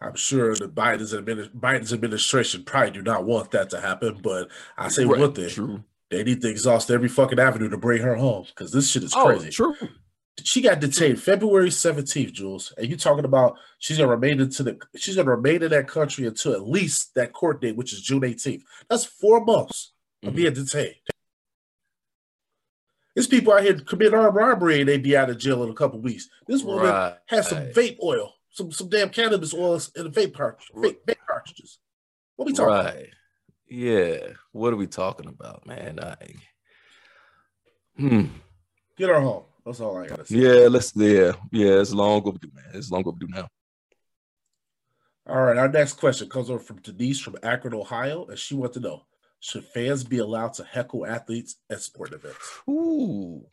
I'm 0.00 0.16
sure 0.16 0.54
the 0.54 0.68
Biden's, 0.68 1.14
administ- 1.14 1.54
Biden's 1.54 1.92
administration 1.92 2.64
probably 2.64 2.90
do 2.90 3.02
not 3.02 3.24
want 3.24 3.52
that 3.52 3.70
to 3.70 3.80
happen, 3.80 4.18
but 4.22 4.50
I 4.76 4.88
say 4.88 5.04
right, 5.04 5.20
one 5.20 5.32
thing: 5.32 5.48
true. 5.48 5.84
they 6.10 6.24
need 6.24 6.42
to 6.42 6.50
exhaust 6.50 6.90
every 6.90 7.08
fucking 7.08 7.38
avenue 7.38 7.68
to 7.68 7.76
bring 7.76 8.02
her 8.02 8.16
home 8.16 8.44
because 8.48 8.72
this 8.72 8.90
shit 8.90 9.04
is 9.04 9.14
oh, 9.14 9.26
crazy. 9.26 9.50
True. 9.50 9.74
She 10.42 10.60
got 10.60 10.80
detained 10.80 11.22
February 11.22 11.70
17th, 11.70 12.32
Jules, 12.32 12.74
and 12.76 12.88
you 12.88 12.96
talking 12.96 13.24
about 13.24 13.56
she's 13.78 13.98
gonna 13.98 14.10
remain 14.10 14.40
into 14.40 14.64
the 14.64 14.78
she's 14.96 15.16
gonna 15.16 15.30
remain 15.30 15.62
in 15.62 15.70
that 15.70 15.88
country 15.88 16.26
until 16.26 16.52
at 16.52 16.68
least 16.68 17.14
that 17.14 17.32
court 17.32 17.62
date, 17.62 17.76
which 17.76 17.92
is 17.92 18.02
June 18.02 18.20
18th. 18.20 18.62
That's 18.90 19.04
four 19.04 19.44
months 19.44 19.92
mm-hmm. 20.22 20.28
of 20.28 20.34
being 20.34 20.52
detained. 20.52 20.96
There's 23.16 23.26
people 23.26 23.54
out 23.54 23.62
here 23.62 23.72
commit 23.80 24.12
armed 24.12 24.36
robbery 24.36 24.80
and 24.80 24.88
they 24.88 24.98
be 24.98 25.16
out 25.16 25.30
of 25.30 25.38
jail 25.38 25.64
in 25.64 25.70
a 25.70 25.74
couple 25.74 25.98
weeks. 26.02 26.28
This 26.46 26.62
woman 26.62 26.84
right. 26.84 27.14
has 27.28 27.48
some 27.48 27.64
vape 27.72 27.96
oil, 28.04 28.34
some 28.50 28.70
some 28.70 28.90
damn 28.90 29.08
cannabis 29.08 29.54
oils 29.54 29.90
in 29.96 30.04
the 30.04 30.10
vape, 30.10 30.34
cartridge, 30.34 30.68
vape, 30.76 30.98
vape 31.08 31.16
cartridges. 31.26 31.78
What 32.36 32.44
we 32.44 32.52
talking 32.52 32.74
right. 32.74 32.94
about? 32.94 33.04
Yeah. 33.70 34.18
What 34.52 34.74
are 34.74 34.76
we 34.76 34.86
talking 34.86 35.28
about, 35.28 35.66
man? 35.66 35.98
I 35.98 36.16
hmm. 37.96 38.26
Get 38.98 39.08
her 39.08 39.20
home. 39.20 39.44
That's 39.64 39.80
all 39.80 39.96
I 39.96 40.08
gotta 40.08 40.26
say. 40.26 40.36
Yeah, 40.36 40.68
let's 40.68 40.92
yeah, 40.94 41.32
yeah, 41.50 41.80
it's 41.80 41.94
long 41.94 42.22
overdue, 42.22 42.50
man. 42.54 42.66
It's 42.74 42.90
long 42.90 43.02
overdue 43.06 43.28
now. 43.30 43.48
All 45.26 45.42
right, 45.42 45.56
our 45.56 45.68
next 45.68 45.94
question 45.94 46.28
comes 46.28 46.50
over 46.50 46.60
from 46.60 46.82
Denise 46.82 47.18
from 47.18 47.36
Akron, 47.42 47.72
Ohio, 47.72 48.26
and 48.26 48.38
she 48.38 48.54
wants 48.54 48.74
to 48.74 48.80
know: 48.80 49.06
Should 49.40 49.64
fans 49.64 50.04
be 50.04 50.18
allowed 50.18 50.54
to 50.54 50.64
heckle 50.64 51.06
athletes 51.06 51.56
at 51.70 51.80
sport 51.80 52.12
events? 52.12 52.60
Ooh, 52.68 53.44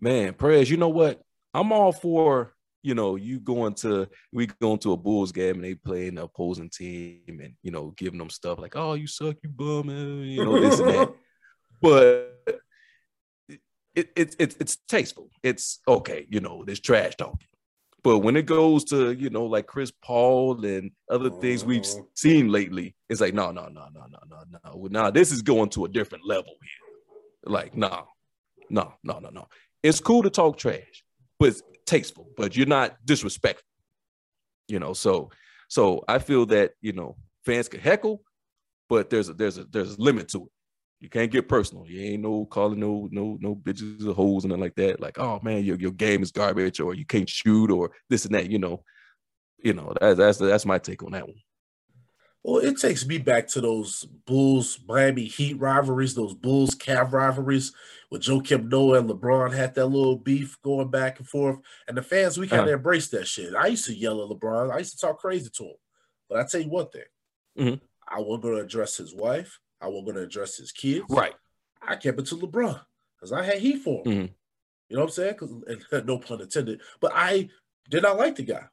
man, 0.00 0.34
Prez. 0.34 0.70
You 0.70 0.76
know 0.76 0.88
what? 0.88 1.22
I'm 1.54 1.72
all 1.72 1.92
for 1.92 2.54
you 2.82 2.94
know 2.94 3.16
you 3.16 3.40
going 3.40 3.74
to 3.74 4.08
we 4.32 4.46
going 4.46 4.78
to 4.78 4.92
a 4.92 4.96
Bulls 4.96 5.32
game 5.32 5.56
and 5.56 5.64
they 5.64 5.74
playing 5.74 6.14
the 6.14 6.22
opposing 6.22 6.70
team 6.70 7.40
and 7.42 7.54
you 7.62 7.70
know 7.70 7.92
giving 7.96 8.18
them 8.18 8.30
stuff 8.30 8.58
like 8.58 8.74
oh 8.74 8.94
you 8.94 9.06
suck 9.06 9.36
you 9.42 9.50
bum 9.50 9.90
you 9.90 10.42
know 10.44 10.58
this 10.60 10.80
and 10.80 10.88
that. 10.88 11.14
But 11.82 12.36
it, 13.94 14.12
it, 14.14 14.36
it, 14.38 14.56
it's 14.60 14.76
tasteful. 14.88 15.30
It's 15.42 15.80
okay, 15.88 16.26
you 16.28 16.40
know, 16.40 16.64
there's 16.64 16.80
trash 16.80 17.16
talking. 17.16 17.48
But 18.02 18.20
when 18.20 18.36
it 18.36 18.46
goes 18.46 18.84
to, 18.84 19.12
you 19.12 19.30
know, 19.30 19.44
like 19.44 19.66
Chris 19.66 19.92
Paul 20.02 20.64
and 20.64 20.90
other 21.10 21.30
things 21.30 21.64
we've 21.64 21.84
uh-huh. 21.84 22.02
seen 22.14 22.48
lately, 22.48 22.94
it's 23.08 23.20
like, 23.20 23.34
no, 23.34 23.50
no, 23.50 23.66
no, 23.66 23.88
no, 23.92 24.06
no, 24.10 24.18
no, 24.28 24.58
no. 24.64 24.88
Now 24.90 25.10
this 25.10 25.32
is 25.32 25.42
going 25.42 25.70
to 25.70 25.84
a 25.84 25.88
different 25.88 26.26
level 26.26 26.52
here. 26.62 27.52
Like, 27.52 27.76
no, 27.76 28.06
no, 28.70 28.94
no, 29.02 29.18
no, 29.18 29.30
no. 29.30 29.48
It's 29.82 30.00
cool 30.00 30.22
to 30.22 30.30
talk 30.30 30.56
trash, 30.56 31.04
but 31.38 31.48
it's 31.50 31.62
tasteful, 31.86 32.28
but 32.36 32.56
you're 32.56 32.66
not 32.66 32.96
disrespectful. 33.04 33.66
You 34.68 34.78
know, 34.78 34.92
so 34.92 35.30
so 35.68 36.04
I 36.08 36.18
feel 36.18 36.46
that, 36.46 36.72
you 36.80 36.92
know, 36.92 37.16
fans 37.44 37.68
can 37.68 37.80
heckle, 37.80 38.22
but 38.88 39.10
there's 39.10 39.28
a 39.28 39.34
there's 39.34 39.58
a 39.58 39.64
there's 39.64 39.96
a 39.96 40.00
limit 40.00 40.28
to 40.28 40.44
it. 40.44 40.52
You 41.00 41.08
can't 41.08 41.30
get 41.30 41.48
personal. 41.48 41.86
You 41.86 42.12
ain't 42.12 42.22
no 42.22 42.44
calling 42.44 42.78
no 42.78 43.08
no 43.10 43.38
no 43.40 43.56
bitches 43.56 44.06
or 44.06 44.12
hoes 44.12 44.44
and 44.44 44.50
nothing 44.50 44.62
like 44.62 44.74
that. 44.76 45.00
Like, 45.00 45.18
oh 45.18 45.40
man, 45.42 45.64
your, 45.64 45.76
your 45.76 45.92
game 45.92 46.22
is 46.22 46.30
garbage, 46.30 46.78
or 46.78 46.94
you 46.94 47.06
can't 47.06 47.28
shoot, 47.28 47.70
or 47.70 47.92
this 48.10 48.26
and 48.26 48.34
that. 48.34 48.50
You 48.50 48.58
know, 48.58 48.84
you 49.58 49.72
know 49.72 49.94
that's 49.98 50.18
that's 50.18 50.38
that's 50.38 50.66
my 50.66 50.78
take 50.78 51.02
on 51.02 51.12
that 51.12 51.26
one. 51.26 51.36
Well, 52.42 52.58
it 52.58 52.78
takes 52.78 53.06
me 53.06 53.18
back 53.18 53.48
to 53.48 53.60
those 53.60 54.04
Bulls 54.26 54.80
Miami 54.86 55.24
Heat 55.24 55.58
rivalries, 55.58 56.14
those 56.14 56.34
Bulls 56.34 56.74
Cav 56.74 57.12
rivalries, 57.12 57.72
with 58.10 58.22
Joakim 58.22 58.70
Noah 58.70 59.00
and 59.00 59.10
LeBron 59.10 59.54
had 59.54 59.74
that 59.74 59.86
little 59.86 60.16
beef 60.16 60.56
going 60.62 60.90
back 60.90 61.18
and 61.18 61.28
forth, 61.28 61.58
and 61.88 61.96
the 61.96 62.02
fans 62.02 62.36
we 62.36 62.46
kind 62.46 62.60
of 62.60 62.66
uh-huh. 62.68 62.76
embraced 62.76 63.10
that 63.12 63.26
shit. 63.26 63.54
I 63.54 63.68
used 63.68 63.86
to 63.86 63.94
yell 63.94 64.22
at 64.22 64.30
LeBron. 64.30 64.70
I 64.70 64.78
used 64.78 64.98
to 64.98 65.06
talk 65.06 65.18
crazy 65.18 65.48
to 65.50 65.64
him, 65.64 65.76
but 66.28 66.40
I 66.40 66.44
tell 66.44 66.60
you 66.60 66.68
one 66.68 66.88
thing: 66.88 67.02
mm-hmm. 67.58 67.84
I 68.06 68.20
wasn't 68.20 68.42
going 68.42 68.56
to 68.56 68.62
address 68.62 68.98
his 68.98 69.14
wife. 69.14 69.58
I 69.80 69.88
wasn't 69.88 70.06
going 70.06 70.16
to 70.16 70.22
address 70.22 70.56
his 70.56 70.72
kids. 70.72 71.04
Right. 71.08 71.34
I 71.82 71.96
kept 71.96 72.18
it 72.18 72.26
to 72.26 72.36
LeBron 72.36 72.80
because 73.16 73.32
I 73.32 73.42
had 73.42 73.58
heat 73.58 73.78
for 73.78 74.02
him. 74.04 74.12
Mm-hmm. 74.12 74.32
You 74.88 74.96
know 74.96 75.02
what 75.02 75.08
I'm 75.08 75.12
saying? 75.12 75.34
Cause, 75.34 75.54
no 76.04 76.18
pun 76.18 76.40
intended. 76.40 76.80
But 77.00 77.12
I 77.14 77.48
did 77.88 78.02
not 78.02 78.18
like 78.18 78.36
the 78.36 78.42
guy. 78.42 78.64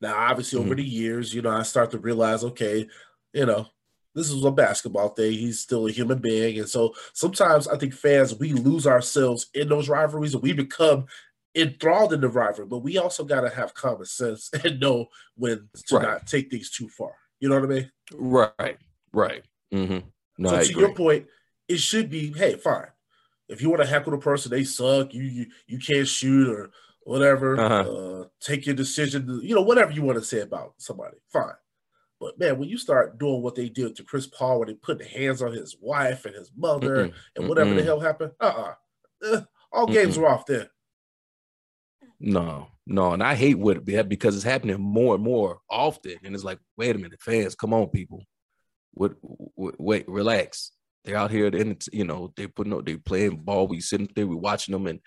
Now, 0.00 0.16
obviously, 0.16 0.58
mm-hmm. 0.58 0.66
over 0.66 0.74
the 0.74 0.84
years, 0.84 1.34
you 1.34 1.42
know, 1.42 1.50
I 1.50 1.62
start 1.62 1.90
to 1.92 1.98
realize, 1.98 2.42
okay, 2.44 2.86
you 3.32 3.46
know, 3.46 3.66
this 4.14 4.30
is 4.30 4.44
a 4.44 4.50
basketball 4.50 5.10
thing. 5.10 5.32
He's 5.32 5.60
still 5.60 5.86
a 5.86 5.92
human 5.92 6.18
being. 6.18 6.58
And 6.58 6.68
so 6.68 6.94
sometimes 7.12 7.68
I 7.68 7.76
think 7.76 7.94
fans, 7.94 8.34
we 8.34 8.52
lose 8.52 8.86
ourselves 8.86 9.46
in 9.54 9.68
those 9.68 9.88
rivalries 9.88 10.34
and 10.34 10.42
we 10.42 10.52
become 10.52 11.06
enthralled 11.54 12.12
in 12.12 12.20
the 12.20 12.28
rivalry. 12.28 12.66
But 12.66 12.78
we 12.78 12.98
also 12.98 13.24
got 13.24 13.42
to 13.42 13.50
have 13.50 13.74
common 13.74 14.06
sense 14.06 14.50
and 14.64 14.80
know 14.80 15.06
when 15.36 15.68
to 15.86 15.96
right. 15.96 16.02
not 16.02 16.26
take 16.26 16.50
things 16.50 16.70
too 16.70 16.88
far. 16.88 17.12
You 17.38 17.48
know 17.48 17.54
what 17.60 17.64
I 17.64 17.74
mean? 17.74 17.90
Right, 18.12 18.78
right. 19.12 19.44
Mm-hmm. 19.72 20.08
No, 20.40 20.48
so 20.48 20.56
I 20.56 20.62
to 20.64 20.70
agree. 20.70 20.82
your 20.82 20.94
point, 20.94 21.26
it 21.68 21.78
should 21.78 22.08
be, 22.08 22.32
hey, 22.32 22.56
fine. 22.56 22.86
If 23.48 23.60
you 23.60 23.68
want 23.68 23.82
to 23.82 23.88
heckle 23.88 24.12
the 24.12 24.18
person, 24.18 24.50
they 24.50 24.64
suck. 24.64 25.12
You 25.12 25.22
you, 25.22 25.46
you 25.66 25.78
can't 25.78 26.08
shoot 26.08 26.48
or 26.48 26.70
whatever. 27.02 27.60
Uh-huh. 27.60 27.90
Uh, 27.90 28.24
take 28.40 28.64
your 28.64 28.74
decision. 28.74 29.26
To, 29.26 29.40
you 29.44 29.54
know, 29.54 29.60
whatever 29.60 29.92
you 29.92 30.02
want 30.02 30.18
to 30.18 30.24
say 30.24 30.40
about 30.40 30.74
somebody, 30.78 31.18
fine. 31.32 31.52
But 32.20 32.38
man, 32.38 32.58
when 32.58 32.68
you 32.68 32.78
start 32.78 33.18
doing 33.18 33.42
what 33.42 33.54
they 33.54 33.68
did 33.68 33.96
to 33.96 34.04
Chris 34.04 34.26
Paul, 34.26 34.60
when 34.60 34.68
they 34.68 34.74
put 34.74 34.98
the 34.98 35.04
hands 35.04 35.42
on 35.42 35.52
his 35.52 35.76
wife 35.80 36.24
and 36.24 36.34
his 36.34 36.50
mother 36.56 37.08
Mm-mm. 37.08 37.14
and 37.36 37.48
whatever 37.48 37.70
Mm-mm. 37.70 37.76
the 37.76 37.82
hell 37.82 38.00
happened, 38.00 38.32
uh-uh. 38.40 38.74
Uh, 39.22 39.40
all 39.72 39.86
games 39.86 40.16
Mm-mm. 40.16 40.22
are 40.22 40.28
off 40.28 40.46
there. 40.46 40.70
No, 42.18 42.68
no, 42.86 43.12
and 43.12 43.22
I 43.22 43.34
hate 43.34 43.58
what 43.58 43.78
it 43.78 44.08
because 44.08 44.36
it's 44.36 44.44
happening 44.44 44.80
more 44.80 45.14
and 45.14 45.24
more 45.24 45.60
often, 45.70 46.16
and 46.22 46.34
it's 46.34 46.44
like, 46.44 46.58
wait 46.76 46.94
a 46.94 46.98
minute, 46.98 47.20
fans, 47.22 47.54
come 47.54 47.72
on, 47.72 47.88
people, 47.88 48.22
what, 48.92 49.14
wait, 49.56 50.08
relax. 50.08 50.72
They're 51.04 51.16
out 51.16 51.30
here, 51.30 51.46
and 51.46 51.82
you 51.92 52.04
know 52.04 52.32
they 52.36 52.46
putting 52.46 52.74
up, 52.74 52.84
they 52.84 52.96
playing 52.96 53.36
ball. 53.36 53.66
We 53.66 53.80
sitting 53.80 54.10
there, 54.14 54.26
we 54.26 54.34
watching 54.34 54.72
them, 54.72 54.86
and 54.86 55.00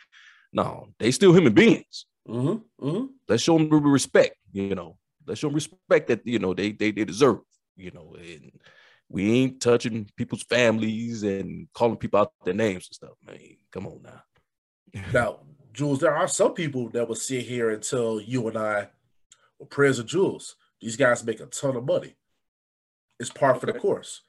no, 0.51 0.88
they 0.99 1.11
still 1.11 1.34
human 1.34 1.53
beings. 1.53 2.05
Mm-hmm, 2.27 2.86
mm-hmm. 2.86 3.05
Let's 3.27 3.43
show 3.43 3.57
them 3.57 3.69
respect. 3.69 4.36
You 4.51 4.73
know, 4.73 4.97
let's 5.27 5.39
show 5.39 5.47
them 5.47 5.55
respect 5.55 6.07
that 6.07 6.25
you 6.25 6.39
know 6.39 6.53
they 6.53 6.71
they 6.71 6.91
they 6.91 7.05
deserve. 7.05 7.39
You 7.75 7.91
know, 7.91 8.15
and 8.17 8.51
we 9.09 9.31
ain't 9.31 9.61
touching 9.61 10.09
people's 10.17 10.43
families 10.43 11.23
and 11.23 11.67
calling 11.73 11.97
people 11.97 12.19
out 12.19 12.34
their 12.43 12.53
names 12.53 12.88
and 12.88 12.95
stuff. 12.95 13.17
Man, 13.25 13.57
come 13.71 13.86
on 13.86 14.01
now. 14.01 15.03
now, 15.13 15.39
Jules, 15.71 15.99
there 15.99 16.15
are 16.15 16.27
some 16.27 16.53
people 16.53 16.89
that 16.89 17.07
will 17.07 17.15
sit 17.15 17.43
here 17.43 17.69
and 17.69 17.84
tell 17.84 18.19
you 18.19 18.47
and 18.47 18.57
I, 18.57 18.89
well, 19.59 19.67
Prez 19.69 19.99
of 19.99 20.07
Jules, 20.07 20.55
these 20.81 20.95
guys 20.95 21.23
make 21.23 21.39
a 21.39 21.45
ton 21.45 21.75
of 21.75 21.86
money. 21.86 22.15
It's 23.20 23.30
par 23.30 23.55
for 23.55 23.66
the 23.66 23.74
course. 23.74 24.22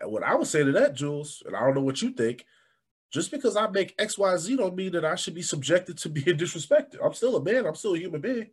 And 0.00 0.10
what 0.10 0.22
I 0.22 0.34
would 0.34 0.46
say 0.46 0.64
to 0.64 0.72
that, 0.72 0.94
Jules, 0.94 1.42
and 1.46 1.54
I 1.54 1.60
don't 1.60 1.74
know 1.74 1.82
what 1.82 2.02
you 2.02 2.10
think, 2.10 2.44
just 3.12 3.30
because 3.30 3.56
I 3.56 3.68
make 3.68 3.94
X, 3.98 4.16
Y, 4.16 4.36
Z 4.36 4.56
don't 4.56 4.76
mean 4.76 4.92
that 4.92 5.04
I 5.04 5.14
should 5.14 5.34
be 5.34 5.42
subjected 5.42 5.98
to 5.98 6.08
being 6.10 6.38
disrespected. 6.38 6.98
I'm 7.04 7.14
still 7.14 7.36
a 7.36 7.42
man. 7.42 7.66
I'm 7.66 7.74
still 7.74 7.94
a 7.94 7.98
human 7.98 8.20
being. 8.20 8.50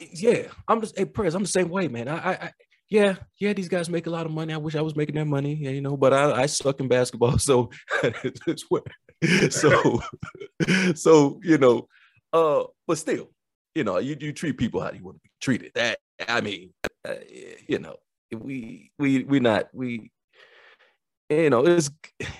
Yeah, 0.00 0.48
I'm 0.66 0.80
just 0.80 0.98
hey, 0.98 1.04
Prez. 1.04 1.34
I'm 1.34 1.42
the 1.42 1.48
same 1.48 1.68
way, 1.68 1.86
man. 1.86 2.08
I, 2.08 2.32
I, 2.32 2.52
yeah, 2.92 3.14
yeah, 3.38 3.52
these 3.52 3.68
guys 3.68 3.88
make 3.88 4.06
a 4.06 4.10
lot 4.10 4.26
of 4.26 4.32
money. 4.32 4.52
I 4.52 4.58
wish 4.58 4.74
I 4.74 4.82
was 4.82 4.96
making 4.96 5.14
that 5.14 5.26
money, 5.26 5.54
yeah, 5.54 5.70
you 5.70 5.80
know, 5.80 5.96
but 5.96 6.12
I, 6.12 6.42
I 6.42 6.46
suck 6.46 6.80
in 6.80 6.88
basketball, 6.88 7.38
so 7.38 7.70
so 9.50 10.02
so 10.94 11.40
you 11.42 11.58
know, 11.58 11.88
uh, 12.32 12.64
but 12.86 12.98
still, 12.98 13.30
you 13.74 13.84
know, 13.84 13.98
you 13.98 14.16
you 14.20 14.32
treat 14.32 14.58
people 14.58 14.80
how 14.80 14.90
you 14.90 15.02
want 15.02 15.16
to 15.16 15.22
be 15.22 15.30
treated. 15.40 15.72
That 15.74 16.00
I 16.28 16.40
mean, 16.40 16.74
uh, 17.08 17.14
you 17.68 17.78
know, 17.78 17.96
we 18.34 18.90
we 18.98 19.24
we 19.24 19.40
not 19.40 19.68
we 19.72 20.10
you 21.30 21.50
know 21.50 21.66
it's 21.66 21.90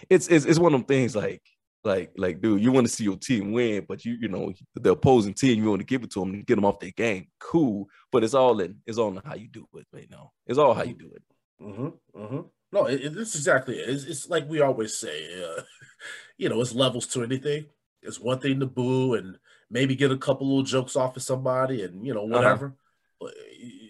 it's 0.09 0.29
it's, 0.29 0.45
it's 0.45 0.59
one 0.59 0.75
of 0.75 0.81
them 0.81 0.87
things 0.87 1.17
like 1.17 1.43
like 1.85 2.13
like 2.17 2.41
dude 2.41 2.63
you 2.63 2.71
want 2.71 2.87
to 2.87 2.93
see 2.93 3.05
your 3.05 3.17
team 3.17 3.53
win 3.53 3.85
but 3.89 4.05
you 4.05 4.17
you 4.21 4.29
know 4.29 4.53
the 4.75 4.93
opposing 4.93 5.35
team 5.35 5.63
you 5.63 5.69
want 5.69 5.81
to 5.81 5.87
give 5.87 6.03
it 6.03 6.11
to 6.11 6.21
them 6.21 6.35
and 6.35 6.47
get 6.47 6.55
them 6.55 6.65
off 6.65 6.79
their 6.79 6.93
game 6.93 7.27
cool 7.41 7.89
but 8.13 8.23
it's 8.23 8.35
all 8.35 8.61
in 8.61 8.77
it's 8.87 8.99
all 8.99 9.09
in 9.09 9.21
how 9.25 9.35
you 9.35 9.49
do 9.49 9.67
it 9.75 9.87
you 9.95 10.09
know 10.11 10.31
it's 10.47 10.59
all 10.59 10.75
how 10.75 10.85
you 10.85 10.95
do 10.95 11.11
it 11.15 11.23
mm-hmm, 11.61 11.89
mm-hmm. 12.17 12.41
no 12.71 12.87
it, 12.87 13.01
it, 13.01 13.17
it's 13.17 13.35
exactly 13.35 13.79
it. 13.79 13.89
It's, 13.89 14.05
it's 14.05 14.29
like 14.29 14.49
we 14.49 14.61
always 14.61 14.97
say 14.97 15.43
uh, 15.43 15.63
you 16.37 16.49
know 16.49 16.61
it's 16.61 16.75
levels 16.75 17.07
to 17.09 17.25
anything 17.25 17.67
it's 18.03 18.21
one 18.21 18.39
thing 18.39 18.61
to 18.61 18.67
boo 18.67 19.15
and 19.15 19.39
maybe 19.71 19.97
get 19.97 20.13
a 20.13 20.19
couple 20.19 20.47
little 20.47 20.63
jokes 20.63 20.95
off 20.95 21.17
of 21.17 21.23
somebody 21.23 21.83
and 21.83 22.07
you 22.07 22.15
know 22.15 22.25
uh-huh. 22.25 22.37
whatever 22.37 22.67
uh-huh. 22.67 22.77
but 23.21 23.35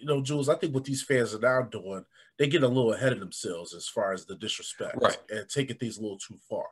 you 0.03 0.09
know 0.09 0.21
jules 0.21 0.49
i 0.49 0.55
think 0.55 0.73
what 0.73 0.83
these 0.83 1.03
fans 1.03 1.33
are 1.33 1.39
now 1.39 1.61
doing 1.61 2.05
they 2.37 2.47
get 2.47 2.63
a 2.63 2.67
little 2.67 2.93
ahead 2.93 3.13
of 3.13 3.19
themselves 3.19 3.73
as 3.73 3.87
far 3.87 4.11
as 4.11 4.25
the 4.25 4.35
disrespect 4.35 4.97
right. 5.01 5.17
and 5.29 5.47
taking 5.49 5.77
things 5.77 5.97
a 5.97 6.01
little 6.01 6.17
too 6.17 6.37
far. 6.49 6.65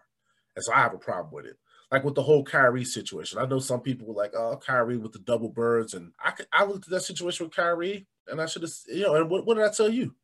And 0.56 0.64
so 0.64 0.74
I 0.74 0.80
have 0.80 0.94
a 0.94 0.98
problem 0.98 1.34
with 1.34 1.46
it. 1.46 1.58
Like 1.92 2.04
with 2.04 2.16
the 2.16 2.24
whole 2.24 2.44
Kyrie 2.44 2.86
situation. 2.86 3.38
I 3.38 3.46
know 3.46 3.60
some 3.60 3.82
people 3.82 4.08
were 4.08 4.14
like, 4.14 4.34
oh, 4.34 4.58
Kyrie 4.58 4.98
with 4.98 5.12
the 5.12 5.20
double 5.20 5.50
birds. 5.50 5.94
And 5.94 6.14
I 6.24 6.32
could, 6.32 6.48
I 6.54 6.64
looked 6.64 6.86
at 6.86 6.92
that 6.92 7.02
situation 7.02 7.46
with 7.46 7.56
Kyrie 7.56 8.08
and 8.28 8.42
I 8.42 8.46
should 8.46 8.62
have, 8.62 8.72
you 8.88 9.04
know, 9.04 9.16
and 9.16 9.30
what, 9.30 9.46
what 9.46 9.56
did 9.56 9.66
I 9.66 9.72
tell 9.72 9.90
you? 9.90 10.16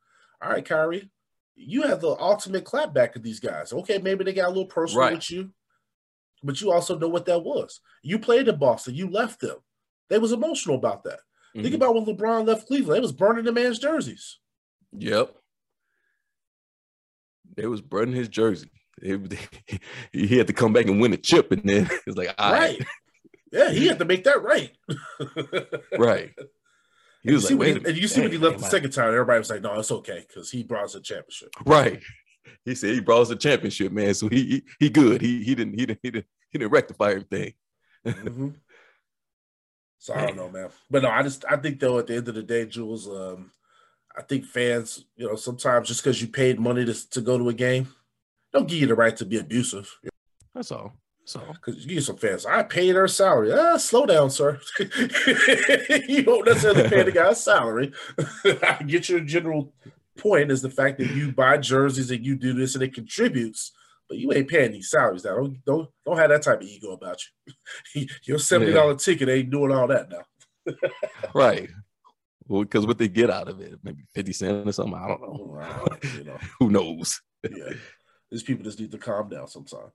All 0.42 0.50
right, 0.50 0.64
Kyrie, 0.64 1.10
you 1.56 1.82
have 1.84 2.00
the 2.00 2.16
ultimate 2.20 2.64
clapback 2.64 3.16
of 3.16 3.24
these 3.24 3.40
guys. 3.40 3.74
Okay, 3.74 3.98
maybe 3.98 4.24
they 4.24 4.34
got 4.34 4.48
a 4.48 4.50
little 4.50 4.66
personal 4.66 5.02
right. 5.02 5.16
with 5.16 5.30
you, 5.30 5.52
but 6.42 6.62
you 6.62 6.72
also 6.72 6.98
know 6.98 7.10
what 7.10 7.26
that 7.26 7.44
was. 7.44 7.82
You 8.02 8.18
played 8.20 8.48
in 8.48 8.58
Boston, 8.58 8.96
you 8.96 9.10
left 9.10 9.42
them. 9.42 9.58
They 10.10 10.20
was 10.20 10.32
emotional 10.32 10.78
about 10.78 11.04
that. 11.04 11.20
Mm-hmm. 11.58 11.64
Think 11.64 11.76
about 11.76 11.96
when 11.96 12.06
LeBron 12.06 12.46
left 12.46 12.68
Cleveland, 12.68 12.98
they 12.98 13.02
was 13.02 13.12
burning 13.12 13.44
the 13.44 13.52
man's 13.52 13.80
jerseys. 13.80 14.38
Yep. 14.96 15.36
They 17.56 17.66
was 17.66 17.82
burning 17.82 18.14
his 18.14 18.28
jersey. 18.28 18.70
It, 19.02 19.40
he 20.14 20.38
had 20.38 20.46
to 20.48 20.54
come 20.54 20.72
back 20.72 20.86
and 20.86 21.02
win 21.02 21.14
a 21.14 21.18
chip, 21.18 21.52
and 21.52 21.64
then 21.64 21.90
it's 22.08 22.16
like, 22.16 22.32
right. 22.40 22.80
Yeah, 23.52 23.72
he 23.72 23.88
had 23.88 23.98
to 23.98 24.06
make 24.06 24.26
that 24.26 24.44
right. 24.44 24.78
right. 25.98 26.32
He 27.24 27.34
was 27.34 27.50
like, 27.50 27.60
wait 27.60 27.82
he, 27.82 27.90
and 27.90 27.98
you 27.98 28.08
see 28.08 28.22
when 28.22 28.32
he 28.32 28.38
left 28.38 28.60
the 28.60 28.66
second 28.66 28.92
time, 28.92 29.08
everybody 29.08 29.40
was 29.40 29.50
like, 29.50 29.64
no, 29.64 29.80
it's 29.80 29.92
okay 29.92 30.26
because 30.28 30.52
he 30.52 30.62
brought 30.62 30.84
us 30.84 30.96
a 30.96 31.02
championship. 31.02 31.50
Right. 31.66 32.00
He 32.66 32.76
said 32.76 32.94
he 32.94 33.00
brought 33.00 33.22
us 33.22 33.30
a 33.32 33.36
championship, 33.36 33.92
man. 33.92 34.14
So 34.14 34.30
he 34.30 34.44
he, 34.44 34.64
he 34.80 34.90
good. 34.90 35.22
He 35.22 35.44
he 35.44 35.56
didn't 35.56 35.80
he 35.80 35.86
didn't 35.88 36.00
he 36.04 36.12
didn't 36.12 36.28
he 36.52 36.60
didn't 36.60 36.72
rectify 36.72 37.12
everything. 37.12 37.54
mm-hmm. 38.06 38.50
So 40.00 40.14
I 40.14 40.28
don't 40.28 40.38
know, 40.38 40.50
man. 40.50 40.70
But 40.90 41.04
no, 41.04 41.10
I 41.10 41.24
just 41.24 41.44
I 41.50 41.58
think 41.58 41.80
though 41.80 42.00
at 42.00 42.08
the 42.08 42.16
end 42.16 42.28
of 42.28 42.36
the 42.36 42.44
day, 42.44 42.66
Jules, 42.66 43.08
um, 43.08 43.52
I 44.16 44.22
think 44.22 44.46
fans, 44.46 45.06
you 45.16 45.28
know, 45.28 45.36
sometimes 45.36 45.88
just 45.88 46.04
because 46.04 46.22
you 46.22 46.28
paid 46.28 46.60
money 46.60 46.86
to, 46.86 47.10
to 47.12 47.22
go 47.22 47.38
to 47.38 47.50
a 47.50 47.54
game, 47.54 47.88
don't 48.54 48.68
give 48.68 48.80
you 48.80 48.88
the 48.88 48.96
right 48.96 49.16
to 49.18 49.26
be 49.26 49.38
abusive. 49.38 49.94
That's 50.54 50.72
all. 50.72 50.94
So, 51.26 51.42
because 51.54 51.86
you 51.86 51.96
get 51.96 52.04
some 52.04 52.16
fans, 52.16 52.46
I 52.46 52.64
paid 52.64 52.94
their 52.94 53.08
salary. 53.10 53.52
Ah, 53.52 53.76
slow 53.76 54.06
down, 54.06 54.30
sir. 54.30 54.62
you 54.80 56.24
don't 56.24 56.46
necessarily 56.46 56.88
pay 56.88 57.04
the 57.04 57.12
guy's 57.14 57.44
salary. 57.44 57.92
I 58.46 58.82
get 58.84 59.10
your 59.10 59.20
general 59.20 59.74
point 60.18 60.52
is 60.52 60.62
the 60.62 60.70
fact 60.70 60.98
that 61.00 61.12
you 61.12 61.34
buy 61.34 61.58
jerseys 61.58 62.12
and 62.12 62.26
you 62.26 62.36
do 62.36 62.54
this 62.54 62.76
and 62.76 62.84
it 62.84 62.94
contributes, 62.94 63.74
but 64.08 64.18
you 64.18 64.32
ain't 64.34 64.48
paying 64.48 64.72
these 64.72 64.90
salaries 64.90 65.24
now. 65.24 65.36
Don't 65.36 65.66
don't 65.66 65.90
don't 66.06 66.18
have 66.18 66.30
that 66.30 66.44
type 66.44 66.62
of 66.62 66.68
ego 66.68 66.92
about 66.92 67.20
you. 67.96 68.08
your 68.24 68.40
seventy 68.40 68.74
dollar 68.74 68.92
yeah. 68.92 68.98
ticket 68.98 69.30
ain't 69.30 69.50
doing 69.50 69.72
all 69.72 69.88
that 69.88 70.10
now. 70.10 70.74
right 71.34 71.70
well, 72.48 72.64
because 72.64 72.86
what 72.86 72.98
they 72.98 73.08
get 73.08 73.30
out 73.30 73.50
of 73.50 73.60
it, 73.60 73.80
maybe 73.84 74.04
50 74.16 74.34
cents 74.34 74.70
or 74.70 74.72
something. 74.72 74.96
I 74.96 75.08
don't 75.08 75.22
know. 75.22 75.88
you 76.18 76.24
know. 76.24 76.38
Who 76.60 76.70
knows? 76.70 77.22
yeah. 77.44 77.74
These 78.32 78.44
people 78.44 78.64
just 78.64 78.80
need 78.80 78.92
to 78.92 78.98
calm 78.98 79.30
down 79.30 79.48
sometime. 79.48 79.92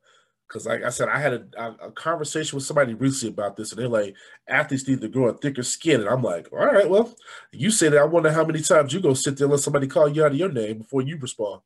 Because, 0.49 0.67
like 0.67 0.83
I 0.83 0.91
said, 0.91 1.09
I 1.09 1.19
had 1.19 1.33
a, 1.57 1.77
a, 1.83 1.91
conversation 1.93 2.57
with 2.57 2.65
somebody 2.65 2.93
recently 2.93 3.33
about 3.33 3.57
this, 3.57 3.73
and 3.73 3.81
they're 3.81 3.89
like, 3.89 4.15
athletes 4.47 4.87
need 4.87 5.01
to 5.01 5.09
grow 5.09 5.29
a 5.29 5.35
thicker 5.35 5.63
skin. 5.63 6.01
And 6.01 6.11
I'm 6.11 6.23
like, 6.23 6.49
all 6.53 6.59
right, 6.59 6.89
well, 6.89 7.15
you 7.53 7.71
say 7.71 7.89
that. 7.89 7.99
I 7.99 8.05
wonder 8.05 8.31
how 8.31 8.45
many 8.45 8.61
times 8.61 8.93
you 8.93 9.01
go 9.01 9.15
sit 9.15 9.39
there 9.39 9.47
and 9.47 9.53
let 9.53 9.61
somebody 9.61 9.87
call 9.87 10.09
you 10.09 10.25
out 10.25 10.33
of 10.33 10.37
your 10.37 10.53
name 10.53 10.79
before 10.79 11.01
you 11.01 11.17
respond. 11.17 11.63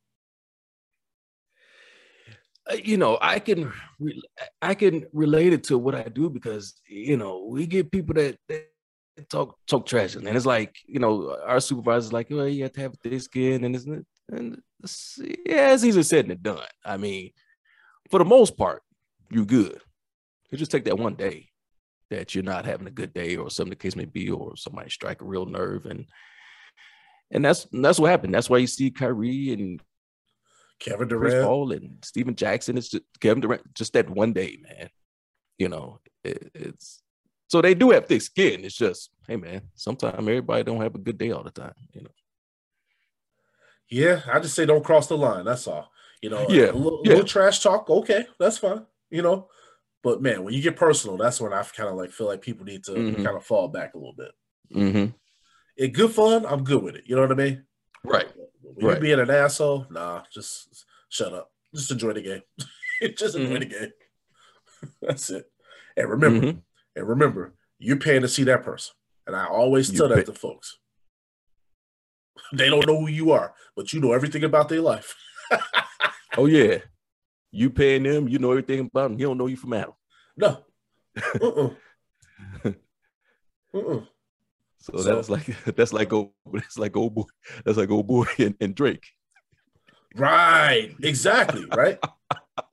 Uh, 2.71 2.77
you 2.83 2.97
know, 2.97 3.19
I 3.21 3.39
can, 3.39 3.73
I 4.61 4.75
can 4.75 5.07
relate 5.13 5.53
it 5.53 5.65
to 5.65 5.79
what 5.79 5.95
I 5.95 6.05
do 6.05 6.29
because 6.29 6.75
you 6.89 7.17
know 7.17 7.47
we 7.51 7.67
get 7.67 7.93
people 7.93 8.15
that, 8.15 8.39
that 8.49 8.67
talk 9.29 9.57
talk 9.67 9.87
trash, 9.87 10.17
and 10.17 10.27
it's 10.29 10.47
like 10.47 10.77
you 10.87 10.99
know 10.99 11.37
our 11.45 11.61
supervisor's 11.61 12.13
like, 12.13 12.29
well, 12.31 12.49
you 12.49 12.65
have 12.65 12.73
to 12.73 12.81
have 12.81 12.95
thick 13.03 13.21
skin, 13.21 13.65
and 13.65 13.77
isn't 13.77 13.95
it? 13.95 14.07
And 14.33 14.61
it's, 14.83 15.19
yeah, 15.47 15.73
it's 15.73 15.85
easier 15.85 16.03
said 16.03 16.29
than 16.29 16.43
done. 16.43 16.67
I 16.85 16.97
mean, 16.97 17.31
for 18.11 18.19
the 18.19 18.25
most 18.25 18.57
part, 18.57 18.83
you're 19.31 19.45
good. 19.45 19.81
You 20.51 20.59
just 20.59 20.71
take 20.71 20.85
that 20.85 20.99
one 20.99 21.15
day 21.15 21.49
that 22.11 22.35
you're 22.35 22.45
not 22.45 22.65
having 22.65 22.87
a 22.87 22.91
good 22.91 23.13
day, 23.15 23.37
or 23.37 23.51
something 23.51 23.71
the 23.71 23.77
case 23.77 23.97
may 23.97 24.05
be, 24.05 24.31
or 24.31 24.57
somebody 24.57 24.91
strike 24.91 25.23
a 25.23 25.25
real 25.25 25.47
nerve, 25.47 25.87
and 25.87 26.07
and 27.31 27.45
that's 27.45 27.67
that's 27.73 28.01
what 28.01 28.11
happened. 28.11 28.35
That's 28.35 28.51
why 28.51 28.59
you 28.59 28.67
see 28.67 28.91
Kyrie 28.91 29.53
and 29.53 29.81
Kevin 30.79 31.09
Durant, 31.09 31.33
Chris 31.33 31.45
Paul, 31.45 31.73
and 31.73 32.05
Stephen 32.05 32.35
Jackson. 32.35 32.79
It's 32.79 32.89
just 32.89 33.05
Kevin 33.21 33.41
Durant. 33.41 33.75
Just 33.75 33.93
that 33.95 34.11
one 34.11 34.33
day, 34.33 34.59
man. 34.63 34.91
You 35.59 35.69
know, 35.69 36.01
it, 36.23 36.51
it's 36.55 37.03
so 37.49 37.63
they 37.63 37.75
do 37.75 37.91
have 37.91 38.07
thick 38.07 38.23
skin. 38.23 38.65
It's 38.65 38.77
just, 38.77 39.11
hey 39.27 39.37
man, 39.37 39.63
sometimes 39.75 40.19
everybody 40.19 40.65
don't 40.65 40.83
have 40.83 40.95
a 40.95 40.99
good 40.99 41.19
day 41.19 41.31
all 41.31 41.45
the 41.45 41.51
time, 41.51 41.75
you 41.93 42.03
know. 42.03 42.11
Yeah, 43.89 44.21
I 44.31 44.41
just 44.41 44.55
say 44.55 44.67
don't 44.67 44.85
cross 44.85 45.07
the 45.07 45.17
line. 45.17 45.45
That's 45.45 45.67
all. 45.67 45.91
You 46.23 46.31
know, 46.31 46.47
yeah, 46.49 46.71
a 46.71 46.73
little, 46.73 47.03
yeah. 47.05 47.11
little 47.11 47.25
trash 47.25 47.61
talk, 47.61 47.89
okay, 47.89 48.27
that's 48.39 48.59
fine. 48.59 48.85
You 49.11 49.23
know, 49.23 49.49
but 50.03 50.21
man, 50.21 50.43
when 50.43 50.55
you 50.55 50.63
get 50.63 50.77
personal, 50.77 51.17
that's 51.17 51.41
when 51.41 51.53
I 51.53 51.63
kind 51.63 51.89
of 51.89 51.95
like 51.95 52.11
feel 52.11 52.27
like 52.27 52.43
people 52.43 52.67
need 52.67 52.85
to 52.85 52.93
mm-hmm. 52.93 53.25
kind 53.25 53.37
of 53.37 53.45
fall 53.45 53.69
back 53.69 53.95
a 53.95 53.99
little 53.99 54.15
bit. 54.17 54.33
Mm-hmm. 54.75 55.13
It 55.77 55.89
good 55.89 56.11
fun. 56.11 56.45
I'm 56.47 56.65
good 56.65 56.83
with 56.83 56.97
it. 56.97 57.05
You 57.07 57.15
know 57.15 57.23
what 57.23 57.33
I 57.33 57.35
mean? 57.35 57.65
Right. 58.03 58.27
Right. 58.81 58.97
you 58.97 59.01
being 59.01 59.21
an 59.21 59.31
asshole, 59.31 59.87
nah, 59.91 60.23
just 60.33 60.87
shut 61.09 61.33
up. 61.33 61.51
Just 61.75 61.91
enjoy 61.91 62.13
the 62.13 62.23
game. 62.23 62.43
just 63.17 63.37
enjoy 63.37 63.59
mm-hmm. 63.59 63.59
the 63.61 63.67
game. 63.67 63.93
that's 65.03 65.31
it. 65.31 65.45
And 65.97 66.11
remember, 66.11 66.47
mm-hmm. 66.47 66.59
And 66.97 67.07
remember, 67.07 67.55
you're 67.79 67.99
paying 67.99 68.23
to 68.23 68.29
see 68.29 68.45
that 68.45 68.65
person. 68.65 68.95
And 69.27 69.37
I 69.37 69.47
always 69.47 69.93
tell 69.93 70.09
that 70.09 70.27
to 70.27 70.33
folks. 70.33 70.79
They 72.53 72.71
don't 72.71 72.87
know 72.87 73.01
who 73.01 73.09
you 73.09 73.33
are, 73.33 73.55
but 73.75 73.93
you 73.93 74.01
know 74.01 74.13
everything 74.13 74.45
about 74.45 74.69
their 74.69 74.81
life. 74.81 75.17
oh 76.37 76.47
yeah. 76.47 76.79
You 77.51 77.71
paying 77.71 78.05
them, 78.05 78.29
you 78.29 78.39
know 78.39 78.51
everything 78.51 78.81
about 78.81 79.09
them. 79.09 79.19
He 79.19 79.25
don't 79.25 79.37
know 79.37 79.47
you 79.47 79.57
from 79.57 79.73
Adam. 79.73 79.95
No. 80.37 80.59
Uh-uh. 81.41 81.71
uh-uh. 83.75 84.01
So, 84.87 84.99
so, 84.99 85.17
that's 85.17 85.29
like 85.29 85.47
that's 85.77 85.93
like 85.93 86.13
old 86.13 86.31
that's 86.53 86.79
like 86.79 86.97
old 86.97 87.15
boy 87.15 87.25
that's 87.65 87.77
like 87.77 87.91
old 87.91 88.07
boy 88.07 88.27
and, 88.39 88.55
and 88.61 88.75
Drake. 88.75 89.07
Right. 90.15 90.95
Exactly. 91.03 91.67
Right. 91.77 91.99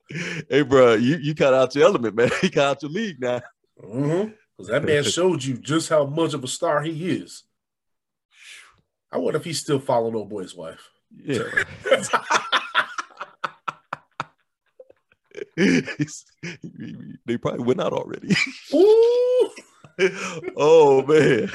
hey, 0.48 0.62
bro, 0.62 0.94
you 0.94 1.16
you 1.16 1.34
cut 1.34 1.52
out 1.52 1.74
your 1.74 1.84
element, 1.86 2.14
man. 2.14 2.30
You 2.42 2.50
cut 2.50 2.64
out 2.64 2.82
your 2.82 2.92
league 2.92 3.20
now. 3.20 3.42
Mm-hmm. 3.82 4.30
Because 4.56 4.70
that 4.70 4.84
man 4.84 5.02
showed 5.02 5.42
you 5.42 5.56
just 5.56 5.88
how 5.88 6.06
much 6.06 6.34
of 6.34 6.44
a 6.44 6.48
star 6.48 6.82
he 6.82 7.10
is. 7.10 7.42
I 9.10 9.18
wonder 9.18 9.38
if 9.38 9.44
he's 9.44 9.60
still 9.60 9.80
following 9.80 10.14
old 10.14 10.30
boy's 10.30 10.54
wife. 10.54 10.90
Yeah. 11.16 11.42
they 17.26 17.36
probably 17.36 17.64
went 17.64 17.80
out 17.80 17.92
already. 17.92 18.36
oh 20.56 21.02
man. 21.06 21.50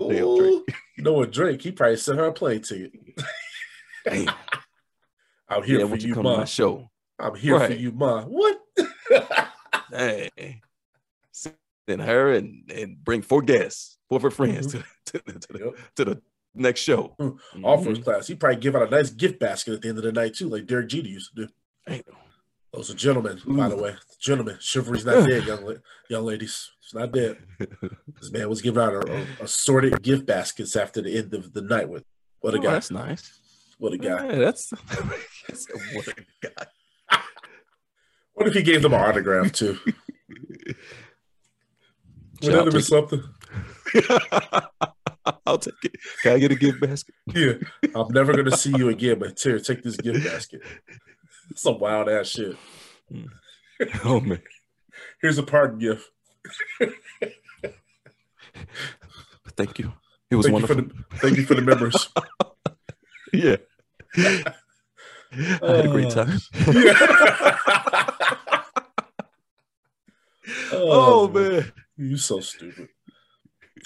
Ooh. 0.00 0.64
You 0.96 1.26
Drake? 1.26 1.62
He 1.62 1.72
probably 1.72 1.96
sent 1.96 2.18
her 2.18 2.26
a 2.26 2.32
plane 2.32 2.62
ticket. 2.62 2.92
Damn. 4.04 4.34
I'm 5.48 5.62
here 5.62 5.78
yeah, 5.78 5.84
for 5.84 5.90
won't 5.90 6.02
you, 6.02 6.14
come 6.14 6.24
to 6.24 6.36
my 6.38 6.44
show? 6.44 6.90
I'm 7.18 7.34
here 7.34 7.60
for 7.60 7.72
you, 7.72 7.92
ma. 7.92 8.22
What? 8.22 8.60
Hey, 9.92 10.60
send 11.32 11.54
her 12.00 12.32
and, 12.32 12.70
and 12.72 13.04
bring 13.04 13.22
four 13.22 13.42
guests, 13.42 13.98
four 14.08 14.16
of 14.16 14.22
her 14.22 14.30
friends 14.30 14.68
to, 14.68 14.84
to, 15.06 15.18
to, 15.20 15.52
the, 15.52 15.58
Yep. 15.58 15.76
to 15.96 16.04
the 16.06 16.22
next 16.54 16.80
show. 16.80 17.14
All 17.18 17.38
Mhm. 17.78 17.84
first 17.84 18.04
class. 18.04 18.26
He 18.26 18.34
probably 18.34 18.56
give 18.56 18.74
out 18.74 18.88
a 18.88 18.90
nice 18.90 19.10
gift 19.10 19.38
basket 19.38 19.74
at 19.74 19.82
the 19.82 19.88
end 19.90 19.98
of 19.98 20.04
the 20.04 20.12
night 20.12 20.34
too, 20.34 20.48
like 20.48 20.66
Derek 20.66 20.88
Jeter 20.88 21.08
used 21.08 21.34
to 21.36 21.46
do. 21.86 22.02
Those 22.74 22.90
are 22.90 22.94
gentlemen, 22.94 23.40
by 23.46 23.68
the 23.68 23.76
way. 23.76 23.94
Gentlemen, 24.18 24.56
chivalry's 24.60 25.04
not 25.06 25.28
dead, 25.28 25.44
young 25.46 25.76
young 26.10 26.24
ladies. 26.24 26.72
It's 26.82 26.92
not 26.94 27.12
dead. 27.12 27.36
This 28.20 28.32
man 28.32 28.48
was 28.48 28.60
giving 28.62 28.82
out 28.82 29.08
assorted 29.40 30.02
gift 30.02 30.26
baskets 30.26 30.74
after 30.76 31.00
the 31.02 31.16
end 31.16 31.32
of 31.34 31.52
the 31.52 31.62
night. 31.62 31.88
With 31.88 32.02
what 32.40 32.54
a 32.54 32.58
Oh, 32.58 32.62
guy! 32.62 32.72
that's 32.72 32.90
nice. 32.90 33.38
What 33.78 33.92
a 33.92 33.98
guy! 33.98 34.26
Yeah, 34.26 34.38
that's, 34.38 34.70
what 35.94 36.08
a 36.08 36.14
guy. 36.42 37.18
What 38.34 38.48
if 38.48 38.54
he 38.54 38.62
gave 38.62 38.82
them 38.82 38.92
an 38.94 39.00
autograph 39.00 39.52
too? 39.52 39.78
Would 39.86 39.94
that 42.52 42.64
have 42.64 42.72
been 42.72 42.82
something? 42.82 43.22
I'll 45.46 45.58
take 45.58 45.74
it. 45.84 45.92
Can 46.22 46.32
I 46.32 46.38
get 46.40 46.50
a 46.50 46.56
gift 46.56 46.80
basket? 46.80 47.14
Yeah, 47.32 47.52
I'm 47.94 48.12
never 48.12 48.32
gonna 48.34 48.56
see 48.56 48.72
you 48.76 48.88
again, 48.88 49.20
but 49.20 49.38
here, 49.40 49.60
take 49.60 49.84
this 49.84 49.96
gift 49.96 50.24
basket. 50.24 50.62
Some 51.56 51.78
wild 51.78 52.08
ass 52.08 52.28
shit. 52.28 52.56
Oh 54.04 54.20
man. 54.20 54.40
Here's 55.20 55.38
a 55.38 55.42
parting 55.42 55.78
gift. 55.78 56.08
Thank 59.56 59.78
you. 59.78 59.92
It 60.30 60.36
was 60.36 60.46
Thank 60.46 60.58
you 60.60 60.66
wonderful. 60.66 60.76
the 61.10 61.18
thank 61.18 61.36
you 61.36 61.44
for 61.44 61.54
the 61.54 61.62
members. 61.62 62.08
yeah. 63.32 63.56
I 64.16 65.76
had 65.76 65.86
a 65.86 65.88
great 65.88 66.06
Uh, 66.16 66.24
time. 66.24 66.38
oh, 70.72 71.26
oh 71.26 71.28
man. 71.28 71.72
you're 71.96 72.18
so 72.18 72.40
stupid. 72.40 72.88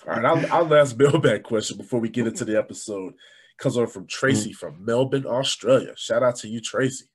All 0.06 0.14
right, 0.14 0.24
I'll, 0.24 0.52
I'll 0.52 0.74
ask 0.74 0.96
mailbag 0.96 1.42
question 1.42 1.76
before 1.76 2.00
we 2.00 2.08
get 2.08 2.26
into 2.26 2.44
the 2.44 2.56
episode. 2.58 3.14
Comes 3.58 3.76
over 3.76 3.86
from 3.88 4.06
Tracy 4.06 4.52
from 4.52 4.84
Melbourne, 4.84 5.26
Australia. 5.26 5.92
Shout 5.96 6.22
out 6.22 6.36
to 6.36 6.48
you, 6.48 6.60
Tracy. 6.60 7.06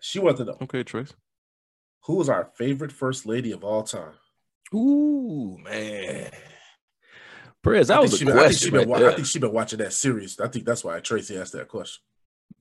She 0.00 0.18
wanted 0.18 0.38
to 0.38 0.44
know 0.46 0.58
Okay, 0.62 0.82
Trace. 0.84 1.12
who 2.04 2.20
is 2.20 2.28
our 2.28 2.50
favorite 2.56 2.92
first 2.92 3.26
lady 3.26 3.52
of 3.52 3.64
all 3.64 3.82
time. 3.82 4.12
Ooh, 4.74 5.56
man. 5.62 6.30
Prez, 7.62 7.88
that 7.88 7.98
I 7.98 8.00
was 8.00 8.10
think 8.10 8.14
a 8.14 8.18
she 8.18 8.24
been- 8.26 8.38
I 8.38 8.48
think 8.48 8.52
she 8.52 8.70
question 8.70 8.70
been 8.72 8.78
right 8.80 8.88
wa- 8.88 8.96
I 8.96 9.00
there. 9.00 9.12
think 9.12 9.26
she's 9.26 9.40
been 9.40 9.52
watching 9.52 9.78
that 9.80 9.92
series. 9.92 10.38
I 10.40 10.48
think 10.48 10.64
that's 10.64 10.84
why 10.84 11.00
Tracy 11.00 11.36
asked 11.36 11.52
that 11.54 11.68
question. 11.68 12.02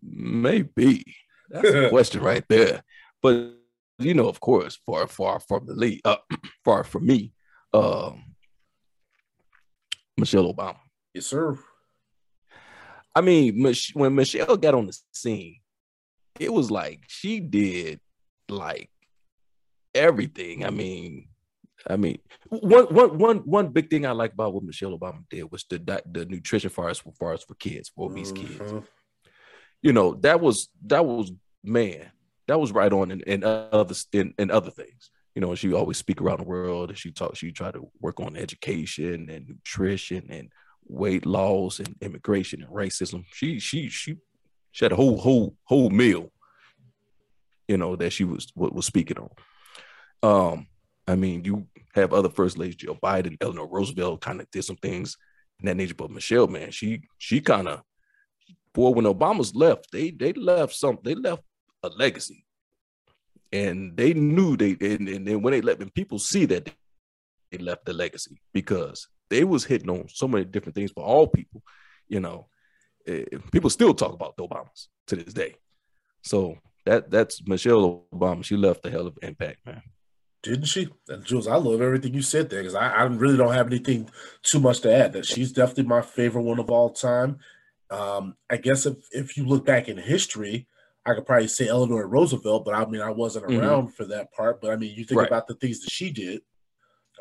Maybe. 0.01 1.15
That's 1.49 1.69
a 1.69 1.89
question 1.89 2.21
right 2.21 2.43
there. 2.49 2.83
But 3.21 3.53
you 3.99 4.13
know, 4.13 4.27
of 4.27 4.39
course, 4.39 4.77
far, 4.85 5.07
far 5.07 5.39
from 5.39 5.65
the 5.65 5.73
lead, 5.73 6.01
uh, 6.05 6.17
far 6.65 6.83
from 6.83 7.05
me, 7.05 7.33
um, 7.73 8.35
Michelle 10.17 10.51
Obama. 10.53 10.77
Yes, 11.13 11.25
sir. 11.27 11.57
I 13.15 13.21
mean, 13.21 13.59
when 13.93 14.13
Michelle 14.15 14.57
got 14.57 14.75
on 14.75 14.87
the 14.87 14.97
scene, 15.11 15.57
it 16.39 16.53
was 16.53 16.71
like 16.71 17.01
she 17.07 17.39
did 17.39 17.99
like 18.49 18.89
everything. 19.93 20.65
I 20.65 20.69
mean, 20.69 21.29
I 21.89 21.95
mean, 21.95 22.19
one 22.49 22.85
one 22.85 23.17
one 23.17 23.37
one 23.39 23.67
big 23.69 23.89
thing 23.89 24.05
I 24.05 24.11
like 24.11 24.33
about 24.33 24.53
what 24.53 24.63
Michelle 24.63 24.97
Obama 24.97 25.23
did 25.29 25.51
was 25.51 25.65
the 25.69 25.79
the 26.11 26.25
nutrition 26.25 26.69
for 26.69 26.89
us 26.89 26.99
for 26.99 27.33
as 27.33 27.43
for 27.43 27.55
kids, 27.55 27.89
for 27.89 28.09
obese 28.09 28.31
kids. 28.31 28.71
Mhm. 28.71 28.83
You 29.81 29.93
know, 29.93 30.15
that 30.21 30.41
was 30.41 30.69
that 30.85 31.05
was 31.05 31.31
man, 31.63 32.11
that 32.47 32.59
was 32.59 32.71
right 32.71 32.91
on 32.91 33.11
in, 33.11 33.21
in 33.21 33.43
other 33.43 33.95
in, 34.11 34.33
in 34.39 34.51
other 34.51 34.71
things. 34.71 35.11
You 35.35 35.41
know, 35.41 35.53
she 35.53 35.71
always 35.71 35.97
speak 35.97 36.19
around 36.19 36.39
the 36.39 36.45
world 36.47 36.89
and 36.89 36.97
she 36.97 37.11
talk, 37.11 37.35
she 37.35 37.51
tried 37.51 37.75
to 37.75 37.87
work 38.01 38.19
on 38.19 38.35
education 38.35 39.29
and 39.29 39.47
nutrition 39.47 40.25
and 40.31 40.49
weight 40.87 41.27
loss 41.27 41.79
and 41.79 41.95
immigration 42.01 42.63
and 42.63 42.71
racism. 42.73 43.23
She 43.31 43.59
she 43.59 43.87
she 43.89 44.17
she 44.77 44.85
had 44.85 44.91
a 44.91 44.95
whole 44.95 45.17
whole 45.17 45.55
whole 45.63 45.89
meal, 45.89 46.31
you 47.67 47.77
know, 47.77 47.95
that 47.95 48.13
she 48.13 48.25
was 48.25 48.45
what 48.53 48.75
was 48.75 48.85
speaking 48.85 49.17
on. 49.17 49.31
Um, 50.21 50.67
I 51.07 51.15
mean, 51.15 51.43
you 51.45 51.65
have 51.95 52.13
other 52.13 52.29
first 52.29 52.59
ladies, 52.59 52.75
Joe 52.75 52.93
Biden, 52.93 53.37
Eleanor 53.41 53.65
Roosevelt, 53.65 54.21
kind 54.21 54.39
of 54.39 54.51
did 54.51 54.63
some 54.65 54.75
things 54.75 55.17
in 55.59 55.65
that 55.65 55.77
nature, 55.77 55.95
but 55.95 56.11
Michelle, 56.11 56.45
man, 56.45 56.69
she 56.69 57.01
she 57.17 57.41
kind 57.41 57.67
of 57.67 57.81
boy, 58.71 58.91
when 58.91 59.05
Obama's 59.05 59.55
left, 59.55 59.87
they 59.91 60.11
they 60.11 60.31
left 60.33 60.75
some, 60.75 60.99
they 61.03 61.15
left 61.15 61.41
a 61.81 61.89
legacy, 61.89 62.45
and 63.51 63.97
they 63.97 64.13
knew 64.13 64.55
they 64.57 64.77
and, 64.79 65.09
and 65.09 65.27
then 65.27 65.41
when 65.41 65.53
they 65.53 65.61
let 65.61 65.79
when 65.79 65.89
people 65.89 66.19
see 66.19 66.45
that 66.45 66.71
they 67.51 67.57
left 67.57 67.83
the 67.85 67.93
legacy 67.93 68.39
because 68.53 69.07
they 69.31 69.43
was 69.43 69.65
hitting 69.65 69.89
on 69.89 70.07
so 70.07 70.27
many 70.27 70.45
different 70.45 70.75
things 70.75 70.91
for 70.91 71.03
all 71.03 71.25
people, 71.25 71.63
you 72.07 72.19
know. 72.19 72.47
Eh, 73.07 73.25
people 73.51 73.69
still 73.69 73.93
talk 73.93 74.13
about 74.13 74.37
the 74.37 74.43
Obamas 74.47 74.87
to 75.07 75.15
this 75.15 75.33
day. 75.33 75.55
So 76.21 76.57
that 76.85 77.09
that's 77.09 77.45
Michelle 77.47 78.05
Obama. 78.13 78.43
She 78.43 78.55
left 78.57 78.85
a 78.85 78.91
hell 78.91 79.07
of 79.07 79.17
an 79.21 79.29
impact, 79.29 79.65
man. 79.65 79.81
Didn't 80.43 80.65
she? 80.65 80.89
And 81.09 81.25
Jules, 81.25 81.47
I 81.47 81.55
love 81.55 81.81
everything 81.81 82.13
you 82.13 82.21
said 82.21 82.49
there 82.49 82.61
because 82.61 82.75
I, 82.75 82.89
I 82.89 83.03
really 83.03 83.37
don't 83.37 83.53
have 83.53 83.67
anything 83.67 84.09
too 84.43 84.59
much 84.59 84.81
to 84.81 84.93
add. 84.95 85.13
That 85.13 85.25
she's 85.25 85.51
definitely 85.51 85.85
my 85.85 86.01
favorite 86.01 86.43
one 86.43 86.59
of 86.59 86.69
all 86.69 86.89
time. 86.91 87.39
Um, 87.89 88.35
I 88.49 88.57
guess 88.57 88.85
if 88.85 88.97
if 89.11 89.37
you 89.37 89.45
look 89.45 89.65
back 89.65 89.89
in 89.89 89.97
history, 89.97 90.67
I 91.05 91.13
could 91.15 91.25
probably 91.25 91.47
say 91.47 91.67
Eleanor 91.67 92.07
Roosevelt, 92.07 92.65
but 92.65 92.75
I 92.75 92.85
mean 92.85 93.01
I 93.01 93.09
wasn't 93.11 93.45
Mhm. 93.47 93.59
around 93.59 93.95
for 93.95 94.05
that 94.05 94.31
part. 94.31 94.61
But 94.61 94.71
I 94.71 94.75
mean, 94.75 94.95
you 94.95 95.05
think 95.05 95.19
Right. 95.19 95.27
about 95.27 95.47
the 95.47 95.55
things 95.55 95.81
that 95.81 95.91
she 95.91 96.11
did. 96.11 96.41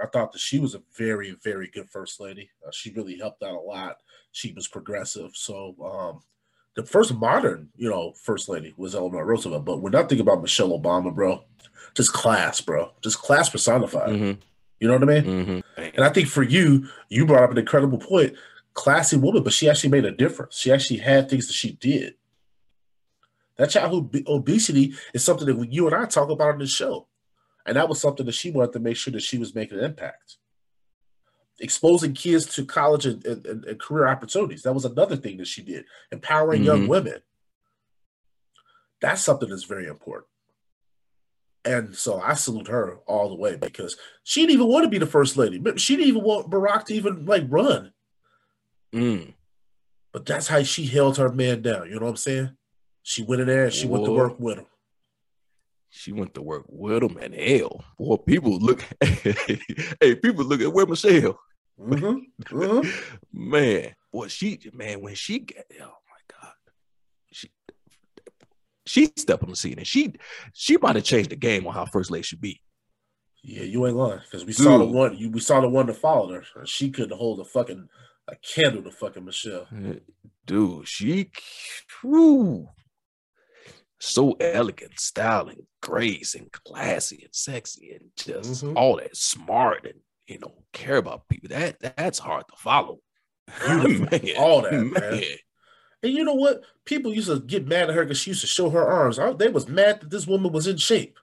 I 0.03 0.07
thought 0.07 0.33
that 0.33 0.41
she 0.41 0.59
was 0.59 0.75
a 0.75 0.83
very, 0.99 1.31
very 1.43 1.69
good 1.69 1.89
first 1.89 2.21
lady. 2.21 2.51
Uh, 2.67 2.71
she 2.71 2.91
really 2.91 3.17
helped 3.17 3.43
out 3.43 3.55
a 3.57 3.61
lot. 3.61 3.97
She 4.37 4.53
was 4.53 4.69
progressive. 4.69 5.31
So 5.35 5.75
um, 5.83 6.21
the 6.75 6.85
first 6.85 7.15
modern, 7.15 7.71
you 7.75 7.89
know, 7.89 8.13
first 8.23 8.51
lady 8.51 8.75
was 8.77 8.95
Eleanor 8.95 9.25
Roosevelt. 9.25 9.65
But 9.65 9.81
we're 9.81 9.89
not 9.89 10.11
thinking 10.11 10.27
about 10.27 10.43
Michelle 10.43 10.79
Obama, 10.79 11.15
bro. 11.15 11.43
Just 11.95 12.13
class, 12.13 12.61
bro. 12.61 12.93
Just 13.03 13.19
class 13.19 13.49
personified. 13.49 14.11
Mhm, 14.11 14.39
You 14.79 14.89
know 14.89 14.99
what 14.99 15.09
I 15.09 15.21
mean? 15.23 15.25
mhm. 15.79 15.93
And 15.95 16.05
I 16.05 16.11
think 16.11 16.29
for 16.29 16.43
you, 16.43 16.87
you 17.09 17.25
brought 17.25 17.45
up 17.45 17.51
an 17.53 17.57
incredible 17.57 17.97
point. 17.97 18.35
Classy 18.75 19.17
woman, 19.17 19.43
but 19.43 19.55
she 19.55 19.71
actually 19.71 19.89
made 19.89 20.05
a 20.05 20.11
difference. 20.11 20.55
She 20.59 20.71
actually 20.71 20.99
had 20.99 21.31
things 21.31 21.47
that 21.47 21.55
she 21.55 21.73
did. 21.73 22.17
That 23.57 23.71
childhood 23.71 24.11
be- 24.13 24.25
obesity 24.27 24.93
is 25.15 25.25
something 25.25 25.47
that 25.47 25.73
you 25.73 25.87
and 25.87 25.97
I 25.97 26.05
talk 26.05 26.29
about 26.29 26.51
on 26.51 26.59
this 26.59 26.75
show. 26.75 27.07
And 27.65 27.79
that 27.79 27.89
was 27.89 28.03
something 28.03 28.27
that 28.27 28.35
she 28.35 28.51
wanted 28.51 28.75
to 28.75 28.81
make 28.81 28.99
sure 28.99 29.13
that 29.15 29.23
she 29.23 29.39
was 29.39 29.55
making 29.55 29.79
an 29.79 29.85
impact. 29.87 30.37
Exposing 31.59 32.13
kids 32.13 32.47
to 32.55 32.65
college 32.67 33.07
and, 33.07 33.25
and- 33.25 33.65
and- 33.65 33.81
career 33.81 34.07
opportunities. 34.09 34.63
That 34.63 34.75
was 34.75 34.85
another 34.85 35.17
thing 35.17 35.39
that 35.39 35.47
she 35.47 35.63
did. 35.63 35.85
Empowering 36.13 36.63
young 36.65 36.83
Mhm. 36.85 36.89
women. 36.89 37.23
That's 39.01 39.23
something 39.23 39.49
that's 39.49 39.65
very 39.65 39.87
important. 39.87 40.27
And 41.65 41.97
so 41.97 42.21
I 42.21 42.35
salute 42.35 42.69
her 42.69 42.99
all 43.07 43.29
the 43.29 43.35
way 43.35 43.57
because 43.57 43.97
she 44.23 44.43
didn't 44.43 44.53
even 44.53 44.69
want 44.69 44.85
to 44.85 44.91
be 44.91 44.99
the 44.99 45.07
first 45.07 45.37
lady. 45.37 45.61
She 45.79 45.97
didn't 45.97 46.09
even 46.09 46.23
want 46.23 46.51
Barack 46.51 46.85
to 46.87 46.95
even 46.95 47.27
like 47.27 47.45
run. 47.49 47.93
Mm. 48.95 49.35
But 50.13 50.27
that's 50.27 50.47
how 50.49 50.63
she 50.63 50.87
held 50.87 51.17
her 51.17 51.31
man 51.31 51.63
down. 51.63 51.89
You 51.89 51.97
know 51.99 52.05
what 52.07 52.11
I'm 52.11 52.17
saying? 52.17 52.57
She 53.03 53.23
went 53.23 53.41
in 53.43 53.49
there 53.49 53.65
and 53.65 53.73
she 53.73 53.87
went 53.87 54.05
to 54.05 54.13
work 54.13 54.39
with 54.39 54.59
him. 54.59 54.67
She 55.97 56.13
went 56.13 56.35
to 56.35 56.43
work 56.43 56.65
with 56.69 57.03
him 57.03 57.17
and 57.17 57.35
hell. 57.35 57.83
Boy, 57.99 58.17
people 58.17 58.59
look 58.59 58.85
hey, 59.01 60.15
people 60.23 60.45
look 60.45 60.61
at 60.61 60.73
where 60.73 60.87
Michelle. 60.87 61.39
Mm-hmm. 61.81 62.55
Mm-hmm. 62.55 62.89
Man, 63.51 63.95
boy, 64.13 64.29
she 64.29 64.59
man, 64.73 65.01
when 65.01 65.15
she 65.15 65.41
get 65.41 65.67
oh 65.81 65.85
my 65.85 66.41
God. 66.41 66.53
She 67.33 67.51
she 68.87 69.13
stepped 69.17 69.43
on 69.43 69.51
the 69.51 69.57
scene 69.57 69.79
and 69.79 69.87
she 69.87 70.15
she 70.53 70.77
might 70.77 70.97
have 70.97 71.05
changed 71.05 71.31
the 71.31 71.37
game 71.37 71.67
on 71.67 71.75
how 71.75 71.87
first 71.87 72.11
lady 72.11 72.23
should 72.23 72.41
be. 72.41 72.61
Yeah, 73.43 73.63
you 73.63 73.87
ain't 73.87 73.97
lying 73.97 74.21
because 74.25 74.45
we 74.45 74.53
saw 74.53 74.77
the 74.79 74.85
one. 74.85 75.17
You, 75.17 75.31
we 75.31 75.41
saw 75.41 75.61
the 75.61 75.69
one 75.69 75.87
that 75.87 75.97
followed 75.97 76.45
her. 76.55 76.67
She 76.67 76.91
couldn't 76.91 77.17
hold 77.17 77.41
a 77.41 77.45
fucking 77.45 77.89
a 78.29 78.37
candle 78.37 78.83
to 78.83 78.91
fucking 78.91 79.25
Michelle. 79.25 79.67
Dude, 80.47 80.89
she 80.89 81.31
whew, 82.01 82.69
so 84.07 84.33
elegant, 84.41 84.99
styling, 84.99 85.67
grace, 85.83 86.35
and 86.35 86.51
classy 86.53 87.21
and 87.25 87.35
sexy, 87.35 87.91
and 87.93 88.11
just 88.17 88.65
Mhm. 88.65 88.77
all 88.77 88.97
that 88.97 89.17
smart 89.17 89.85
and 89.85 90.01
you 90.29 90.41
know, 90.41 90.55
care 90.73 90.97
about 90.97 91.29
people. 91.29 91.49
That 91.51 91.79
that's 91.97 92.19
hard 92.19 92.45
to 92.49 92.57
follow. 92.57 92.99
Man, 93.69 94.21
All 94.37 94.63
that, 94.63 94.73
man. 94.73 95.23
And 96.03 96.13
you 96.13 96.25
know 96.25 96.35
what? 96.35 96.63
People 96.85 97.15
used 97.15 97.29
to 97.29 97.39
get 97.39 97.67
mad 97.69 97.89
at 97.89 97.95
her 97.95 98.05
because 98.05 98.19
she 98.19 98.31
used 98.31 98.41
to 98.41 98.47
show 98.49 98.69
her 98.71 98.85
arms. 98.85 99.21
I, 99.21 99.33
they 99.35 99.49
was 99.49 99.69
mad 99.69 100.01
that 100.01 100.11
this 100.11 100.27
woman 100.27 100.51
was 100.53 100.67
in 100.67 100.79
shape. 100.79 101.19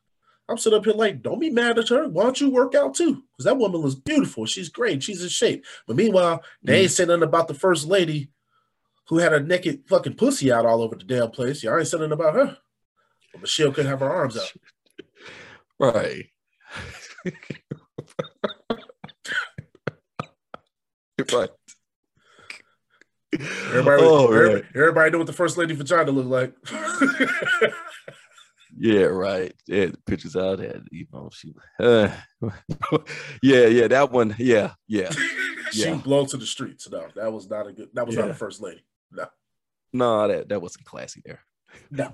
I'm 0.47 0.57
sitting 0.57 0.77
up 0.79 0.85
here 0.85 0.93
like, 0.93 1.21
don't 1.21 1.39
be 1.39 1.49
mad 1.49 1.79
at 1.79 1.89
her. 1.89 2.07
Why 2.07 2.23
don't 2.23 2.39
you 2.39 2.49
work 2.49 2.75
out 2.75 2.95
too? 2.95 3.23
Because 3.31 3.43
that 3.45 3.57
woman 3.57 3.81
was 3.81 3.95
beautiful. 3.95 4.45
She's 4.45 4.69
great. 4.69 5.03
She's 5.03 5.21
in 5.21 5.29
shape. 5.29 5.65
But 5.85 5.95
meanwhile, 5.97 6.41
they 6.63 6.81
ain't 6.83 6.91
saying 6.91 7.09
nothing 7.09 7.23
about 7.23 7.47
the 7.49 7.53
first 7.53 7.85
lady 7.87 8.29
who 9.09 9.17
had 9.17 9.33
a 9.33 9.39
naked 9.41 9.83
fucking 9.87 10.15
pussy 10.15 10.49
out 10.51 10.65
all 10.65 10.81
over 10.81 10.95
the 10.95 11.03
damn 11.03 11.29
place. 11.31 11.61
Y'all 11.61 11.77
ain't 11.77 11.87
saying 11.87 12.01
nothing 12.01 12.13
about 12.13 12.35
her. 12.35 12.57
But 13.33 13.41
Michelle 13.41 13.71
couldn't 13.71 13.89
have 13.91 13.99
her 13.99 14.09
arms 14.09 14.37
out. 14.37 14.51
Right. 15.79 16.25
right. 21.33 21.49
Everybody, 23.33 24.03
Oh, 24.03 24.31
everybody, 24.31 24.63
everybody 24.75 25.11
know 25.11 25.17
what 25.17 25.27
the 25.27 25.33
first 25.33 25.57
lady 25.57 25.73
vagina 25.75 26.11
look 26.11 26.27
like. 26.27 26.53
Yeah, 28.75 29.03
right. 29.03 29.53
Yeah, 29.67 29.85
the 29.85 29.97
pictures 30.07 30.35
out 30.35 30.57
there, 30.57 30.81
you 30.91 31.05
know, 31.13 31.29
she 31.31 31.53
uh, 31.79 32.09
yeah, 33.43 33.67
yeah, 33.67 33.87
that 33.87 34.11
one, 34.11 34.35
yeah, 34.39 34.73
yeah. 34.87 35.11
she 35.71 35.81
Yeah. 35.85 35.95
blown 35.97 36.25
to 36.27 36.37
the 36.37 36.47
streets. 36.47 36.89
No, 36.89 37.05
that 37.15 37.31
was 37.31 37.47
not 37.47 37.67
a 37.67 37.71
good. 37.73 37.89
That 37.93 38.07
was 38.07 38.15
not 38.17 38.31
a 38.31 38.33
first 38.33 38.61
lady. 38.61 38.83
No, 39.11 39.27
No, 39.93 40.27
that 40.27 40.49
that 40.49 40.59
wasn't 40.59 40.85
classy 40.85 41.21
there. 41.23 41.41
no. 41.91 42.13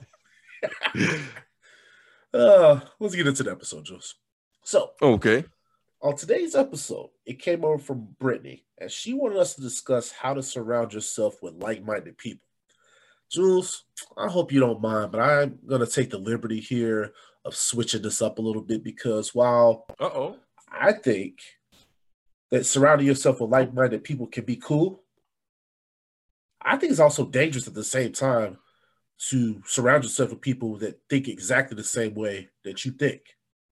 Uh, 2.33 2.79
let's 2.99 3.15
get 3.15 3.27
into 3.27 3.43
the 3.43 3.51
episode, 3.51 3.85
Jules. 3.85 4.15
So 4.63 4.91
Okay. 5.01 5.45
on 6.01 6.15
today's 6.15 6.55
episode, 6.55 7.09
it 7.25 7.39
came 7.39 7.63
over 7.65 7.77
from 7.79 8.15
Brittany, 8.19 8.65
and 8.77 8.91
she 8.91 9.13
wanted 9.13 9.37
us 9.37 9.55
to 9.55 9.61
discuss 9.61 10.11
how 10.11 10.33
to 10.33 10.43
surround 10.43 10.93
yourself 10.93 11.41
with 11.41 11.55
like-minded 11.55 12.17
people. 12.17 12.45
Jules, 13.29 13.85
I 14.17 14.27
hope 14.27 14.51
you 14.51 14.59
don't 14.59 14.81
mind, 14.81 15.11
but 15.11 15.21
I'm 15.21 15.59
gonna 15.67 15.85
take 15.85 16.09
the 16.09 16.17
liberty 16.17 16.59
here 16.59 17.13
of 17.45 17.55
switching 17.55 18.01
this 18.01 18.21
up 18.21 18.39
a 18.39 18.41
little 18.41 18.61
bit 18.61 18.83
because 18.83 19.35
while 19.35 19.85
Uh-oh. 19.99 20.37
I 20.71 20.93
think 20.93 21.39
that 22.49 22.65
surrounding 22.65 23.05
yourself 23.07 23.39
with 23.39 23.51
like-minded 23.51 24.03
people 24.03 24.25
can 24.27 24.45
be 24.45 24.55
cool. 24.55 25.03
I 26.61 26.75
think 26.77 26.91
it's 26.91 26.99
also 26.99 27.25
dangerous 27.25 27.67
at 27.67 27.73
the 27.75 27.83
same 27.83 28.11
time 28.11 28.57
to 29.27 29.61
surround 29.65 30.03
yourself 30.03 30.29
with 30.29 30.41
people 30.41 30.77
that 30.77 30.99
think 31.09 31.27
exactly 31.27 31.75
the 31.75 31.83
same 31.83 32.13
way 32.15 32.49
that 32.63 32.85
you 32.85 32.91
think. 32.91 33.21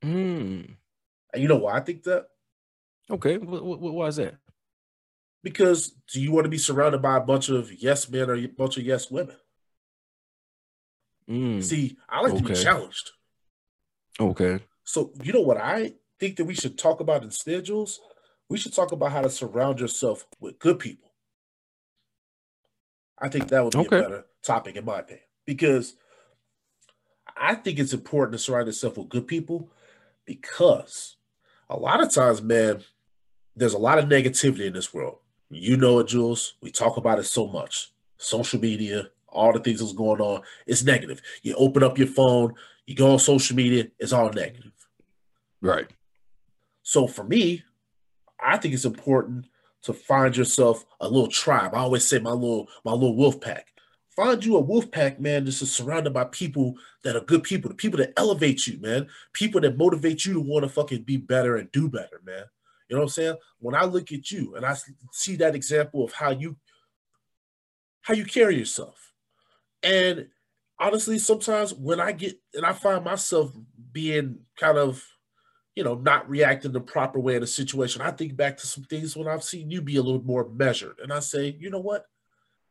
Hmm. 0.02 0.62
And 1.34 1.42
you 1.42 1.48
know 1.48 1.58
why 1.58 1.78
I 1.78 1.80
think 1.80 2.04
that? 2.04 2.28
Okay. 3.10 3.38
What, 3.38 3.64
what, 3.64 3.94
why 3.94 4.08
is 4.08 4.18
that? 4.18 4.36
Because 5.44 5.96
do 6.12 6.22
you 6.22 6.32
want 6.32 6.46
to 6.46 6.50
be 6.50 6.58
surrounded 6.58 7.02
by 7.02 7.18
a 7.18 7.22
bunch 7.22 7.50
of 7.50 7.72
yes 7.82 8.10
men 8.10 8.30
or 8.30 8.36
a 8.36 8.48
bunch 8.48 8.78
of 8.78 8.84
yes 8.84 9.10
women? 9.10 9.38
Hmm. 11.28 11.62
See, 11.62 11.98
I 12.10 12.22
like 12.22 12.36
to 12.36 12.44
be 12.44 12.54
challenged. 12.54 13.12
Okay. 14.20 14.60
So 14.84 15.14
you 15.22 15.32
know 15.32 15.42
what 15.42 15.58
I 15.58 15.94
think 16.20 16.38
that 16.38 16.46
we 16.46 16.56
should 16.56 16.78
talk 16.78 17.00
about 17.00 17.24
in 17.24 17.32
schedules? 17.32 18.00
We 18.50 18.58
should 18.58 18.74
talk 18.74 18.92
about 18.92 19.12
how 19.12 19.22
to 19.22 19.30
surround 19.30 19.80
yourself 19.80 20.26
with 20.40 20.60
good 20.60 20.80
people. 20.80 21.12
I 23.20 23.30
think 23.30 23.48
that 23.50 23.64
would 23.64 23.74
be 23.74 23.80
Okay. 23.80 24.00
a 24.00 24.02
better 24.02 24.26
topic 24.44 24.76
in 24.76 24.86
my 24.86 25.00
opinion. 25.00 25.27
Because 25.48 25.96
I 27.36 27.56
think 27.56 27.80
it's 27.80 27.94
important 27.94 28.34
to 28.34 28.38
surround 28.38 28.68
yourself 28.68 28.98
with 28.98 29.10
good 29.10 29.28
people 29.28 29.72
because 30.26 31.18
a 31.70 31.78
lot 31.78 32.04
of 32.04 32.12
times, 32.12 32.42
man, 32.42 32.84
there's 33.56 33.74
a 33.74 33.80
lot 33.80 33.98
of 33.98 34.06
negativity 34.06 34.68
in 34.68 34.74
this 34.74 34.94
world. 34.94 35.18
You 35.50 35.78
know 35.78 36.00
it, 36.00 36.08
Jules. 36.08 36.54
We 36.62 36.72
talk 36.72 36.98
about 36.98 37.20
it 37.20 37.24
so 37.24 37.48
much. 37.48 37.92
Social 38.18 38.60
media, 38.60 39.10
all 39.28 39.54
the 39.54 39.60
things 39.60 39.80
that's 39.80 39.94
going 39.94 40.22
on, 40.22 40.42
it's 40.68 40.84
negative. 40.84 41.22
You 41.42 41.56
open 41.56 41.84
up 41.84 41.98
your 41.98 42.08
phone, 42.08 42.54
you 42.86 42.96
go 42.96 43.14
on 43.14 43.20
social 43.20 43.56
media, 43.56 43.88
it's 44.00 44.14
all 44.14 44.32
negative. 44.32 44.72
Right. 45.62 45.88
So 46.84 47.08
for 47.08 47.24
me, 47.24 47.64
I 48.44 48.58
think 48.58 48.74
it's 48.74 48.86
important 48.86 49.48
to 49.84 49.94
find 49.94 50.36
yourself 50.36 50.86
a 51.00 51.08
little 51.08 51.28
tribe. 51.30 51.74
I 51.74 51.80
always 51.80 52.08
say 52.08 52.20
my 52.20 52.32
little 52.32 52.68
my 52.84 52.92
little 52.92 53.16
wolf 53.16 53.40
pack. 53.40 53.68
Find 54.18 54.44
you 54.44 54.58
a 54.58 54.60
wolf 54.60 54.90
pack, 54.90 55.20
man, 55.20 55.46
just 55.46 55.62
is 55.62 55.72
surrounded 55.72 56.12
by 56.12 56.24
people 56.24 56.74
that 57.04 57.16
are 57.16 57.22
good 57.22 57.44
people, 57.44 57.70
the 57.70 57.76
people 57.76 58.00
that 58.00 58.14
elevate 58.18 58.66
you, 58.66 58.80
man. 58.82 59.06
People 59.32 59.62
that 59.62 59.78
motivate 59.78 60.26
you 60.26 60.34
to 60.34 60.40
want 60.40 60.64
to 60.64 60.70
fucking 60.70 61.04
be 61.04 61.18
better 61.18 61.58
and 61.58 61.72
do 61.72 61.88
better, 61.88 62.20
man. 62.26 62.44
You 62.90 62.96
know 62.96 63.02
what 63.02 63.10
I'm 63.10 63.10
saying? 63.10 63.36
When 63.60 63.76
I 63.76 63.86
look 63.86 64.12
at 64.12 64.32
you 64.32 64.56
and 64.56 64.66
I 64.66 64.76
see 65.12 65.36
that 65.36 65.54
example 65.54 66.04
of 66.04 66.14
how 66.14 66.32
you 66.32 66.58
how 68.02 68.16
you 68.16 68.26
carry 68.26 68.58
yourself. 68.58 69.14
And 69.84 70.30
honestly, 70.80 71.20
sometimes 71.20 71.76
when 71.76 72.00
I 72.00 72.12
get 72.12 72.40
and 72.56 72.66
I 72.66 72.74
find 72.74 73.06
myself 73.06 73.52
being 73.92 74.40
kind 74.60 74.80
of 74.80 75.06
you 75.76 75.84
know, 75.84 75.94
not 75.94 76.28
reacting 76.28 76.72
the 76.72 76.82
proper 76.82 77.20
way 77.20 77.36
in 77.36 77.44
a 77.44 77.48
situation. 77.48 78.02
I 78.02 78.10
think 78.10 78.36
back 78.36 78.58
to 78.58 78.66
some 78.66 78.84
things 78.86 79.16
when 79.16 79.28
I've 79.28 79.44
seen 79.44 79.70
you 79.70 79.80
be 79.80 79.98
a 79.98 80.02
little 80.02 80.24
more 80.24 80.50
measured, 80.50 80.98
and 81.04 81.14
I 81.14 81.20
say, 81.20 81.56
you 81.60 81.70
know 81.70 81.78
what, 81.78 82.08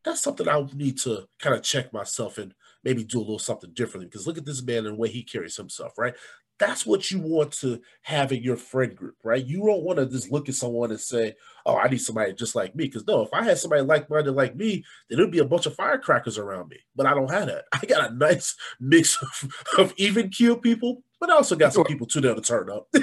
that's 0.07 0.23
something 0.23 0.49
I 0.49 0.65
need 0.75 0.99
to 1.01 1.27
kind 1.41 1.57
of 1.57 1.63
check 1.63 1.93
myself 1.93 2.39
and 2.39 2.55
maybe 2.85 3.03
do 3.03 3.19
a 3.19 3.21
little 3.21 3.41
something 3.41 3.73
differently. 3.75 4.07
Because 4.07 4.27
look 4.27 4.39
at 4.39 4.47
this 4.47 4.63
man 4.63 4.87
and 4.87 4.95
the 4.95 4.95
way 4.95 5.09
he 5.09 5.25
carries 5.25 5.57
himself, 5.57 5.99
right? 5.99 6.15
That's 6.59 6.87
what 6.87 7.11
you 7.11 7.19
want 7.19 7.53
to 7.59 7.81
have 8.03 8.33
in 8.33 8.43
your 8.43 8.57
friend 8.57 8.97
group, 8.97 9.17
right? 9.25 9.45
You 9.45 9.67
don't 9.67 9.83
want 9.83 9.99
to 9.99 10.07
just 10.07 10.31
look 10.31 10.49
at 10.49 10.55
someone 10.55 10.91
and 10.91 11.01
say, 11.01 11.35
"Oh, 11.67 11.77
I 11.77 11.89
need 11.89 11.99
somebody 11.99 12.33
just 12.33 12.55
like 12.55 12.75
me." 12.75 12.85
Because 12.85 13.07
no, 13.07 13.21
if 13.21 13.29
I 13.35 13.43
had 13.43 13.59
somebody 13.59 13.83
like-minded 13.83 14.33
like 14.33 14.57
me, 14.57 14.83
then 15.11 15.19
there'd 15.19 15.31
be 15.31 15.41
a 15.41 15.45
bunch 15.45 15.67
of 15.67 15.75
firecrackers 15.75 16.39
around 16.39 16.71
me. 16.71 16.79
But 16.95 17.05
I 17.05 17.13
don't 17.13 17.31
have 17.31 17.49
that. 17.49 17.65
I 17.75 17.85
got 17.85 18.11
a 18.11 18.15
nice 18.15 18.55
mix 18.81 19.21
of, 19.21 19.51
of 19.77 19.93
even 19.99 20.31
keel 20.31 20.57
people, 20.57 21.03
but 21.21 21.29
I 21.29 21.35
also 21.35 21.57
got 21.57 21.75
some 21.75 21.85
people 21.85 22.07
too 22.07 22.23
there 22.23 22.35
to 22.35 22.41
turn 22.41 22.71
up. 22.71 22.89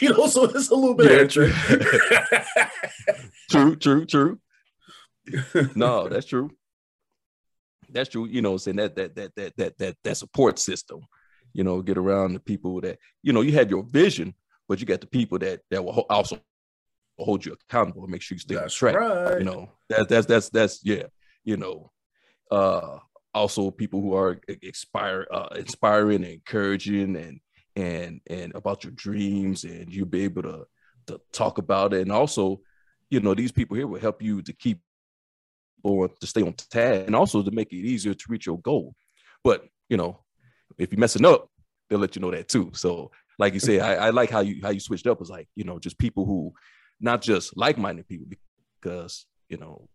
you 0.00 0.08
know, 0.08 0.26
so 0.26 0.44
it's 0.44 0.70
a 0.70 0.74
little 0.74 0.94
bit 0.94 1.12
Yeah, 1.12 1.26
true. 1.28 1.52
True, 3.50 3.76
true, 3.76 4.06
true. 4.06 4.40
no, 5.74 6.08
that's 6.08 6.26
true. 6.26 6.50
That's 7.90 8.10
true. 8.10 8.26
You 8.26 8.42
know, 8.42 8.56
saying 8.56 8.76
that 8.76 8.96
that 8.96 9.14
that 9.16 9.34
that 9.36 9.56
that 9.56 9.78
that 9.78 9.96
that 10.04 10.16
support 10.16 10.58
system. 10.58 11.00
You 11.54 11.64
know, 11.64 11.80
get 11.80 11.96
around 11.96 12.34
the 12.34 12.40
people 12.40 12.80
that 12.82 12.98
you 13.22 13.32
know. 13.32 13.40
You 13.40 13.52
have 13.52 13.70
your 13.70 13.82
vision, 13.82 14.34
but 14.68 14.80
you 14.80 14.86
got 14.86 15.00
the 15.00 15.06
people 15.06 15.38
that 15.38 15.60
that 15.70 15.84
will 15.84 16.06
also 16.10 16.38
hold 17.18 17.44
you 17.44 17.52
accountable 17.52 18.02
and 18.02 18.12
make 18.12 18.22
sure 18.22 18.36
you 18.36 18.40
stay 18.40 18.56
on 18.56 18.68
track. 18.68 18.94
right. 18.94 19.38
You 19.38 19.44
know, 19.44 19.70
that 19.88 20.08
that's 20.08 20.26
that's 20.26 20.50
that's 20.50 20.80
yeah. 20.84 21.04
You 21.44 21.56
know, 21.56 21.90
uh, 22.50 22.98
also 23.34 23.70
people 23.70 24.00
who 24.00 24.14
are 24.14 24.38
inspire, 24.62 25.26
uh, 25.30 25.48
inspiring, 25.56 26.24
and 26.24 26.34
encouraging, 26.34 27.16
and 27.16 27.40
and 27.76 28.20
and 28.26 28.54
about 28.54 28.84
your 28.84 28.92
dreams, 28.92 29.64
and 29.64 29.92
you'll 29.92 30.06
be 30.06 30.24
able 30.24 30.42
to 30.42 30.66
to 31.06 31.20
talk 31.32 31.58
about 31.58 31.94
it, 31.94 32.02
and 32.02 32.12
also, 32.12 32.60
you 33.10 33.20
know, 33.20 33.34
these 33.34 33.52
people 33.52 33.76
here 33.76 33.86
will 33.86 34.00
help 34.00 34.22
you 34.22 34.42
to 34.42 34.52
keep 34.52 34.80
or 35.82 36.08
to 36.08 36.26
stay 36.26 36.42
on 36.42 36.52
task, 36.52 37.06
and 37.06 37.16
also 37.16 37.42
to 37.42 37.50
make 37.50 37.72
it 37.72 37.76
easier 37.76 38.14
to 38.14 38.24
reach 38.28 38.46
your 38.46 38.58
goal. 38.60 38.94
But 39.44 39.64
you 39.88 39.96
know, 39.96 40.20
if 40.78 40.92
you're 40.92 41.00
messing 41.00 41.24
up, 41.24 41.48
they'll 41.88 41.98
let 41.98 42.16
you 42.16 42.22
know 42.22 42.30
that 42.30 42.48
too. 42.48 42.70
So, 42.74 43.10
like 43.38 43.54
you 43.54 43.60
said, 43.60 43.80
I, 43.80 44.06
I 44.06 44.10
like 44.10 44.30
how 44.30 44.40
you 44.40 44.60
how 44.62 44.70
you 44.70 44.80
switched 44.80 45.06
up. 45.06 45.20
Is 45.20 45.30
like 45.30 45.48
you 45.54 45.64
know, 45.64 45.78
just 45.78 45.98
people 45.98 46.24
who 46.24 46.52
not 47.00 47.22
just 47.22 47.56
like-minded 47.56 48.08
people, 48.08 48.26
because 48.80 49.26
you 49.48 49.56
know, 49.56 49.88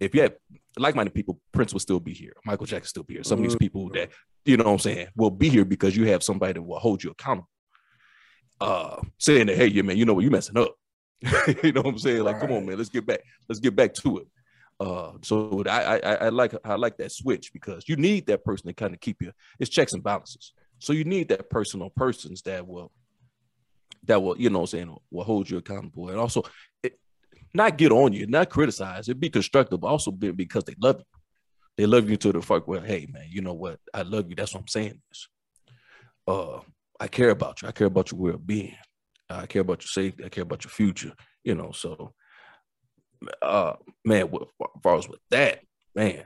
if 0.00 0.14
you 0.14 0.22
had 0.22 0.34
like-minded 0.78 1.14
people, 1.14 1.40
Prince 1.52 1.72
would 1.72 1.82
still 1.82 2.00
be 2.00 2.14
here. 2.14 2.32
Michael 2.44 2.66
Jackson 2.66 2.88
still 2.88 3.02
be 3.02 3.14
here. 3.14 3.24
Some 3.24 3.38
of 3.38 3.44
these 3.44 3.56
people 3.56 3.90
that 3.90 4.10
you 4.44 4.56
know 4.56 4.64
what 4.64 4.72
I'm 4.72 4.78
saying 4.78 5.08
will 5.16 5.30
be 5.30 5.48
here 5.48 5.64
because 5.64 5.96
you 5.96 6.06
have 6.06 6.22
somebody 6.22 6.54
that 6.54 6.62
will 6.62 6.78
hold 6.78 7.02
you 7.02 7.10
accountable. 7.10 7.48
Uh 8.60 9.00
saying 9.18 9.46
that, 9.46 9.56
hey, 9.56 9.66
yeah, 9.66 9.82
man, 9.82 9.96
you 9.96 10.04
know 10.04 10.14
what, 10.14 10.22
you're 10.22 10.30
messing 10.30 10.58
up. 10.58 10.74
you 11.62 11.72
know 11.72 11.82
what 11.82 11.94
I'm 11.94 11.98
saying? 11.98 12.24
Like, 12.24 12.40
come 12.40 12.52
on, 12.52 12.66
man, 12.66 12.76
let's 12.76 12.90
get 12.90 13.06
back, 13.06 13.20
let's 13.48 13.60
get 13.60 13.76
back 13.76 13.94
to 13.94 14.18
it. 14.18 14.26
Uh, 14.82 15.12
so 15.22 15.62
I, 15.68 15.98
I 15.98 16.14
I- 16.26 16.28
like 16.40 16.54
I 16.64 16.74
like 16.74 16.96
that 16.96 17.12
switch 17.12 17.52
because 17.52 17.88
you 17.88 17.96
need 17.96 18.26
that 18.26 18.44
person 18.44 18.66
to 18.66 18.74
kind 18.74 18.92
of 18.94 19.00
keep 19.00 19.22
you. 19.22 19.30
It's 19.60 19.70
checks 19.70 19.92
and 19.92 20.02
balances. 20.02 20.52
So 20.80 20.92
you 20.92 21.04
need 21.04 21.28
that 21.28 21.48
person 21.48 21.82
or 21.82 21.90
persons 22.04 22.42
that 22.42 22.66
will 22.66 22.90
that 24.08 24.20
will 24.20 24.36
you 24.36 24.50
know 24.50 24.66
saying 24.66 24.92
will 25.12 25.24
hold 25.24 25.48
you 25.48 25.58
accountable 25.58 26.08
and 26.08 26.18
also 26.18 26.42
it, 26.82 26.98
not 27.54 27.78
get 27.78 27.92
on 27.92 28.12
you, 28.12 28.26
not 28.26 28.50
criticize. 28.50 29.08
It 29.08 29.20
be 29.20 29.30
constructive, 29.30 29.80
but 29.80 29.86
also 29.86 30.10
be 30.10 30.32
because 30.32 30.64
they 30.64 30.74
love 30.80 30.96
you. 30.98 31.04
They 31.76 31.86
love 31.86 32.10
you 32.10 32.16
to 32.16 32.32
the 32.32 32.42
fuck 32.42 32.66
where, 32.66 32.84
hey 32.84 33.06
man, 33.08 33.26
you 33.30 33.40
know 33.40 33.54
what? 33.54 33.78
I 33.94 34.02
love 34.02 34.28
you. 34.28 34.34
That's 34.34 34.52
what 34.52 34.62
I'm 34.62 34.68
saying. 34.68 35.00
Is, 35.12 35.28
uh, 36.26 36.58
I 36.98 37.06
care 37.06 37.30
about 37.30 37.62
you. 37.62 37.68
I 37.68 37.72
care 37.72 37.86
about 37.86 38.10
your 38.10 38.20
well-being. 38.20 38.74
I 39.30 39.46
care 39.46 39.62
about 39.62 39.82
your 39.82 39.88
safety. 39.88 40.24
I 40.24 40.28
care 40.28 40.42
about 40.42 40.64
your 40.64 40.70
future. 40.70 41.12
You 41.44 41.54
know, 41.54 41.70
so 41.72 42.14
uh 43.42 43.74
man, 44.04 44.30
with- 44.30 44.48
far 44.82 44.96
as 44.98 45.08
with 45.08 45.20
that, 45.30 45.60
man, 45.94 46.24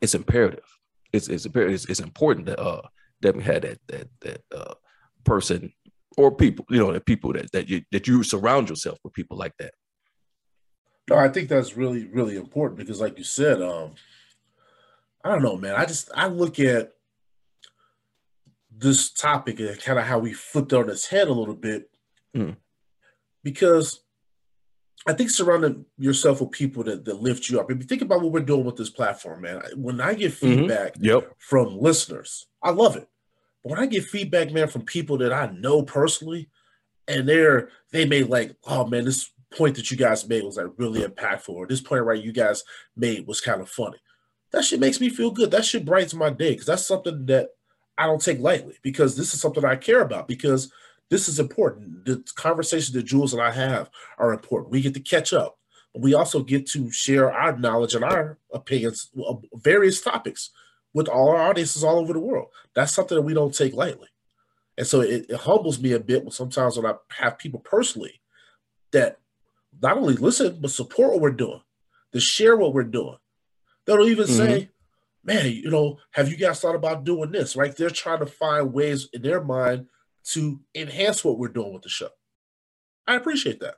it's 0.00 0.14
imperative. 0.14 0.64
It's 1.12 1.28
it's 1.28 1.46
imperative. 1.46 1.74
It's, 1.74 1.84
it's 1.86 2.00
important 2.00 2.46
that 2.46 2.60
uh 2.60 2.82
that 3.22 3.36
we 3.36 3.42
had 3.42 3.62
that 3.62 3.78
that 3.88 4.08
that 4.20 4.40
uh 4.54 4.74
person 5.24 5.72
or 6.16 6.34
people, 6.34 6.64
you 6.70 6.78
know, 6.78 6.92
the 6.92 7.00
people 7.00 7.32
that 7.32 7.50
that 7.52 7.68
you 7.68 7.82
that 7.92 8.06
you 8.08 8.22
surround 8.22 8.68
yourself 8.68 8.98
with 9.04 9.12
people 9.12 9.36
like 9.36 9.56
that. 9.58 9.72
No, 11.08 11.16
I 11.16 11.28
think 11.28 11.48
that's 11.48 11.76
really, 11.76 12.06
really 12.06 12.36
important 12.36 12.78
because, 12.78 13.00
like 13.00 13.18
you 13.18 13.24
said, 13.24 13.60
um, 13.60 13.94
I 15.24 15.28
don't 15.30 15.42
know, 15.42 15.56
man. 15.56 15.74
I 15.74 15.84
just 15.84 16.08
I 16.14 16.28
look 16.28 16.60
at 16.60 16.92
this 18.70 19.10
topic 19.10 19.58
and 19.60 19.78
kind 19.80 19.98
of 19.98 20.06
how 20.06 20.18
we 20.18 20.32
flipped 20.32 20.72
on 20.72 20.88
its 20.88 21.06
head 21.08 21.28
a 21.28 21.32
little 21.32 21.54
bit 21.56 21.90
Mm. 22.36 22.56
because 23.42 24.00
I 25.06 25.14
think 25.14 25.30
surrounding 25.30 25.86
yourself 25.98 26.40
with 26.40 26.50
people 26.50 26.84
that, 26.84 27.04
that 27.06 27.22
lift 27.22 27.48
you 27.48 27.58
up. 27.58 27.70
If 27.70 27.78
you 27.78 27.84
think 27.84 28.02
about 28.02 28.20
what 28.20 28.32
we're 28.32 28.40
doing 28.40 28.64
with 28.64 28.76
this 28.76 28.90
platform, 28.90 29.42
man, 29.42 29.62
when 29.76 30.00
I 30.00 30.14
get 30.14 30.32
mm-hmm. 30.32 30.46
feedback 30.46 30.94
mm-hmm. 30.94 31.04
yep. 31.04 31.34
from 31.38 31.78
listeners, 31.78 32.46
I 32.62 32.70
love 32.70 32.96
it. 32.96 33.08
But 33.62 33.70
when 33.70 33.80
I 33.80 33.86
get 33.86 34.04
feedback, 34.04 34.52
man, 34.52 34.68
from 34.68 34.82
people 34.82 35.18
that 35.18 35.32
I 35.32 35.50
know 35.52 35.82
personally, 35.82 36.50
and 37.08 37.28
they're 37.28 37.70
they 37.92 38.04
may 38.04 38.22
like, 38.22 38.54
oh 38.66 38.86
man, 38.86 39.04
this 39.04 39.30
point 39.56 39.76
that 39.76 39.90
you 39.90 39.96
guys 39.96 40.28
made 40.28 40.44
was 40.44 40.56
like 40.56 40.68
really 40.76 41.02
impactful, 41.02 41.48
or 41.48 41.66
this 41.66 41.80
point 41.80 42.04
right 42.04 42.22
you 42.22 42.32
guys 42.32 42.62
made 42.96 43.26
was 43.26 43.40
kind 43.40 43.60
of 43.60 43.68
funny. 43.68 43.98
That 44.52 44.64
shit 44.64 44.80
makes 44.80 45.00
me 45.00 45.08
feel 45.08 45.30
good. 45.30 45.50
That 45.50 45.64
shit 45.64 45.84
brightens 45.84 46.14
my 46.14 46.30
day 46.30 46.52
because 46.52 46.66
that's 46.66 46.86
something 46.86 47.26
that 47.26 47.50
I 47.96 48.06
don't 48.06 48.22
take 48.22 48.40
lightly 48.40 48.76
because 48.82 49.16
this 49.16 49.34
is 49.34 49.40
something 49.40 49.64
I 49.64 49.76
care 49.76 50.00
about 50.02 50.28
because 50.28 50.72
this 51.10 51.28
is 51.28 51.38
important. 51.38 52.04
The 52.04 52.22
conversations 52.36 52.92
that 52.92 53.02
Jules 53.02 53.32
and 53.32 53.42
I 53.42 53.50
have 53.50 53.90
are 54.16 54.32
important. 54.32 54.70
We 54.70 54.80
get 54.80 54.94
to 54.94 55.00
catch 55.00 55.32
up, 55.32 55.58
but 55.92 56.02
we 56.02 56.14
also 56.14 56.42
get 56.42 56.66
to 56.68 56.90
share 56.90 57.32
our 57.32 57.56
knowledge 57.56 57.94
and 57.94 58.04
our 58.04 58.38
opinions 58.52 59.10
of 59.26 59.44
various 59.54 60.00
topics 60.00 60.50
with 60.94 61.08
all 61.08 61.30
our 61.30 61.42
audiences 61.50 61.84
all 61.84 61.98
over 61.98 62.12
the 62.12 62.20
world. 62.20 62.48
That's 62.74 62.92
something 62.92 63.16
that 63.16 63.22
we 63.22 63.34
don't 63.34 63.54
take 63.54 63.74
lightly. 63.74 64.08
And 64.78 64.86
so 64.86 65.00
it, 65.00 65.26
it 65.28 65.36
humbles 65.36 65.80
me 65.80 65.92
a 65.92 66.00
bit 66.00 66.32
sometimes 66.32 66.76
when 66.76 66.86
I 66.86 66.94
have 67.10 67.38
people 67.38 67.60
personally 67.60 68.20
that 68.92 69.18
not 69.82 69.98
only 69.98 70.14
listen, 70.14 70.58
but 70.60 70.70
support 70.70 71.12
what 71.12 71.20
we're 71.20 71.30
doing, 71.32 71.60
to 72.12 72.20
share 72.20 72.56
what 72.56 72.72
we're 72.72 72.84
doing. 72.84 73.16
They'll 73.84 74.06
even 74.06 74.26
mm-hmm. 74.26 74.36
say, 74.36 74.70
man, 75.24 75.50
you 75.50 75.70
know, 75.70 75.98
have 76.12 76.28
you 76.28 76.36
guys 76.36 76.60
thought 76.60 76.74
about 76.74 77.04
doing 77.04 77.30
this? 77.32 77.56
Right? 77.56 77.76
They're 77.76 77.90
trying 77.90 78.20
to 78.20 78.26
find 78.26 78.72
ways 78.72 79.08
in 79.12 79.22
their 79.22 79.42
mind 79.42 79.86
to 80.24 80.60
enhance 80.74 81.24
what 81.24 81.38
we're 81.38 81.48
doing 81.48 81.72
with 81.72 81.82
the 81.82 81.88
show. 81.88 82.08
I 83.06 83.16
appreciate 83.16 83.60
that. 83.60 83.76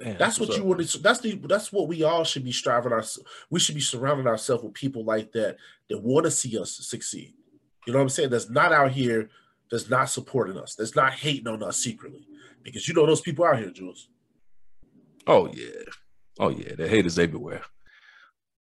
That's 0.00 0.38
what 0.38 0.56
you 0.56 0.64
would. 0.64 0.78
That's 0.78 1.20
the. 1.20 1.36
That's 1.36 1.72
what 1.72 1.88
we 1.88 2.02
all 2.02 2.24
should 2.24 2.44
be 2.44 2.52
striving 2.52 2.92
our. 2.92 3.02
We 3.50 3.60
should 3.60 3.74
be 3.74 3.80
surrounding 3.80 4.26
ourselves 4.26 4.62
with 4.62 4.74
people 4.74 5.04
like 5.04 5.32
that 5.32 5.56
that 5.88 6.02
want 6.02 6.24
to 6.24 6.30
see 6.30 6.58
us 6.58 6.76
succeed. 6.86 7.32
You 7.86 7.92
know 7.92 8.00
what 8.00 8.02
I'm 8.02 8.08
saying? 8.10 8.30
That's 8.30 8.50
not 8.50 8.72
out 8.72 8.92
here. 8.92 9.30
That's 9.70 9.88
not 9.88 10.10
supporting 10.10 10.58
us. 10.58 10.74
That's 10.74 10.94
not 10.94 11.14
hating 11.14 11.48
on 11.48 11.62
us 11.62 11.78
secretly. 11.78 12.26
Because 12.62 12.86
you 12.86 12.94
know 12.94 13.06
those 13.06 13.22
people 13.22 13.44
out 13.46 13.58
here, 13.58 13.70
Jules. 13.70 14.08
Oh 15.26 15.48
yeah, 15.52 15.84
oh 16.38 16.50
yeah. 16.50 16.74
The 16.74 16.88
haters 16.88 17.18
everywhere. 17.18 17.62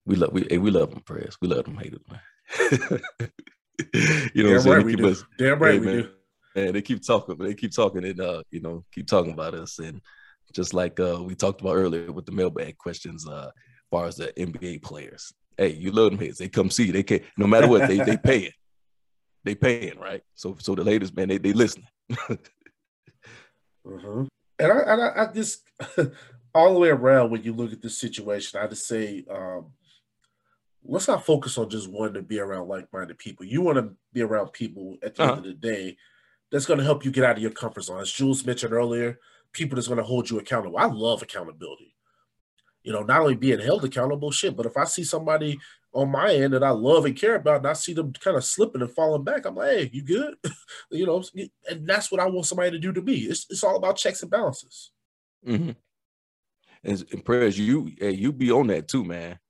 We 0.07 0.16
love 0.16 0.32
we 0.32 0.47
we 0.57 0.70
love 0.70 0.91
them, 0.91 1.01
Prez. 1.01 1.37
We 1.41 1.49
love 1.49 1.64
them 1.64 1.76
haters, 1.76 2.01
man. 2.09 3.01
you 4.35 4.45
know, 4.45 4.59
Damn 4.59 4.72
right 4.72 4.85
we 4.85 4.95
do. 4.95 5.09
Us, 5.09 5.24
Damn 5.37 5.59
right 5.59 5.74
hey, 5.74 5.78
we 5.80 5.87
man. 5.87 6.03
do 6.03 6.11
they 6.55 6.82
keep 6.82 7.05
talking, 7.05 7.36
they 7.38 7.55
keep 7.55 7.72
talking 7.74 8.05
and 8.05 8.20
uh, 8.20 8.42
you 8.50 8.61
know, 8.61 8.84
keep 8.92 9.07
talking 9.07 9.32
about 9.32 9.55
us. 9.55 9.78
And 9.78 10.00
just 10.52 10.72
like 10.72 11.00
uh 11.00 11.22
we 11.22 11.34
talked 11.34 11.61
about 11.61 11.74
earlier 11.74 12.12
with 12.12 12.26
the 12.26 12.32
mailbag 12.32 12.78
questions, 12.78 13.26
uh, 13.28 13.46
as 13.48 13.52
far 13.90 14.07
as 14.07 14.16
the 14.16 14.32
NBA 14.38 14.82
players. 14.82 15.32
Hey, 15.59 15.72
you 15.72 15.92
love 15.92 16.11
them 16.11 16.20
hits. 16.20 16.38
They 16.38 16.48
come 16.48 16.70
see 16.70 16.86
you. 16.86 16.92
They 16.92 17.02
can 17.02 17.20
no 17.36 17.46
matter 17.46 17.68
what, 17.68 17.88
they 17.88 17.98
they 17.98 18.16
paying. 18.16 18.52
They 19.44 19.55
paying, 19.55 19.98
right? 19.98 20.22
So 20.34 20.57
so 20.59 20.74
the 20.74 20.82
ladies, 20.82 21.14
man, 21.14 21.28
they 21.28 21.36
they 21.36 21.52
listening. 21.52 21.86
mm-hmm. 23.86 24.24
And 24.59 24.72
I, 24.72 24.78
and 24.86 25.02
I, 25.02 25.12
I 25.16 25.26
just 25.34 25.68
all 26.55 26.72
the 26.72 26.78
way 26.78 26.88
around 26.88 27.30
when 27.30 27.42
you 27.42 27.52
look 27.52 27.70
at 27.70 27.82
this 27.82 27.98
situation, 27.98 28.59
I 28.59 28.66
just 28.68 28.86
say 28.86 29.22
um 29.30 29.72
let's 30.82 31.09
not 31.09 31.26
focus 31.26 31.59
on 31.59 31.68
just 31.68 31.90
wanting 31.90 32.14
to 32.14 32.22
be 32.22 32.38
around 32.38 32.68
like-minded 32.68 33.18
people. 33.18 33.44
You 33.44 33.61
want 33.61 33.76
to 33.76 33.94
be 34.14 34.22
around 34.22 34.55
people 34.55 34.96
at 35.02 35.14
the 35.14 35.24
uh-huh. 35.24 35.32
end 35.32 35.40
of 35.40 35.44
the 35.44 35.55
day 35.55 35.98
that's 36.55 36.66
going 36.66 36.78
to 36.78 36.84
help 36.84 37.05
you 37.05 37.11
get 37.11 37.24
out 37.24 37.36
of 37.36 37.42
your 37.42 37.50
comfort 37.50 37.82
zone. 37.82 38.00
As 38.00 38.12
Jules 38.12 38.46
mentioned 38.46 38.72
earlier, 38.72 39.18
people 39.52 39.74
that's 39.74 39.88
going 39.88 39.98
to 39.98 40.05
hold 40.05 40.30
you 40.30 40.38
accountable. 40.38 40.78
I 40.78 40.84
love 40.84 41.20
accountability. 41.20 41.96
You 42.84 42.92
know, 42.92 43.02
not 43.02 43.22
only 43.22 43.34
being 43.34 43.59
held 43.59 43.84
accountable, 43.84 44.30
shit, 44.30 44.57
but 44.57 44.64
if 44.64 44.76
I 44.76 44.84
see 44.84 45.02
somebody 45.02 45.59
on 45.92 46.12
my 46.12 46.32
end 46.32 46.52
that 46.52 46.62
I 46.62 46.70
love 46.70 47.07
and 47.07 47.16
care 47.16 47.34
about, 47.34 47.57
and 47.57 47.66
I 47.66 47.72
see 47.72 47.92
them 47.92 48.12
kind 48.12 48.36
of 48.36 48.44
slipping 48.44 48.82
and 48.82 48.90
falling 48.92 49.24
back, 49.24 49.46
I'm 49.46 49.57
like, 49.57 49.68
hey, 49.68 49.90
you 49.92 50.02
good? 50.02 50.36
you 50.92 51.07
know, 51.07 51.24
and 51.68 51.88
that's 51.88 52.12
what 52.12 52.20
I 52.20 52.26
want 52.26 52.46
somebody 52.46 52.70
to 52.70 52.78
do 52.78 52.92
to 52.92 53.02
me. 53.02 53.14
It's, 53.14 53.46
it's 53.50 53.64
all 53.64 53.74
about 53.74 53.96
checks 53.96 54.22
and 54.22 54.30
balances. 54.30 54.92
Mm-hmm. 55.44 55.70
And, 56.84 57.05
and 57.11 57.24
Prez, 57.24 57.59
you 57.59 57.90
hey, 57.98 58.12
you 58.12 58.30
be 58.30 58.52
on 58.52 58.68
that 58.68 58.86
too, 58.86 59.02
man. 59.02 59.40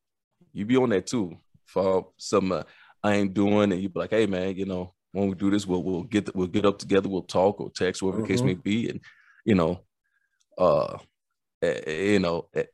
You 0.54 0.64
be 0.64 0.78
on 0.78 0.88
that 0.88 1.06
too 1.06 1.36
for 1.66 2.08
some 2.16 2.50
uh, 2.50 2.62
I 3.02 3.16
ain't 3.16 3.34
doing, 3.34 3.72
and 3.72 3.82
you 3.82 3.90
be 3.90 4.00
like, 4.00 4.10
hey, 4.10 4.24
man, 4.24 4.56
you 4.56 4.64
know, 4.64 4.94
when 5.14 5.28
we 5.28 5.34
do 5.36 5.50
this, 5.50 5.66
we'll 5.66 5.82
we'll 5.82 6.02
get 6.02 6.34
we'll 6.34 6.48
get 6.48 6.66
up 6.66 6.78
together, 6.78 7.08
we'll 7.08 7.22
talk 7.22 7.60
or 7.60 7.70
text, 7.70 8.02
whatever 8.02 8.22
mm-hmm. 8.22 8.32
the 8.32 8.34
case 8.34 8.42
may 8.42 8.54
be, 8.54 8.90
and 8.90 9.00
you 9.44 9.54
know, 9.54 9.80
uh, 10.58 10.98
uh 11.62 11.80
you 11.86 12.18
know, 12.18 12.48
uh, 12.56 12.64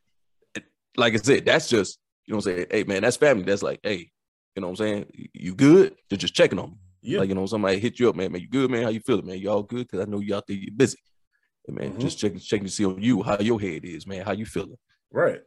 like 0.97 1.13
I 1.13 1.17
said, 1.17 1.45
that's 1.45 1.69
just 1.69 1.99
you 2.27 2.33
know, 2.33 2.39
I'm 2.39 2.43
saying, 2.43 2.67
hey 2.71 2.85
man, 2.85 3.03
that's 3.03 3.19
family. 3.19 3.45
That's 3.45 3.63
like, 3.63 3.81
hey, 3.83 4.11
you 4.57 4.63
know, 4.63 4.69
what 4.69 4.81
I'm 4.81 4.87
saying, 4.87 5.29
you 5.35 5.55
good? 5.55 5.95
They're 6.09 6.17
just 6.17 6.35
checking 6.35 6.59
on 6.59 6.71
me. 6.71 6.77
Yeah. 7.03 7.19
Like 7.19 7.29
you 7.29 7.35
know, 7.35 7.45
somebody 7.45 7.79
hit 7.79 8.01
you 8.01 8.09
up, 8.09 8.17
man. 8.17 8.33
Man, 8.33 8.41
you 8.41 8.49
good, 8.49 8.71
man? 8.71 8.85
How 8.85 8.89
you 8.89 9.01
feeling, 9.01 9.27
man? 9.27 9.39
You 9.39 9.51
all 9.51 9.63
good? 9.63 9.87
Because 9.87 10.01
I 10.01 10.11
know 10.11 10.21
you 10.21 10.35
out 10.35 10.47
there, 10.47 10.57
you're 10.57 10.75
busy. 10.75 10.99
Man, 11.69 11.91
mm-hmm. 11.91 12.01
just 12.01 12.19
checking 12.19 12.39
checking 12.39 12.67
to 12.67 12.73
see 12.73 12.87
on 12.87 13.01
you 13.01 13.23
how 13.23 13.39
your 13.39 13.61
head 13.61 13.85
is, 13.85 14.07
man. 14.07 14.25
How 14.25 14.33
you 14.33 14.47
feeling? 14.47 14.79
Right. 15.13 15.41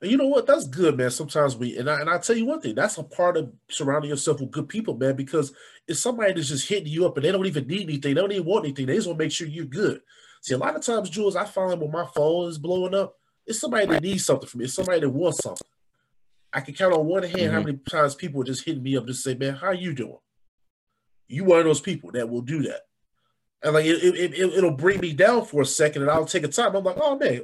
And 0.00 0.10
you 0.10 0.16
know 0.16 0.28
what? 0.28 0.46
That's 0.46 0.66
good, 0.66 0.96
man. 0.96 1.10
Sometimes 1.10 1.56
we 1.56 1.76
and 1.76 1.90
I 1.90 2.00
and 2.00 2.08
I 2.08 2.18
tell 2.18 2.36
you 2.36 2.46
one 2.46 2.60
thing, 2.60 2.74
that's 2.74 2.96
a 2.96 3.02
part 3.02 3.36
of 3.36 3.52
surrounding 3.68 4.10
yourself 4.10 4.40
with 4.40 4.50
good 4.50 4.68
people, 4.68 4.96
man. 4.96 5.14
Because 5.14 5.52
if 5.86 5.98
somebody 5.98 6.32
that's 6.32 6.48
just 6.48 6.68
hitting 6.68 6.86
you 6.86 7.06
up 7.06 7.16
and 7.16 7.24
they 7.24 7.32
don't 7.32 7.46
even 7.46 7.66
need 7.66 7.82
anything, 7.82 8.14
they 8.14 8.20
don't 8.20 8.32
even 8.32 8.46
want 8.46 8.64
anything, 8.64 8.86
they 8.86 8.94
just 8.94 9.06
want 9.06 9.18
to 9.18 9.24
make 9.24 9.32
sure 9.32 9.46
you're 9.46 9.66
good. 9.66 10.00
See, 10.42 10.54
a 10.54 10.58
lot 10.58 10.74
of 10.74 10.82
times, 10.82 11.10
Jules, 11.10 11.36
I 11.36 11.44
find 11.44 11.80
when 11.80 11.90
my 11.90 12.06
phone 12.14 12.48
is 12.48 12.56
blowing 12.56 12.94
up, 12.94 13.14
it's 13.46 13.60
somebody 13.60 13.86
that 13.86 14.02
needs 14.02 14.24
something 14.24 14.48
from 14.48 14.60
me. 14.60 14.64
It's 14.64 14.74
somebody 14.74 15.00
that 15.00 15.10
wants 15.10 15.42
something. 15.42 15.66
I 16.52 16.60
can 16.62 16.74
count 16.74 16.94
on 16.94 17.06
one 17.06 17.22
hand 17.22 17.34
mm-hmm. 17.34 17.54
how 17.54 17.62
many 17.62 17.78
times 17.78 18.14
people 18.14 18.40
are 18.40 18.44
just 18.44 18.64
hitting 18.64 18.82
me 18.82 18.96
up 18.96 19.06
to 19.06 19.14
say, 19.14 19.34
"Man, 19.34 19.54
how 19.54 19.72
you 19.72 19.92
doing?" 19.92 20.18
You 21.28 21.44
one 21.44 21.58
of 21.60 21.66
those 21.66 21.80
people 21.80 22.10
that 22.12 22.28
will 22.28 22.40
do 22.40 22.62
that 22.62 22.80
and 23.62 23.74
like 23.74 23.84
it, 23.84 24.02
it, 24.02 24.34
it, 24.34 24.62
will 24.62 24.70
bring 24.70 25.00
me 25.00 25.12
down 25.12 25.44
for 25.44 25.62
a 25.62 25.66
second, 25.66 26.02
and 26.02 26.10
I'll 26.10 26.24
take 26.24 26.44
a 26.44 26.48
time. 26.48 26.74
I'm 26.74 26.84
like, 26.84 26.96
oh 27.00 27.18
man, 27.18 27.42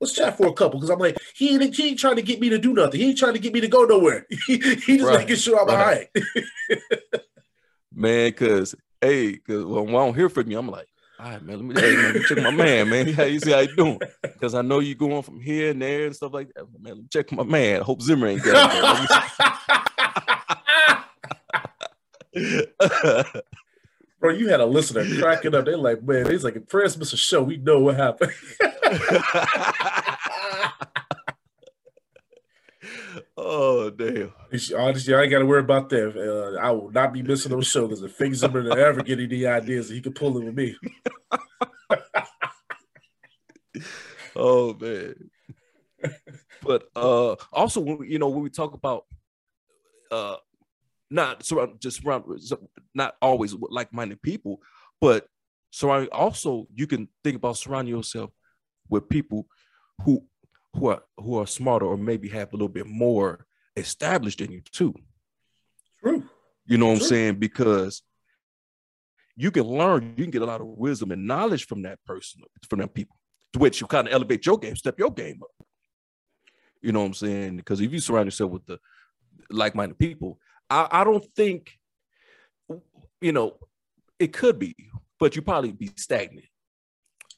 let's 0.00 0.12
chat 0.12 0.36
for 0.36 0.46
a 0.46 0.52
couple 0.52 0.78
because 0.78 0.90
I'm 0.90 0.98
like, 0.98 1.16
he 1.34 1.54
ain't 1.54 1.74
he 1.74 1.88
ain't 1.88 1.98
trying 1.98 2.16
to 2.16 2.22
get 2.22 2.40
me 2.40 2.48
to 2.50 2.58
do 2.58 2.74
nothing. 2.74 3.00
He 3.00 3.08
ain't 3.10 3.18
trying 3.18 3.32
to 3.32 3.38
get 3.38 3.54
me 3.54 3.60
to 3.60 3.68
go 3.68 3.84
nowhere. 3.84 4.26
he, 4.46 4.58
just 4.58 5.04
right. 5.04 5.20
making 5.20 5.36
sure 5.36 5.60
I'm 5.60 5.68
right. 5.68 6.08
all 6.14 6.22
right. 6.72 6.80
man, 7.94 8.30
because 8.30 8.74
hey, 9.00 9.32
because 9.32 9.64
when 9.64 9.88
I 9.88 9.92
don't 9.92 10.14
hear 10.14 10.28
from 10.28 10.50
you, 10.50 10.58
I'm 10.58 10.68
like, 10.68 10.88
all 11.18 11.30
right, 11.30 11.42
man, 11.42 11.56
let 11.56 11.64
me, 11.64 11.80
hey, 11.80 11.96
man, 11.96 12.22
check 12.24 12.42
my 12.42 12.50
man, 12.64 12.90
man. 12.90 13.08
How 13.14 13.24
you 13.24 13.40
see 13.40 13.52
how 13.52 13.60
you 13.60 13.74
doing? 13.76 14.00
Because 14.20 14.54
I 14.54 14.62
know 14.62 14.80
you 14.80 14.94
going 14.94 15.22
from 15.22 15.40
here 15.40 15.70
and 15.70 15.80
there 15.80 16.06
and 16.06 16.14
stuff 16.14 16.34
like 16.34 16.52
that. 16.54 16.66
Man, 16.78 16.94
let 16.94 16.96
me 16.96 17.08
check 17.10 17.32
my 17.32 17.44
man. 17.44 17.80
I 17.80 17.84
hope 17.84 18.02
Zimmer 18.02 18.26
ain't 18.26 18.42
got. 18.42 18.64
Bro, 24.20 24.34
you 24.34 24.48
had 24.48 24.60
a 24.60 24.66
listener 24.66 25.04
cracking 25.20 25.54
up. 25.54 25.64
They're 25.66 25.76
like, 25.76 26.02
man, 26.02 26.30
he's 26.30 26.44
like, 26.44 26.56
if 26.56 26.66
Prez 26.66 26.96
miss 26.96 27.12
a 27.12 27.16
show, 27.16 27.42
we 27.42 27.58
know 27.58 27.80
what 27.80 27.96
happened. 27.96 28.32
oh 33.36 33.90
damn! 33.90 34.32
Honestly, 34.76 35.14
I 35.14 35.22
ain't 35.22 35.30
got 35.30 35.40
to 35.40 35.46
worry 35.46 35.60
about 35.60 35.90
that. 35.90 36.16
Uh, 36.16 36.58
I 36.58 36.70
will 36.70 36.90
not 36.90 37.12
be 37.12 37.22
missing 37.22 37.52
those 37.52 37.66
shows 37.66 37.88
because 37.88 38.02
if 38.02 38.12
Fig 38.12 38.34
Zimmer 38.34 38.66
ever 38.76 39.02
get 39.02 39.20
any 39.20 39.46
ideas, 39.46 39.90
he 39.90 40.00
can 40.00 40.12
pull 40.12 40.38
it 40.38 40.44
with 40.44 40.54
me. 40.54 40.76
oh 44.36 44.74
man! 44.74 45.14
But 46.62 46.84
uh, 46.96 47.36
also, 47.52 48.02
you 48.02 48.18
know, 48.18 48.28
when 48.28 48.42
we 48.42 48.50
talk 48.50 48.74
about 48.74 49.04
uh, 50.10 50.36
not 51.14 51.44
surround 51.44 51.80
just 51.80 52.02
surround 52.02 52.24
not 52.94 53.14
always 53.22 53.54
with 53.54 53.70
like-minded 53.70 54.20
people, 54.20 54.60
but 55.00 55.26
surrounding 55.70 56.10
also 56.10 56.66
you 56.74 56.86
can 56.86 57.08
think 57.22 57.36
about 57.36 57.56
surrounding 57.56 57.94
yourself 57.94 58.30
with 58.88 59.08
people 59.08 59.46
who 60.04 60.24
who 60.74 60.88
are 60.88 61.02
who 61.16 61.38
are 61.38 61.46
smarter 61.46 61.86
or 61.86 61.96
maybe 61.96 62.28
have 62.28 62.48
a 62.52 62.56
little 62.56 62.68
bit 62.68 62.86
more 62.86 63.46
established 63.76 64.40
than 64.40 64.50
you 64.52 64.60
too. 64.72 64.94
True. 66.00 66.24
You 66.66 66.78
know 66.78 66.86
what 66.86 66.98
True. 66.98 67.04
I'm 67.04 67.08
saying? 67.08 67.34
Because 67.38 68.02
you 69.36 69.50
can 69.50 69.64
learn, 69.64 70.14
you 70.16 70.24
can 70.24 70.30
get 70.30 70.42
a 70.42 70.46
lot 70.46 70.60
of 70.60 70.66
wisdom 70.66 71.10
and 71.10 71.26
knowledge 71.26 71.66
from 71.66 71.82
that 71.82 71.98
person, 72.04 72.42
from 72.68 72.80
them 72.80 72.88
people, 72.88 73.16
to 73.52 73.58
which 73.58 73.80
you 73.80 73.86
kind 73.86 74.06
of 74.06 74.14
elevate 74.14 74.46
your 74.46 74.58
game, 74.58 74.76
step 74.76 74.98
your 74.98 75.10
game 75.10 75.40
up. 75.42 75.66
You 76.80 76.92
know 76.92 77.00
what 77.00 77.06
I'm 77.06 77.14
saying? 77.14 77.56
Because 77.56 77.80
if 77.80 77.92
you 77.92 77.98
surround 77.98 78.26
yourself 78.26 78.52
with 78.52 78.66
the 78.66 78.78
like-minded 79.50 79.98
people, 79.98 80.38
I, 80.70 80.88
I 80.90 81.04
don't 81.04 81.24
think, 81.36 81.72
you 83.20 83.32
know, 83.32 83.56
it 84.18 84.32
could 84.32 84.58
be, 84.58 84.74
but 85.18 85.36
you 85.36 85.42
probably 85.42 85.72
be 85.72 85.90
stagnant. 85.96 86.46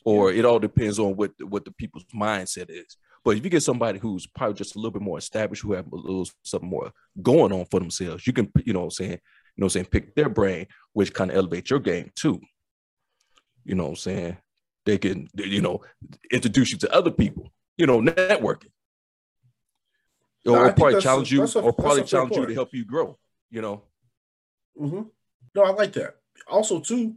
Or 0.05 0.31
it 0.33 0.45
all 0.45 0.61
depends 0.61 1.01
on 1.01 1.17
what 1.17 1.33
what 1.43 1.65
the 1.65 1.73
people's 1.73 2.05
mindset 2.15 2.71
is. 2.71 2.97
But 3.25 3.37
if 3.37 3.43
you 3.43 3.51
get 3.51 3.65
somebody 3.65 3.99
who's 3.99 4.25
probably 4.25 4.55
just 4.55 4.77
a 4.77 4.79
little 4.79 4.93
bit 4.93 5.03
more 5.03 5.19
established, 5.19 5.63
who 5.63 5.73
have 5.73 5.93
a 5.93 5.97
little 5.97 6.29
something 6.45 6.71
more 6.71 6.93
going 7.21 7.53
on 7.53 7.65
for 7.65 7.81
themselves, 7.81 8.25
you 8.25 8.33
can, 8.33 8.53
you 8.65 8.73
know, 8.73 8.81
what 8.81 8.85
I'm 8.85 8.91
saying, 8.93 9.11
you 9.11 9.17
know, 9.57 9.65
what 9.65 9.67
I'm 9.67 9.71
saying, 9.71 9.87
pick 9.87 10.15
their 10.15 10.29
brain, 10.29 10.69
which 10.93 11.13
kind 11.13 11.33
of 11.33 11.37
elevates 11.37 11.71
your 11.71 11.81
game 11.81 12.13
too. 12.15 12.41
You 13.65 13.75
know, 13.75 13.85
what 13.85 13.91
I'm 13.91 13.97
saying, 13.97 14.37
they 14.85 14.99
can, 14.99 15.29
you 15.35 15.61
know, 15.61 15.81
introduce 16.31 16.71
you 16.71 16.79
to 16.79 16.95
other 16.95 17.11
people 17.11 17.51
you 17.77 17.87
know, 17.87 18.01
networking. 18.01 18.71
No, 20.47 20.55
or 20.57 20.73
probably 20.73 21.01
challenge 21.01 21.33
you, 21.33 21.43
a- 21.43 21.59
or 21.61 21.73
probably 21.73 22.01
that's 22.01 22.13
a 22.13 22.17
fair 22.17 22.21
challenge 22.21 22.37
you 22.37 22.47
to 22.47 22.55
help 22.55 22.73
you 22.73 22.85
grow. 22.85 23.19
You 23.51 23.63
know, 23.63 23.83
hmm 24.77 25.03
No, 25.55 25.63
I 25.65 25.71
like 25.71 25.93
that. 25.95 26.17
Also, 26.49 26.81
too, 26.81 27.17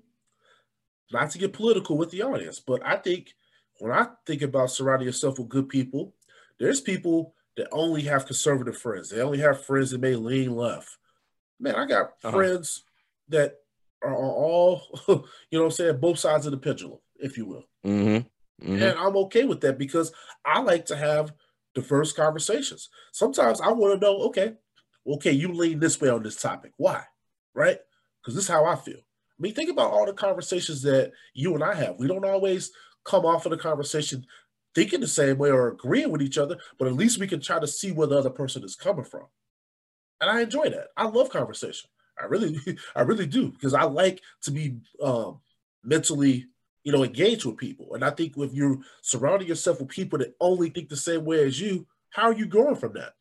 not 1.11 1.31
to 1.31 1.37
get 1.37 1.53
political 1.53 1.97
with 1.97 2.11
the 2.11 2.21
audience, 2.23 2.59
but 2.59 2.81
I 2.85 2.95
think 2.97 3.33
when 3.79 3.91
I 3.91 4.07
think 4.25 4.41
about 4.41 4.71
surrounding 4.71 5.05
yourself 5.07 5.39
with 5.39 5.49
good 5.49 5.69
people, 5.69 6.13
there's 6.59 6.81
people 6.81 7.33
that 7.57 7.67
only 7.71 8.01
have 8.03 8.25
conservative 8.25 8.77
friends. 8.77 9.09
They 9.09 9.21
only 9.21 9.39
have 9.39 9.65
friends 9.65 9.91
that 9.91 10.01
may 10.01 10.15
lean 10.15 10.55
left. 10.55 10.97
Man, 11.59 11.75
I 11.75 11.85
got 11.85 12.13
Uh-huh. 12.23 12.31
friends 12.31 12.83
that 13.29 13.57
are 14.01 14.15
all, 14.15 14.81
you 15.07 15.15
know 15.51 15.59
what 15.61 15.65
I'm 15.65 15.71
saying, 15.71 15.99
both 15.99 16.19
sides 16.19 16.45
of 16.45 16.51
the 16.51 16.57
pendulum, 16.57 16.99
if 17.19 17.37
you 17.37 17.45
will. 17.45 17.65
mm-hmm. 17.85 18.27
And 18.61 18.97
I'm 18.97 19.15
okay 19.17 19.45
with 19.45 19.61
that 19.61 19.77
because 19.77 20.11
I 20.45 20.59
like 20.61 20.85
to 20.87 20.95
have 20.95 21.33
diverse 21.75 22.11
conversations. 22.11 22.89
Sometimes 23.11 23.61
I 23.61 23.71
want 23.71 23.99
to 23.99 24.05
know, 24.05 24.21
okay, 24.23 24.53
okay, 25.07 25.31
you 25.31 25.53
lean 25.53 25.79
this 25.79 25.99
way 25.99 26.09
on 26.09 26.23
this 26.23 26.41
topic. 26.41 26.73
Why? 26.77 27.03
Right? 27.53 27.79
Because 28.21 28.35
this 28.35 28.45
is 28.45 28.49
how 28.49 28.65
I 28.65 28.75
feel. 28.75 28.97
I 28.97 29.41
mean, 29.41 29.53
think 29.53 29.69
about 29.69 29.91
all 29.91 30.05
the 30.05 30.13
conversations 30.13 30.81
that 30.83 31.11
you 31.33 31.53
and 31.55 31.63
I 31.63 31.73
have. 31.73 31.95
We 31.97 32.07
don't 32.07 32.25
always 32.25 32.71
come 33.05 33.25
off 33.25 33.45
of 33.45 33.51
the 33.51 33.57
conversation 33.57 34.25
thinking 34.75 34.99
the 34.99 35.07
same 35.07 35.37
way 35.37 35.49
or 35.49 35.69
agreeing 35.69 36.11
with 36.11 36.21
each 36.21 36.37
other, 36.37 36.57
but 36.77 36.87
at 36.87 36.93
least 36.93 37.19
we 37.19 37.27
can 37.27 37.41
try 37.41 37.59
to 37.59 37.67
see 37.67 37.91
where 37.91 38.07
the 38.07 38.17
other 38.17 38.29
person 38.29 38.63
is 38.63 38.75
coming 38.75 39.05
from. 39.05 39.25
And 40.21 40.29
I 40.29 40.41
enjoy 40.41 40.69
that. 40.69 40.87
I 40.97 41.05
love 41.05 41.29
conversation. 41.29 41.89
I 42.19 42.25
really, 42.25 42.59
I 42.95 43.01
really 43.01 43.25
do 43.25 43.51
because 43.51 43.73
I 43.73 43.83
like 43.83 44.21
to 44.43 44.51
be 44.51 44.77
um, 45.01 45.39
mentally, 45.83 46.47
you 46.83 46.91
know, 46.91 47.03
engage 47.03 47.45
with 47.45 47.57
people. 47.57 47.93
And 47.93 48.03
I 48.03 48.11
think 48.11 48.33
if 48.37 48.53
you're 48.53 48.79
surrounding 49.01 49.47
yourself 49.47 49.79
with 49.79 49.89
people 49.89 50.19
that 50.19 50.35
only 50.39 50.69
think 50.69 50.89
the 50.89 50.97
same 50.97 51.25
way 51.25 51.45
as 51.45 51.59
you, 51.59 51.85
how 52.09 52.23
are 52.23 52.33
you 52.33 52.45
growing 52.45 52.75
from 52.75 52.93
that? 52.93 53.13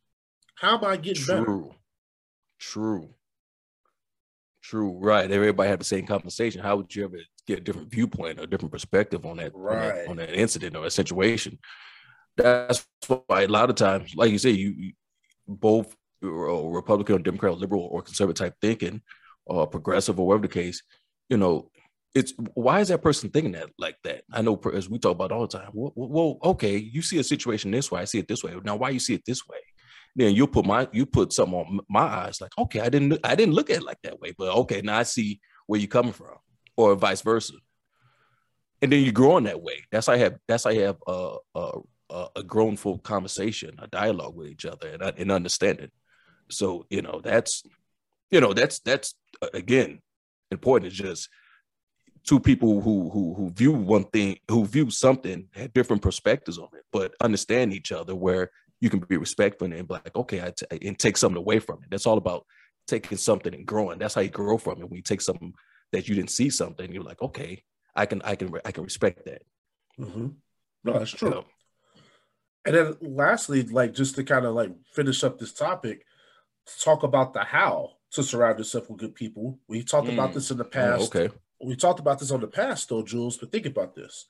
How 0.55 0.79
am 0.79 0.85
I 0.85 0.97
getting 0.97 1.25
better? 1.27 1.45
True. 1.45 1.75
True. 2.59 3.15
True. 4.63 4.99
Right. 4.99 5.31
Everybody 5.31 5.69
have 5.71 5.79
the 5.79 5.85
same 5.85 6.07
conversation. 6.07 6.63
How 6.63 6.77
would 6.77 6.95
you 6.95 7.05
ever 7.05 7.19
get 7.47 7.59
a 7.59 7.63
different 7.63 7.91
viewpoint 7.91 8.39
or 8.39 8.43
a 8.43 8.47
different 8.47 8.73
perspective 8.73 9.25
on 9.25 9.39
that, 9.39 9.55
on 9.55 9.61
Right. 9.61 9.95
that, 9.95 10.09
on 10.09 10.17
that 10.17 10.35
incident 10.35 10.77
or 10.77 10.85
a 10.87 10.91
situation? 10.91 11.59
That's 12.37 12.87
why 13.27 13.43
a 13.43 13.49
lot 13.49 13.71
of 13.71 13.77
times, 13.77 14.15
like 14.15 14.31
you 14.31 14.39
say, 14.39 14.51
you, 14.51 14.75
you 14.77 14.93
both 15.47 15.97
Republican 16.21 17.17
or 17.17 17.19
Democrat 17.21 17.53
or 17.53 17.57
liberal 17.57 17.89
or 17.91 18.03
conservative 18.03 18.39
type 18.39 18.55
thinking 18.61 19.03
or 19.47 19.67
progressive 19.67 20.19
or 20.21 20.27
whatever 20.27 20.47
the 20.47 20.53
case, 20.53 20.83
you 21.29 21.37
know, 21.37 21.71
it's 22.15 22.33
why 22.55 22.81
is 22.81 22.89
that 22.89 23.03
person 23.03 23.31
thinking 23.31 23.53
that 23.53 23.71
like 23.79 23.97
that? 24.05 24.23
I 24.33 24.43
know 24.43 24.61
as 24.75 24.89
we 24.89 24.99
talk 24.99 25.13
about 25.13 25.33
all 25.33 25.47
the 25.47 25.59
time. 25.59 25.71
Well, 25.73 25.93
well, 25.95 26.39
okay, 26.53 26.77
you 26.77 27.03
see 27.03 27.19
a 27.19 27.25
situation 27.25 27.71
this 27.71 27.91
way, 27.91 28.01
I 28.01 28.05
see 28.05 28.19
it 28.19 28.29
this 28.29 28.43
way. 28.43 28.55
Now, 28.65 28.77
why 28.77 28.91
you 28.91 28.99
see 28.99 29.15
it 29.15 29.25
this 29.27 29.47
way? 29.47 29.59
Then 30.17 30.35
you 30.35 30.47
put 30.47 30.67
my 30.67 30.89
you 30.93 31.07
put 31.07 31.33
something 31.33 31.59
on 31.59 31.81
my 31.89 32.01
eyes, 32.01 32.41
like 32.41 32.57
okay, 32.59 32.81
I 32.81 32.89
didn't 32.89 33.19
I 33.25 33.35
didn't 33.35 33.55
look 33.55 33.71
at 33.71 33.79
it 33.79 33.85
like 33.85 34.03
that 34.03 34.21
way, 34.21 34.35
but 34.37 34.49
okay, 34.49 34.81
now 34.81 34.99
I 34.99 35.03
see 35.03 35.41
where 35.67 35.79
you're 35.79 35.87
coming 35.89 36.13
from, 36.13 36.37
or 36.77 36.95
vice 36.95 37.21
versa. 37.21 37.55
And 38.81 38.93
then 38.93 39.05
you 39.05 39.13
grow 39.13 39.37
in 39.37 39.45
that 39.45 39.63
way. 39.63 39.85
That's 39.91 40.07
how 40.07 40.15
I 40.15 40.19
have 40.19 40.39
that's 40.49 40.65
how 40.65 40.71
you 40.71 40.83
have 40.83 40.97
a 41.07 41.37
a, 41.55 42.27
a, 42.37 42.43
grown 42.43 42.77
full 42.77 42.99
conversation, 42.99 43.77
a 43.79 43.87
dialogue 43.87 44.35
with 44.35 44.49
each 44.49 44.65
other, 44.65 44.89
and, 44.89 45.03
and 45.03 45.31
understanding. 45.31 45.91
So 46.49 46.87
you 46.91 47.03
know 47.03 47.21
that's 47.23 47.63
you 48.31 48.41
know 48.41 48.55
that's 48.55 48.81
that's 48.81 49.15
again 49.53 50.01
important. 50.51 50.93
It's 50.93 51.01
just 51.01 51.29
two 52.29 52.39
people 52.39 52.83
who 52.83 53.09
who 53.09 53.33
who 53.35 53.51
view 53.51 53.73
one 53.73 54.05
thing, 54.05 54.37
who 54.51 54.67
view 54.67 54.91
something, 54.91 55.49
have 55.55 55.73
different 55.73 56.03
perspectives 56.03 56.59
on 56.59 56.69
it, 56.75 56.85
but 56.93 57.15
understand 57.23 57.73
each 57.73 57.91
other. 57.91 58.15
Where 58.15 58.51
you 58.83 58.91
can 58.91 59.01
be 59.01 59.17
respectful 59.17 59.73
and 59.73 59.89
be 59.89 59.95
like, 59.95 60.15
okay, 60.15 60.43
I 60.43 60.51
t- 60.51 60.87
and 60.87 60.99
take 60.99 61.17
something 61.17 61.39
away 61.39 61.59
from 61.59 61.79
it. 61.83 61.89
That's 61.91 62.07
all 62.07 62.19
about 62.19 62.45
taking 62.87 63.17
something 63.17 63.55
and 63.55 63.65
growing. 63.65 63.99
That's 63.99 64.15
how 64.15 64.21
you 64.21 64.29
grow 64.29 64.59
from 64.59 64.83
it. 64.83 64.89
When 64.91 64.97
you 64.97 65.03
take 65.03 65.23
something 65.23 65.55
that 65.93 66.07
you 66.07 66.15
didn't 66.15 66.31
see 66.31 66.51
something, 66.51 66.93
you're 66.93 67.03
like, 67.03 67.23
okay, 67.23 67.63
I 67.97 68.05
can 68.05 68.21
I 68.23 68.35
can 68.35 68.55
I 68.63 68.73
can 68.73 68.85
respect 68.85 69.25
that. 69.25 69.43
hmm 69.97 70.29
No, 70.85 70.93
that's 70.99 71.13
You 71.15 71.19
true. 71.19 71.31
know? 71.31 71.45
And 72.67 72.77
then 72.77 72.97
lastly, 73.01 73.63
like 73.63 73.95
just 73.95 74.17
to 74.17 74.23
kind 74.23 74.45
of 74.45 74.55
like 74.55 74.73
finish 74.93 75.25
up 75.25 75.39
this 75.39 75.55
topic, 75.55 76.05
talk 76.81 77.05
about 77.05 77.33
the 77.33 77.41
how 77.41 77.93
to 78.11 78.23
surround 78.23 78.59
yourself 78.59 78.91
with 78.91 78.99
good 78.99 79.15
people. 79.15 79.59
We 79.67 79.83
talked 79.83 80.09
about 80.11 80.31
Mm. 80.31 80.35
this 80.35 80.51
in 80.51 80.59
the 80.59 80.65
Oh, 80.65 80.69
past. 80.69 81.15
okay. 81.15 81.31
We 81.61 81.77
talked 81.77 82.01
about 82.01 82.19
this 82.19 82.31
on 82.31 82.41
the 82.41 82.47
past 82.47 82.89
though, 82.89 83.03
Jules, 83.03 83.37
but 83.37 83.51
think 83.51 83.67
about 83.67 83.95
this. 83.95 84.27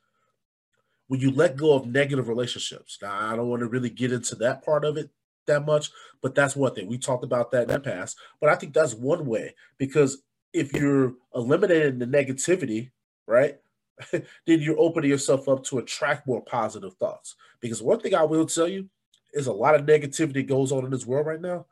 When 1.08 1.20
you 1.20 1.30
let 1.30 1.56
go 1.56 1.72
of 1.74 1.86
negative 1.86 2.28
relationships. 2.28 2.98
Now, 3.00 3.32
I 3.32 3.36
don't 3.36 3.48
want 3.48 3.60
to 3.60 3.68
really 3.68 3.90
get 3.90 4.12
into 4.12 4.34
that 4.36 4.64
part 4.64 4.84
of 4.84 4.96
it 4.96 5.10
that 5.46 5.64
much, 5.64 5.90
but 6.22 6.34
that's 6.34 6.54
one 6.54 6.74
thing. 6.74 6.86
We 6.86 6.98
talked 6.98 7.24
about 7.24 7.50
that 7.50 7.62
in 7.62 7.68
the 7.68 7.80
past. 7.80 8.16
But 8.40 8.50
I 8.50 8.54
think 8.54 8.74
that's 8.74 8.94
one 8.94 9.26
way 9.26 9.54
because 9.78 10.22
if 10.52 10.72
you're 10.72 11.14
eliminating 11.34 11.98
the 11.98 12.06
negativity, 12.06 12.90
right? 13.26 13.58
then 14.12 14.24
you're 14.46 14.78
opening 14.78 15.10
yourself 15.10 15.48
up 15.48 15.64
to 15.64 15.78
attract 15.78 16.26
more 16.26 16.42
positive 16.42 16.94
thoughts. 16.94 17.34
Because 17.60 17.82
one 17.82 18.00
thing 18.00 18.14
I 18.14 18.22
will 18.22 18.46
tell 18.46 18.68
you 18.68 18.88
is 19.32 19.46
a 19.46 19.52
lot 19.52 19.74
of 19.74 19.86
negativity 19.86 20.46
goes 20.46 20.72
on 20.72 20.84
in 20.84 20.90
this 20.90 21.06
world 21.06 21.26
right 21.26 21.40
now. 21.40 21.66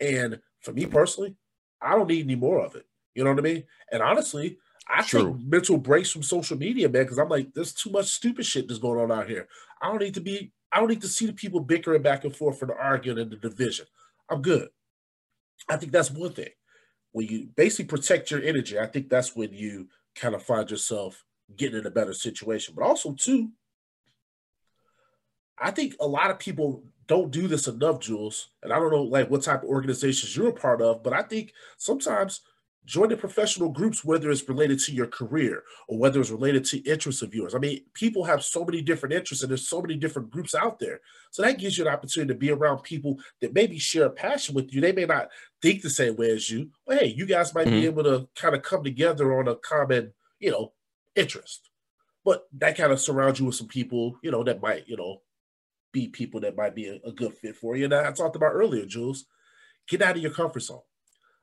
And 0.00 0.40
for 0.60 0.72
me 0.72 0.86
personally, 0.86 1.36
I 1.80 1.94
don't 1.94 2.08
need 2.08 2.24
any 2.24 2.34
more 2.34 2.60
of 2.60 2.74
it. 2.74 2.86
You 3.14 3.24
know 3.24 3.30
what 3.30 3.40
I 3.40 3.42
mean? 3.42 3.64
And 3.92 4.02
honestly, 4.02 4.58
I 4.88 5.02
True. 5.02 5.34
take 5.34 5.46
mental 5.46 5.78
breaks 5.78 6.10
from 6.10 6.22
social 6.22 6.56
media, 6.56 6.88
man, 6.88 7.02
because 7.02 7.18
I'm 7.18 7.28
like, 7.28 7.52
there's 7.52 7.74
too 7.74 7.90
much 7.90 8.06
stupid 8.06 8.46
shit 8.46 8.68
that's 8.68 8.80
going 8.80 9.00
on 9.00 9.16
out 9.16 9.28
here. 9.28 9.48
I 9.82 9.88
don't 9.88 10.00
need 10.00 10.14
to 10.14 10.20
be, 10.20 10.52
I 10.72 10.80
don't 10.80 10.88
need 10.88 11.02
to 11.02 11.08
see 11.08 11.26
the 11.26 11.32
people 11.32 11.60
bickering 11.60 12.02
back 12.02 12.24
and 12.24 12.34
forth 12.34 12.58
for 12.58 12.66
the 12.66 12.76
arguing 12.76 13.18
and 13.18 13.30
the 13.30 13.36
division. 13.36 13.86
I'm 14.30 14.42
good. 14.42 14.68
I 15.68 15.76
think 15.76 15.92
that's 15.92 16.10
one 16.10 16.32
thing. 16.32 16.50
When 17.12 17.26
you 17.26 17.48
basically 17.56 17.86
protect 17.86 18.30
your 18.30 18.42
energy, 18.42 18.78
I 18.78 18.86
think 18.86 19.08
that's 19.08 19.36
when 19.36 19.52
you 19.52 19.88
kind 20.14 20.34
of 20.34 20.42
find 20.42 20.70
yourself 20.70 21.24
getting 21.56 21.80
in 21.80 21.86
a 21.86 21.90
better 21.90 22.12
situation. 22.12 22.74
But 22.76 22.84
also, 22.84 23.12
too, 23.12 23.50
I 25.58 25.70
think 25.70 25.94
a 26.00 26.06
lot 26.06 26.30
of 26.30 26.38
people 26.38 26.84
don't 27.06 27.30
do 27.30 27.48
this 27.48 27.66
enough, 27.66 28.00
Jules. 28.00 28.50
And 28.62 28.72
I 28.72 28.76
don't 28.76 28.92
know 28.92 29.02
like 29.02 29.30
what 29.30 29.42
type 29.42 29.62
of 29.62 29.68
organizations 29.68 30.36
you're 30.36 30.48
a 30.48 30.52
part 30.52 30.80
of, 30.80 31.02
but 31.02 31.12
I 31.12 31.22
think 31.22 31.52
sometimes 31.78 32.42
joining 32.88 33.18
professional 33.18 33.68
groups, 33.68 34.02
whether 34.02 34.30
it's 34.30 34.48
related 34.48 34.78
to 34.78 34.92
your 34.92 35.06
career 35.06 35.62
or 35.88 35.98
whether 35.98 36.18
it's 36.20 36.30
related 36.30 36.64
to 36.64 36.78
interests 36.78 37.20
of 37.20 37.34
yours. 37.34 37.54
I 37.54 37.58
mean, 37.58 37.84
people 37.92 38.24
have 38.24 38.42
so 38.42 38.64
many 38.64 38.80
different 38.80 39.14
interests 39.14 39.42
and 39.44 39.50
there's 39.50 39.68
so 39.68 39.82
many 39.82 39.94
different 39.94 40.30
groups 40.30 40.54
out 40.54 40.78
there. 40.78 41.00
So 41.30 41.42
that 41.42 41.58
gives 41.58 41.76
you 41.76 41.86
an 41.86 41.92
opportunity 41.92 42.32
to 42.32 42.38
be 42.38 42.50
around 42.50 42.82
people 42.82 43.18
that 43.42 43.52
maybe 43.52 43.78
share 43.78 44.06
a 44.06 44.10
passion 44.10 44.54
with 44.54 44.72
you. 44.72 44.80
They 44.80 44.92
may 44.92 45.04
not 45.04 45.28
think 45.60 45.82
the 45.82 45.90
same 45.90 46.16
way 46.16 46.30
as 46.30 46.48
you, 46.48 46.70
but 46.86 46.98
hey, 47.00 47.06
you 47.08 47.26
guys 47.26 47.54
might 47.54 47.66
be 47.66 47.82
Mhm. 47.82 47.84
able 47.84 48.04
to 48.04 48.26
kind 48.34 48.54
of 48.54 48.62
come 48.62 48.82
together 48.82 49.38
on 49.38 49.48
a 49.48 49.56
common, 49.56 50.14
you 50.40 50.50
know, 50.50 50.72
interest. 51.14 51.68
But 52.24 52.48
that 52.54 52.76
kind 52.78 52.90
of 52.90 53.00
surrounds 53.00 53.38
you 53.38 53.44
with 53.44 53.54
some 53.54 53.68
people, 53.68 54.18
you 54.22 54.30
know, 54.30 54.42
that 54.44 54.62
might, 54.62 54.88
you 54.88 54.96
know, 54.96 55.20
be 55.92 56.08
people 56.08 56.40
that 56.40 56.56
might 56.56 56.74
be 56.74 56.88
a, 56.88 57.00
a 57.04 57.12
good 57.12 57.34
fit 57.34 57.54
for 57.56 57.76
you. 57.76 57.84
And 57.84 57.94
I 57.94 58.10
talked 58.12 58.36
about 58.36 58.54
earlier, 58.54 58.86
Jules, 58.86 59.26
get 59.88 60.00
out 60.00 60.16
of 60.16 60.22
your 60.22 60.32
comfort 60.32 60.60
zone. 60.60 60.80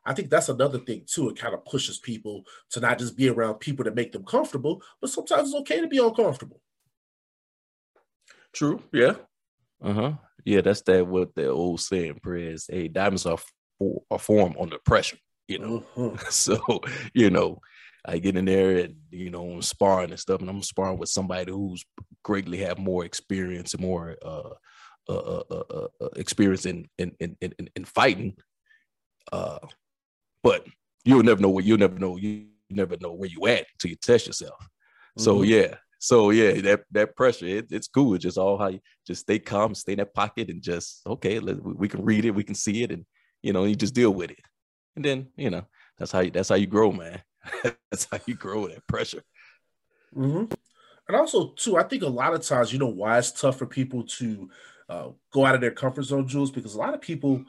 I 0.05 0.13
think 0.13 0.29
that's 0.29 0.49
another 0.49 0.79
thing 0.79 1.03
too. 1.07 1.29
It 1.29 1.37
kind 1.37 1.53
of 1.53 1.65
pushes 1.65 1.97
people 1.97 2.43
to 2.71 2.79
not 2.79 2.99
just 2.99 3.17
be 3.17 3.29
around 3.29 3.55
people 3.55 3.85
that 3.85 3.95
make 3.95 4.11
them 4.11 4.23
comfortable, 4.23 4.81
but 5.01 5.09
sometimes 5.09 5.49
it's 5.49 5.59
okay 5.61 5.81
to 5.81 5.87
be 5.87 5.97
uncomfortable. 5.97 6.61
True. 8.53 8.81
Yeah. 8.93 9.15
Uh 9.83 9.93
huh. 9.93 10.13
Yeah, 10.45 10.61
that's 10.61 10.81
that 10.83 11.07
what 11.07 11.33
the 11.35 11.49
old 11.49 11.81
saying 11.81 12.19
is. 12.25 12.67
Hey, 12.69 12.87
diamonds 12.87 13.25
are, 13.25 13.39
for, 13.79 14.03
are 14.11 14.19
formed 14.19 14.55
under 14.59 14.77
pressure. 14.85 15.17
You 15.47 15.59
know. 15.59 15.83
Mhm. 15.95 16.19
so 16.31 16.59
you 17.13 17.29
know, 17.29 17.59
I 18.05 18.19
get 18.19 18.37
in 18.37 18.45
there 18.45 18.77
and 18.77 18.95
you 19.11 19.29
know 19.31 19.49
I'm 19.49 19.61
sparring 19.61 20.11
and 20.11 20.19
stuff, 20.19 20.41
and 20.41 20.49
I'm 20.49 20.61
sparring 20.61 20.99
with 20.99 21.09
somebody 21.09 21.51
who's 21.51 21.83
greatly 22.23 22.59
have 22.59 22.77
more 22.77 23.05
experience 23.05 23.73
and 23.73 23.81
more 23.81 24.15
uh, 24.23 24.53
uh, 25.09 25.13
uh, 25.13 25.43
uh, 25.51 25.63
uh, 25.69 25.87
uh, 26.01 26.09
experience 26.15 26.65
in 26.65 26.87
in, 26.97 27.15
in 27.19 27.35
in 27.41 27.53
in 27.75 27.85
fighting. 27.85 28.35
Uh, 29.31 29.59
but 30.45 30.65
you'll 31.03 31.23
never 31.23 31.41
know 31.41 31.49
where 31.49 31.65
you'll 31.65 31.79
never 31.79 31.99
know 31.99 32.17
you 32.17 32.45
never 32.69 32.97
know 33.01 33.13
where 33.13 33.29
you 33.29 33.47
at 33.47 33.65
until 33.73 33.89
you 33.91 33.97
test 33.97 34.27
yourself. 34.27 34.69
So 35.17 35.41
Mhm. 35.41 35.49
yeah, 35.49 35.75
so 35.99 36.29
yeah, 36.29 36.61
that 36.61 36.83
that 36.91 37.15
pressure, 37.15 37.47
it, 37.47 37.67
it's 37.71 37.87
cool. 37.87 38.13
It's 38.13 38.23
just 38.23 38.37
all 38.37 38.57
how 38.57 38.67
you 38.67 38.79
just 39.07 39.21
stay 39.21 39.39
calm, 39.39 39.73
stay 39.75 39.93
in 39.93 39.99
that 39.99 40.13
pocket, 40.13 40.49
and 40.49 40.61
just 40.61 41.01
okay, 41.07 41.39
let, 41.39 41.61
we 41.63 41.87
can 41.89 42.05
read 42.05 42.25
it, 42.25 42.31
we 42.31 42.43
can 42.43 42.55
see 42.55 42.83
it, 42.83 42.91
and 42.91 43.05
you 43.41 43.53
know, 43.53 43.65
you 43.65 43.75
just 43.75 43.95
deal 43.95 44.13
with 44.13 44.31
it. 44.31 44.39
And 44.95 45.03
then 45.05 45.27
you 45.35 45.49
know, 45.49 45.65
that's 45.97 46.11
how 46.11 46.21
you, 46.21 46.31
that's 46.31 46.49
how 46.49 46.55
you 46.55 46.67
grow, 46.67 46.91
man. 46.91 47.21
that's 47.91 48.07
how 48.11 48.19
you 48.27 48.35
grow 48.35 48.67
that 48.67 48.85
pressure. 48.87 49.23
hmm 50.13 50.45
And 51.07 51.17
also, 51.17 51.53
too, 51.55 51.77
I 51.77 51.83
think 51.83 52.03
a 52.03 52.07
lot 52.07 52.33
of 52.35 52.41
times, 52.43 52.71
you 52.73 52.79
know, 52.79 52.87
why 53.01 53.17
it's 53.17 53.31
tough 53.31 53.57
for 53.59 53.65
people 53.67 54.03
to 54.19 54.49
uh, 54.89 55.09
go 55.33 55.45
out 55.45 55.55
of 55.55 55.61
their 55.61 55.71
comfort 55.71 56.03
zone, 56.03 56.27
Jules, 56.27 56.51
because 56.51 56.75
a 56.75 56.79
lot 56.79 56.93
of 56.93 57.01
people 57.01 57.43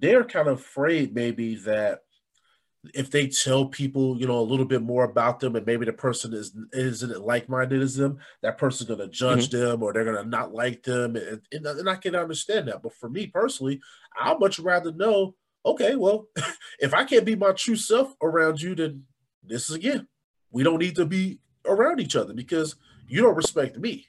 they're 0.00 0.24
kind 0.24 0.48
of 0.48 0.58
afraid 0.58 1.14
maybe 1.14 1.56
that 1.56 2.00
if 2.94 3.10
they 3.10 3.28
tell 3.28 3.66
people, 3.66 4.18
you 4.18 4.26
know, 4.26 4.38
a 4.38 4.42
little 4.42 4.64
bit 4.66 4.82
more 4.82 5.04
about 5.04 5.40
them, 5.40 5.54
and 5.54 5.64
maybe 5.64 5.86
the 5.86 5.92
person 5.92 6.32
is 6.32 6.52
isn't 6.72 7.24
like 7.24 7.48
minded 7.48 7.80
as 7.80 7.94
them, 7.94 8.18
that 8.42 8.58
person's 8.58 8.88
gonna 8.88 9.08
judge 9.08 9.50
mm-hmm. 9.50 9.58
them 9.58 9.82
or 9.82 9.92
they're 9.92 10.04
gonna 10.04 10.24
not 10.24 10.52
like 10.52 10.82
them, 10.82 11.16
and, 11.16 11.40
and, 11.52 11.66
and 11.66 11.88
I 11.88 11.94
can 11.96 12.16
understand 12.16 12.68
that. 12.68 12.82
But 12.82 12.94
for 12.94 13.08
me 13.08 13.28
personally, 13.28 13.80
I'd 14.20 14.40
much 14.40 14.58
rather 14.58 14.92
know. 14.92 15.34
Okay, 15.64 15.94
well, 15.94 16.26
if 16.80 16.92
I 16.92 17.04
can't 17.04 17.24
be 17.24 17.36
my 17.36 17.52
true 17.52 17.76
self 17.76 18.14
around 18.20 18.60
you, 18.60 18.74
then 18.74 19.04
this 19.44 19.70
is 19.70 19.76
again, 19.76 20.08
we 20.50 20.64
don't 20.64 20.80
need 20.80 20.96
to 20.96 21.06
be 21.06 21.38
around 21.64 22.00
each 22.00 22.16
other 22.16 22.34
because 22.34 22.74
you 23.06 23.22
don't 23.22 23.36
respect 23.36 23.78
me. 23.78 24.06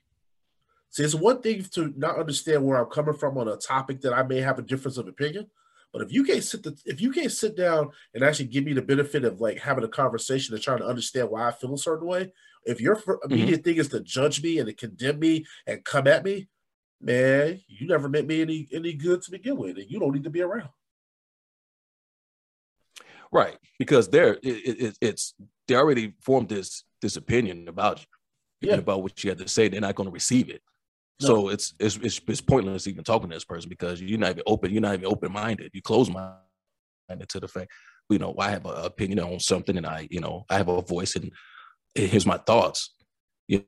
See, 0.90 1.04
it's 1.04 1.16
one 1.16 1.42
thing 1.42 1.64
to 1.74 1.94
not 1.96 2.20
understand 2.20 2.64
where 2.64 2.78
I'm 2.78 2.90
coming 2.90 3.16
from 3.16 3.38
on 3.38 3.48
a 3.48 3.58
topic 3.58 4.02
that 4.02 4.14
I 4.14 4.24
may 4.24 4.42
have 4.42 4.60
a 4.60 4.64
difference 4.64 4.98
of 4.98 5.08
opinion. 5.08 5.48
But 5.94 6.02
if 6.02 6.12
you 6.12 6.24
can't 6.24 6.44
sit 6.44 6.64
the, 6.64 6.76
if 6.86 7.00
you 7.00 7.12
can't 7.12 7.32
sit 7.32 7.56
down 7.56 7.92
and 8.16 8.24
actually 8.24 8.48
give 8.48 8.66
me 8.66 8.74
the 8.74 8.82
benefit 8.82 9.24
of 9.24 9.40
like 9.40 9.60
having 9.60 9.84
a 9.84 9.88
conversation 9.88 10.56
and 10.56 10.64
trying 10.64 10.80
to 10.80 10.88
understand 10.88 11.30
why 11.30 11.48
I 11.48 11.52
feel 11.52 11.74
a 11.76 11.78
certain 11.78 12.08
way, 12.08 12.34
if 12.66 12.82
your 12.82 12.96
mm-hmm. 12.96 13.32
immediate 13.32 13.58
mm-hmm. 13.58 13.64
thing 13.64 13.78
is 13.78 13.90
to 13.90 14.00
judge 14.00 14.42
me 14.42 14.58
and 14.58 14.68
to 14.68 14.74
condemn 14.74 15.20
me 15.20 15.46
and 15.68 15.86
come 15.86 16.08
at 16.08 16.26
me, 16.26 16.48
man, 17.00 17.62
you 17.68 17.88
never 17.88 18.10
meant 18.10 18.28
me 18.28 18.42
any 18.42 18.68
any 18.74 18.94
good 18.94 19.22
to 19.22 19.32
begin 19.32 19.56
with, 19.56 19.78
and 19.78 19.90
you 19.90 20.00
don't 20.00 20.14
need 20.14 20.24
to 20.24 20.32
be 20.32 20.42
around. 20.42 20.70
Right, 23.32 23.58
because 23.78 24.10
they're 24.10 24.36
it, 24.36 24.40
it, 24.44 24.98
it's 25.00 25.36
they 25.68 25.76
already 25.76 26.14
formed 26.22 26.50
this 26.50 26.84
this 27.02 27.18
opinion 27.18 27.68
about 27.68 28.00
you, 28.62 28.70
yeah. 28.70 28.76
about 28.76 29.04
what 29.04 29.24
you 29.24 29.30
have 29.30 29.40
to 29.40 29.48
say. 29.48 29.68
They're 29.68 29.82
not 29.82 29.96
going 29.96 30.10
to 30.10 30.14
receive 30.14 30.50
it. 30.50 30.64
No. 31.22 31.28
So 31.28 31.50
it's, 31.50 31.74
it's, 31.80 31.98
it's 31.98 32.22
it's 32.28 32.42
pointless 32.42 32.88
even 32.88 33.04
talking 33.04 33.30
to 33.30 33.36
this 33.36 33.46
person 33.46 33.70
because 33.70 34.02
you're 34.02 34.20
not 34.20 34.32
even 34.32 34.44
open. 34.48 34.72
You're 34.72 34.82
not 34.82 34.96
even 34.96 35.06
open 35.06 35.32
minded. 35.32 35.72
You 35.74 35.82
close 35.82 36.10
minded 36.10 37.30
to 37.30 37.40
the 37.40 37.48
fact, 37.48 37.72
you 38.10 38.20
know, 38.20 38.36
I 38.38 38.50
have 38.50 38.66
an 38.66 38.86
opinion 38.86 39.20
on 39.20 39.40
something, 39.40 39.78
and 39.78 39.86
I, 39.86 40.08
you 40.10 40.20
know, 40.20 40.46
I 40.50 40.58
have 40.58 40.68
a 40.68 40.82
voice, 40.82 41.16
and 41.16 41.32
here's 41.96 42.26
my 42.26 42.38
thoughts. 42.38 42.94
You, 43.48 43.64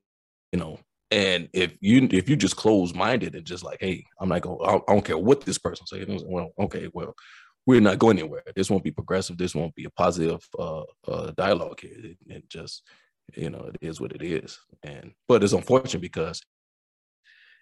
you 0.51 0.59
know, 0.59 0.79
and 1.11 1.49
if 1.53 1.75
you 1.81 2.07
if 2.11 2.29
you 2.29 2.35
just 2.35 2.55
close 2.55 2.93
minded 2.93 3.35
and 3.35 3.45
just 3.45 3.63
like, 3.63 3.77
hey, 3.79 4.03
I'm 4.19 4.29
not 4.29 4.41
going. 4.41 4.59
I 4.67 4.79
don't 4.87 5.05
care 5.05 5.17
what 5.17 5.41
this 5.41 5.57
person 5.57 5.85
says. 5.87 6.23
Well, 6.25 6.51
okay, 6.59 6.89
well, 6.93 7.13
we're 7.65 7.81
not 7.81 7.99
going 7.99 8.19
anywhere. 8.19 8.43
This 8.55 8.69
won't 8.69 8.83
be 8.83 8.91
progressive. 8.91 9.37
This 9.37 9.55
won't 9.55 9.75
be 9.75 9.85
a 9.85 9.89
positive 9.91 10.47
uh, 10.57 10.83
uh, 11.07 11.31
dialogue 11.37 11.79
here. 11.81 11.91
It, 11.95 12.17
it 12.27 12.49
just, 12.49 12.83
you 13.35 13.49
know, 13.49 13.69
it 13.73 13.77
is 13.81 14.01
what 14.01 14.11
it 14.11 14.21
is. 14.21 14.59
And 14.83 15.13
but 15.27 15.43
it's 15.43 15.53
unfortunate 15.53 16.01
because 16.01 16.41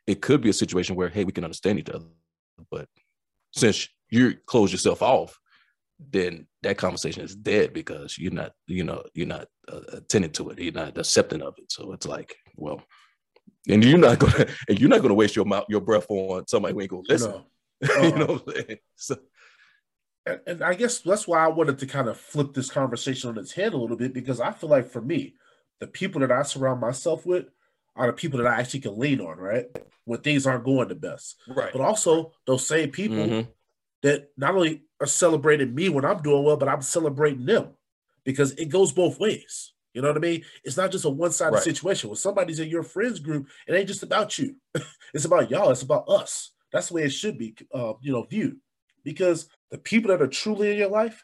it 0.07 0.21
could 0.21 0.41
be 0.41 0.49
a 0.49 0.53
situation 0.53 0.95
where 0.95 1.09
hey 1.09 1.23
we 1.23 1.31
can 1.31 1.43
understand 1.43 1.79
each 1.79 1.89
other 1.89 2.05
but 2.71 2.87
since 3.51 3.87
you 4.09 4.35
close 4.45 4.71
yourself 4.71 5.01
off 5.01 5.39
then 6.11 6.47
that 6.63 6.77
conversation 6.77 7.23
is 7.23 7.35
dead 7.35 7.73
because 7.73 8.17
you're 8.17 8.31
not 8.31 8.53
you 8.67 8.83
know 8.83 9.03
you're 9.13 9.27
not 9.27 9.47
uh, 9.71 9.81
attending 9.93 10.31
to 10.31 10.49
it 10.49 10.59
you're 10.59 10.73
not 10.73 10.97
accepting 10.97 11.41
of 11.41 11.53
it 11.57 11.71
so 11.71 11.93
it's 11.93 12.07
like 12.07 12.35
well 12.55 12.81
and 13.69 13.83
you're 13.83 13.97
not 13.97 14.19
gonna 14.19 14.45
and 14.67 14.79
you're 14.79 14.89
not 14.89 15.01
gonna 15.01 15.13
waste 15.13 15.35
your 15.35 15.45
mouth 15.45 15.65
your 15.69 15.81
breath 15.81 16.05
on 16.09 16.45
somebody 16.47 16.73
who 16.73 16.81
ain't 16.81 16.89
gonna 16.89 17.03
listen 17.07 17.31
no. 17.31 17.37
uh, 17.37 17.43
you 18.01 18.15
know 18.15 18.25
what 18.25 18.43
I'm 18.47 18.53
saying? 18.53 18.77
So, 18.95 19.17
and, 20.25 20.39
and 20.47 20.63
I 20.63 20.73
guess 20.73 20.99
that's 20.99 21.27
why 21.27 21.43
I 21.43 21.49
wanted 21.49 21.79
to 21.79 21.85
kind 21.85 22.07
of 22.07 22.17
flip 22.17 22.53
this 22.53 22.69
conversation 22.69 23.29
on 23.29 23.37
its 23.37 23.51
head 23.51 23.73
a 23.73 23.77
little 23.77 23.97
bit 23.97 24.13
because 24.13 24.39
I 24.39 24.51
feel 24.51 24.69
like 24.69 24.89
for 24.89 25.01
me, 25.01 25.35
the 25.79 25.87
people 25.87 26.21
that 26.21 26.31
I 26.31 26.43
surround 26.43 26.79
myself 26.79 27.25
with 27.25 27.45
are 27.95 28.07
the 28.07 28.13
people 28.13 28.39
that 28.39 28.47
I 28.47 28.59
actually 28.59 28.81
can 28.81 28.97
lean 28.97 29.21
on, 29.21 29.37
right? 29.37 29.65
When 30.05 30.19
things 30.19 30.47
aren't 30.47 30.65
going 30.65 30.87
the 30.87 30.95
best. 30.95 31.37
Right. 31.47 31.71
But 31.71 31.81
also 31.81 32.33
those 32.45 32.65
same 32.65 32.91
people 32.91 33.17
mm-hmm. 33.17 33.49
that 34.01 34.29
not 34.37 34.55
only 34.55 34.83
are 34.99 35.07
celebrating 35.07 35.73
me 35.73 35.89
when 35.89 36.05
I'm 36.05 36.21
doing 36.21 36.43
well, 36.43 36.57
but 36.57 36.67
I'm 36.67 36.81
celebrating 36.81 37.45
them 37.45 37.69
because 38.23 38.51
it 38.53 38.69
goes 38.69 38.91
both 38.91 39.19
ways. 39.19 39.73
You 39.93 40.01
know 40.01 40.07
what 40.07 40.17
I 40.17 40.21
mean? 40.21 40.43
It's 40.63 40.77
not 40.77 40.91
just 40.91 41.05
a 41.05 41.09
one-sided 41.09 41.53
right. 41.53 41.63
situation. 41.63 42.09
When 42.09 42.17
somebody's 42.17 42.59
in 42.59 42.67
your 42.67 42.83
friends 42.83 43.19
group, 43.19 43.47
it 43.67 43.73
ain't 43.73 43.87
just 43.87 44.01
about 44.01 44.39
you. 44.39 44.55
it's 45.13 45.25
about 45.25 45.51
y'all. 45.51 45.69
It's 45.69 45.83
about 45.83 46.09
us. 46.09 46.51
That's 46.71 46.87
the 46.87 46.95
way 46.95 47.03
it 47.03 47.11
should 47.11 47.37
be, 47.37 47.55
uh, 47.73 47.93
you 48.01 48.11
know, 48.11 48.23
viewed. 48.23 48.57
Because 49.03 49.47
the 49.69 49.77
people 49.77 50.09
that 50.09 50.21
are 50.21 50.27
truly 50.27 50.71
in 50.71 50.77
your 50.77 50.89
life, 50.89 51.23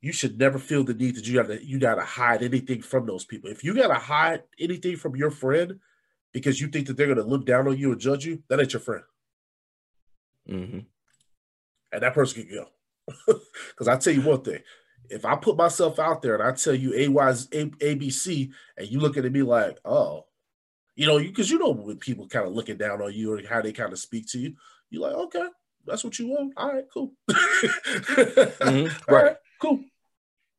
you 0.00 0.12
should 0.12 0.38
never 0.38 0.58
feel 0.58 0.82
the 0.82 0.94
need 0.94 1.16
that 1.16 1.26
you 1.26 1.34
gotta 1.34 1.64
you 1.64 1.78
gotta 1.78 2.02
hide 2.02 2.42
anything 2.42 2.82
from 2.82 3.06
those 3.06 3.24
people. 3.24 3.50
If 3.50 3.62
you 3.62 3.74
gotta 3.74 3.94
hide 3.94 4.42
anything 4.58 4.96
from 4.96 5.16
your 5.16 5.30
friend 5.30 5.78
because 6.32 6.60
you 6.60 6.68
think 6.68 6.86
that 6.86 6.96
they're 6.96 7.08
gonna 7.08 7.26
look 7.26 7.44
down 7.44 7.68
on 7.68 7.76
you 7.76 7.92
and 7.92 8.00
judge 8.00 8.24
you, 8.24 8.42
that 8.48 8.60
ain't 8.60 8.72
your 8.72 8.80
friend. 8.80 9.04
Mm-hmm. 10.48 10.78
And 11.92 12.02
that 12.02 12.14
person 12.14 12.44
can 12.44 12.54
go. 12.54 12.68
Because 13.70 13.88
I 13.88 13.96
tell 13.96 14.12
you 14.12 14.20
one 14.20 14.42
thing, 14.42 14.60
if 15.08 15.24
I 15.24 15.34
put 15.36 15.56
myself 15.56 15.98
out 15.98 16.22
there 16.22 16.34
and 16.34 16.42
I 16.42 16.52
tell 16.52 16.74
you 16.74 16.92
AY's 16.94 17.48
A, 17.52 17.66
ABC, 17.66 18.50
and 18.76 18.88
you 18.88 19.00
looking 19.00 19.24
at 19.24 19.32
me 19.32 19.42
like, 19.42 19.78
oh, 19.84 20.26
you 20.94 21.06
know, 21.06 21.18
because 21.18 21.50
you, 21.50 21.58
you 21.58 21.64
know 21.64 21.70
when 21.70 21.96
people 21.96 22.28
kind 22.28 22.46
of 22.46 22.52
looking 22.52 22.76
down 22.76 23.00
on 23.00 23.12
you 23.12 23.32
or 23.32 23.40
how 23.48 23.62
they 23.62 23.72
kind 23.72 23.92
of 23.92 23.98
speak 23.98 24.26
to 24.28 24.38
you, 24.38 24.54
you're 24.90 25.02
like, 25.02 25.14
okay, 25.14 25.46
that's 25.86 26.04
what 26.04 26.18
you 26.18 26.28
want. 26.28 26.52
All 26.56 26.72
right, 26.72 26.84
cool. 26.92 27.12
mm-hmm. 27.30 29.12
Right. 29.12 29.24
right, 29.24 29.36
cool. 29.60 29.84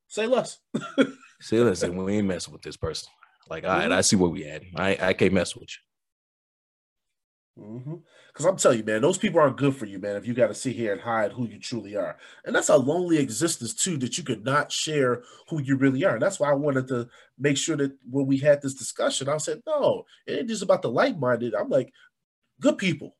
Say 0.08 0.28
less. 0.28 0.60
Say 1.42 1.60
less, 1.60 1.84
and 1.84 1.98
we 1.98 2.18
ain't 2.18 2.28
messing 2.28 2.54
with 2.54 2.62
this 2.62 2.78
person. 2.78 3.10
Like, 3.50 3.64
all 3.64 3.72
right, 3.72 3.84
mm-hmm. 3.84 3.94
I 3.94 4.02
see 4.02 4.16
where 4.16 4.30
we 4.30 4.46
at. 4.46 4.62
I 4.76 4.98
I 5.02 5.14
can't 5.14 5.34
mess 5.34 5.56
with 5.56 5.70
you. 5.70 7.64
Mm-hmm. 7.64 7.96
Because 8.32 8.46
I'm 8.46 8.56
telling 8.56 8.80
you, 8.80 8.86
man, 8.86 9.02
those 9.02 9.18
people 9.18 9.42
aren't 9.42 9.58
good 9.58 9.76
for 9.76 9.86
you, 9.86 10.00
man. 10.00 10.16
If 10.16 10.26
you 10.26 10.34
got 10.34 10.48
to 10.48 10.54
sit 10.54 10.76
here 10.76 10.94
and 10.94 11.02
hide 11.02 11.34
who 11.34 11.48
you 11.48 11.60
truly 11.60 11.98
are, 11.98 12.18
and 12.46 12.56
that's 12.56 12.70
a 12.70 12.78
lonely 12.78 13.18
existence 13.18 13.74
too, 13.74 13.98
that 13.98 14.18
you 14.18 14.24
could 14.24 14.46
not 14.46 14.72
share 14.72 15.24
who 15.50 15.62
you 15.62 15.76
really 15.76 16.06
are. 16.06 16.14
And 16.14 16.22
that's 16.22 16.40
why 16.40 16.50
I 16.50 16.54
wanted 16.54 16.88
to 16.88 17.10
make 17.38 17.58
sure 17.58 17.76
that 17.76 17.92
when 18.10 18.26
we 18.26 18.38
had 18.38 18.62
this 18.62 18.74
discussion, 18.74 19.28
I 19.28 19.38
said, 19.38 19.62
no, 19.68 20.06
it 20.26 20.40
ain't 20.40 20.50
just 20.50 20.64
about 20.64 20.82
the 20.82 20.90
like-minded. 20.90 21.54
I'm 21.54 21.70
like, 21.70 21.92
good 22.62 22.78
people. 22.78 23.18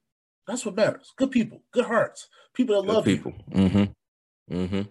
That's 0.48 0.66
what 0.66 0.76
matters. 0.76 1.14
Good 1.18 1.32
people, 1.32 1.62
good 1.72 1.86
hearts, 1.86 2.30
people 2.54 2.76
that 2.76 2.88
good 2.88 2.94
love 2.94 3.06
people. 3.06 3.34
you. 3.50 3.70
Mm-hmm. 3.70 4.56
Mm-hmm. 4.56 4.82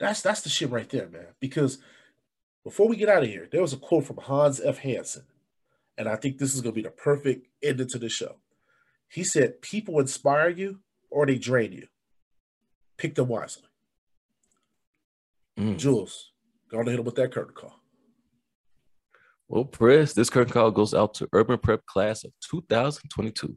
That's 0.00 0.22
that's 0.22 0.40
the 0.40 0.48
shit 0.48 0.70
right 0.70 0.88
there, 0.88 1.08
man. 1.08 1.26
Because 1.38 1.78
before 2.64 2.88
we 2.88 2.96
get 2.96 3.10
out 3.10 3.22
of 3.22 3.28
here, 3.28 3.46
there 3.52 3.60
was 3.60 3.74
a 3.74 3.76
quote 3.76 4.06
from 4.06 4.16
Hans 4.16 4.60
F. 4.60 4.78
Hansen, 4.78 5.24
and 5.98 6.08
I 6.08 6.16
think 6.16 6.38
this 6.38 6.54
is 6.54 6.62
going 6.62 6.72
to 6.72 6.76
be 6.76 6.82
the 6.82 6.90
perfect 6.90 7.46
ending 7.62 7.88
to 7.88 7.98
the 7.98 8.08
show. 8.08 8.36
He 9.08 9.22
said, 9.22 9.60
"People 9.60 10.00
inspire 10.00 10.48
you 10.48 10.80
or 11.10 11.26
they 11.26 11.36
drain 11.36 11.72
you. 11.72 11.86
Pick 12.96 13.14
them 13.14 13.28
wisely." 13.28 13.64
Mm. 15.58 15.76
Jules, 15.76 16.32
go 16.70 16.78
on 16.78 16.88
ahead 16.88 17.04
with 17.04 17.16
that 17.16 17.32
curtain 17.32 17.54
call. 17.54 17.76
Well, 19.48 19.64
Prez, 19.64 20.14
this 20.14 20.30
curtain 20.30 20.52
call 20.52 20.70
goes 20.70 20.94
out 20.94 21.12
to 21.14 21.28
Urban 21.32 21.58
Prep 21.58 21.84
class 21.84 22.24
of 22.24 22.32
2022. 22.48 23.54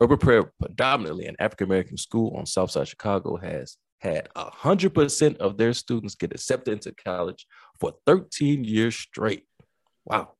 Urban 0.00 0.18
Prep, 0.18 0.50
predominantly 0.58 1.26
an 1.26 1.36
African 1.38 1.66
American 1.66 1.98
school 1.98 2.34
on 2.36 2.46
Southside 2.46 2.88
Chicago, 2.88 3.36
has 3.36 3.76
had 4.02 4.28
100% 4.34 5.36
of 5.36 5.56
their 5.56 5.72
students 5.72 6.16
get 6.16 6.32
accepted 6.32 6.72
into 6.72 6.92
college 6.92 7.46
for 7.78 7.94
13 8.04 8.64
years 8.64 8.96
straight. 8.96 9.44
Wow. 10.04 10.32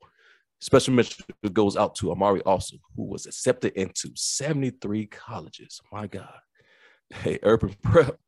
Special 0.61 0.95
mention 0.95 1.25
goes 1.53 1.77
out 1.77 1.95
to 1.97 2.11
Amari 2.11 2.43
Austin, 2.43 2.81
who 2.97 3.05
was 3.05 3.27
accepted 3.27 3.73
into 3.75 4.11
73 4.17 5.07
colleges. 5.07 5.81
My 5.93 6.09
God. 6.09 6.41
Hey, 7.11 7.39
Urban 7.45 7.77
Prep, 7.83 8.19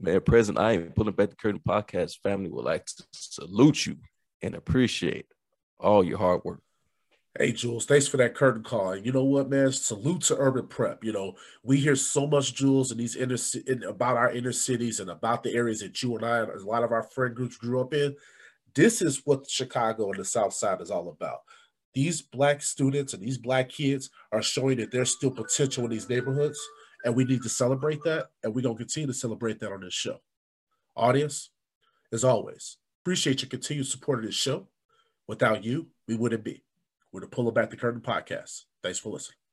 man, 0.00 0.20
President 0.22 0.64
I 0.64 0.72
am 0.72 0.90
pulling 0.90 1.14
back 1.14 1.30
the 1.30 1.36
curtain 1.36 1.60
podcast 1.66 2.18
family 2.24 2.50
would 2.50 2.64
like 2.64 2.84
to 2.86 3.04
salute 3.12 3.86
you 3.86 3.96
and 4.42 4.56
appreciate 4.56 5.26
all 5.78 6.02
your 6.02 6.18
hard 6.18 6.40
work. 6.44 6.62
Hey, 7.36 7.50
Jules, 7.50 7.84
thanks 7.84 8.06
for 8.06 8.16
that 8.18 8.36
curtain 8.36 8.62
call. 8.62 8.92
And 8.92 9.04
you 9.04 9.10
know 9.10 9.24
what, 9.24 9.50
man? 9.50 9.72
Salute 9.72 10.22
to 10.22 10.36
Urban 10.38 10.68
Prep. 10.68 11.02
You 11.02 11.12
know, 11.12 11.34
we 11.64 11.78
hear 11.78 11.96
so 11.96 12.28
much, 12.28 12.54
Jules, 12.54 12.92
in 12.92 12.98
these 12.98 13.16
inner 13.16 13.36
in, 13.66 13.82
about 13.82 14.16
our 14.16 14.30
inner 14.30 14.52
cities 14.52 15.00
and 15.00 15.10
about 15.10 15.42
the 15.42 15.52
areas 15.52 15.80
that 15.80 16.00
you 16.00 16.14
and 16.14 16.24
I, 16.24 16.38
a 16.38 16.58
lot 16.58 16.84
of 16.84 16.92
our 16.92 17.02
friend 17.02 17.34
groups 17.34 17.56
grew 17.56 17.80
up 17.80 17.92
in. 17.92 18.14
This 18.76 19.02
is 19.02 19.22
what 19.24 19.50
Chicago 19.50 20.12
and 20.12 20.20
the 20.20 20.24
South 20.24 20.52
Side 20.52 20.80
is 20.80 20.92
all 20.92 21.08
about. 21.08 21.40
These 21.92 22.22
black 22.22 22.62
students 22.62 23.14
and 23.14 23.22
these 23.22 23.38
black 23.38 23.68
kids 23.68 24.10
are 24.30 24.42
showing 24.42 24.78
that 24.78 24.92
there's 24.92 25.10
still 25.10 25.32
potential 25.32 25.84
in 25.84 25.90
these 25.90 26.08
neighborhoods, 26.08 26.60
and 27.04 27.16
we 27.16 27.24
need 27.24 27.42
to 27.42 27.48
celebrate 27.48 28.04
that. 28.04 28.28
And 28.44 28.54
we're 28.54 28.62
gonna 28.62 28.76
continue 28.76 29.08
to 29.08 29.12
celebrate 29.12 29.58
that 29.58 29.72
on 29.72 29.80
this 29.80 29.92
show. 29.92 30.20
Audience, 30.94 31.50
as 32.12 32.22
always, 32.22 32.76
appreciate 33.02 33.42
your 33.42 33.48
continued 33.48 33.88
support 33.88 34.20
of 34.20 34.26
this 34.26 34.36
show. 34.36 34.68
Without 35.26 35.64
you, 35.64 35.88
we 36.06 36.16
wouldn't 36.16 36.44
be. 36.44 36.62
We're 37.14 37.20
the 37.20 37.28
Pulling 37.28 37.54
Back 37.54 37.70
the 37.70 37.76
Curtain 37.76 38.00
podcast. 38.00 38.64
Thanks 38.82 38.98
for 38.98 39.10
listening. 39.10 39.43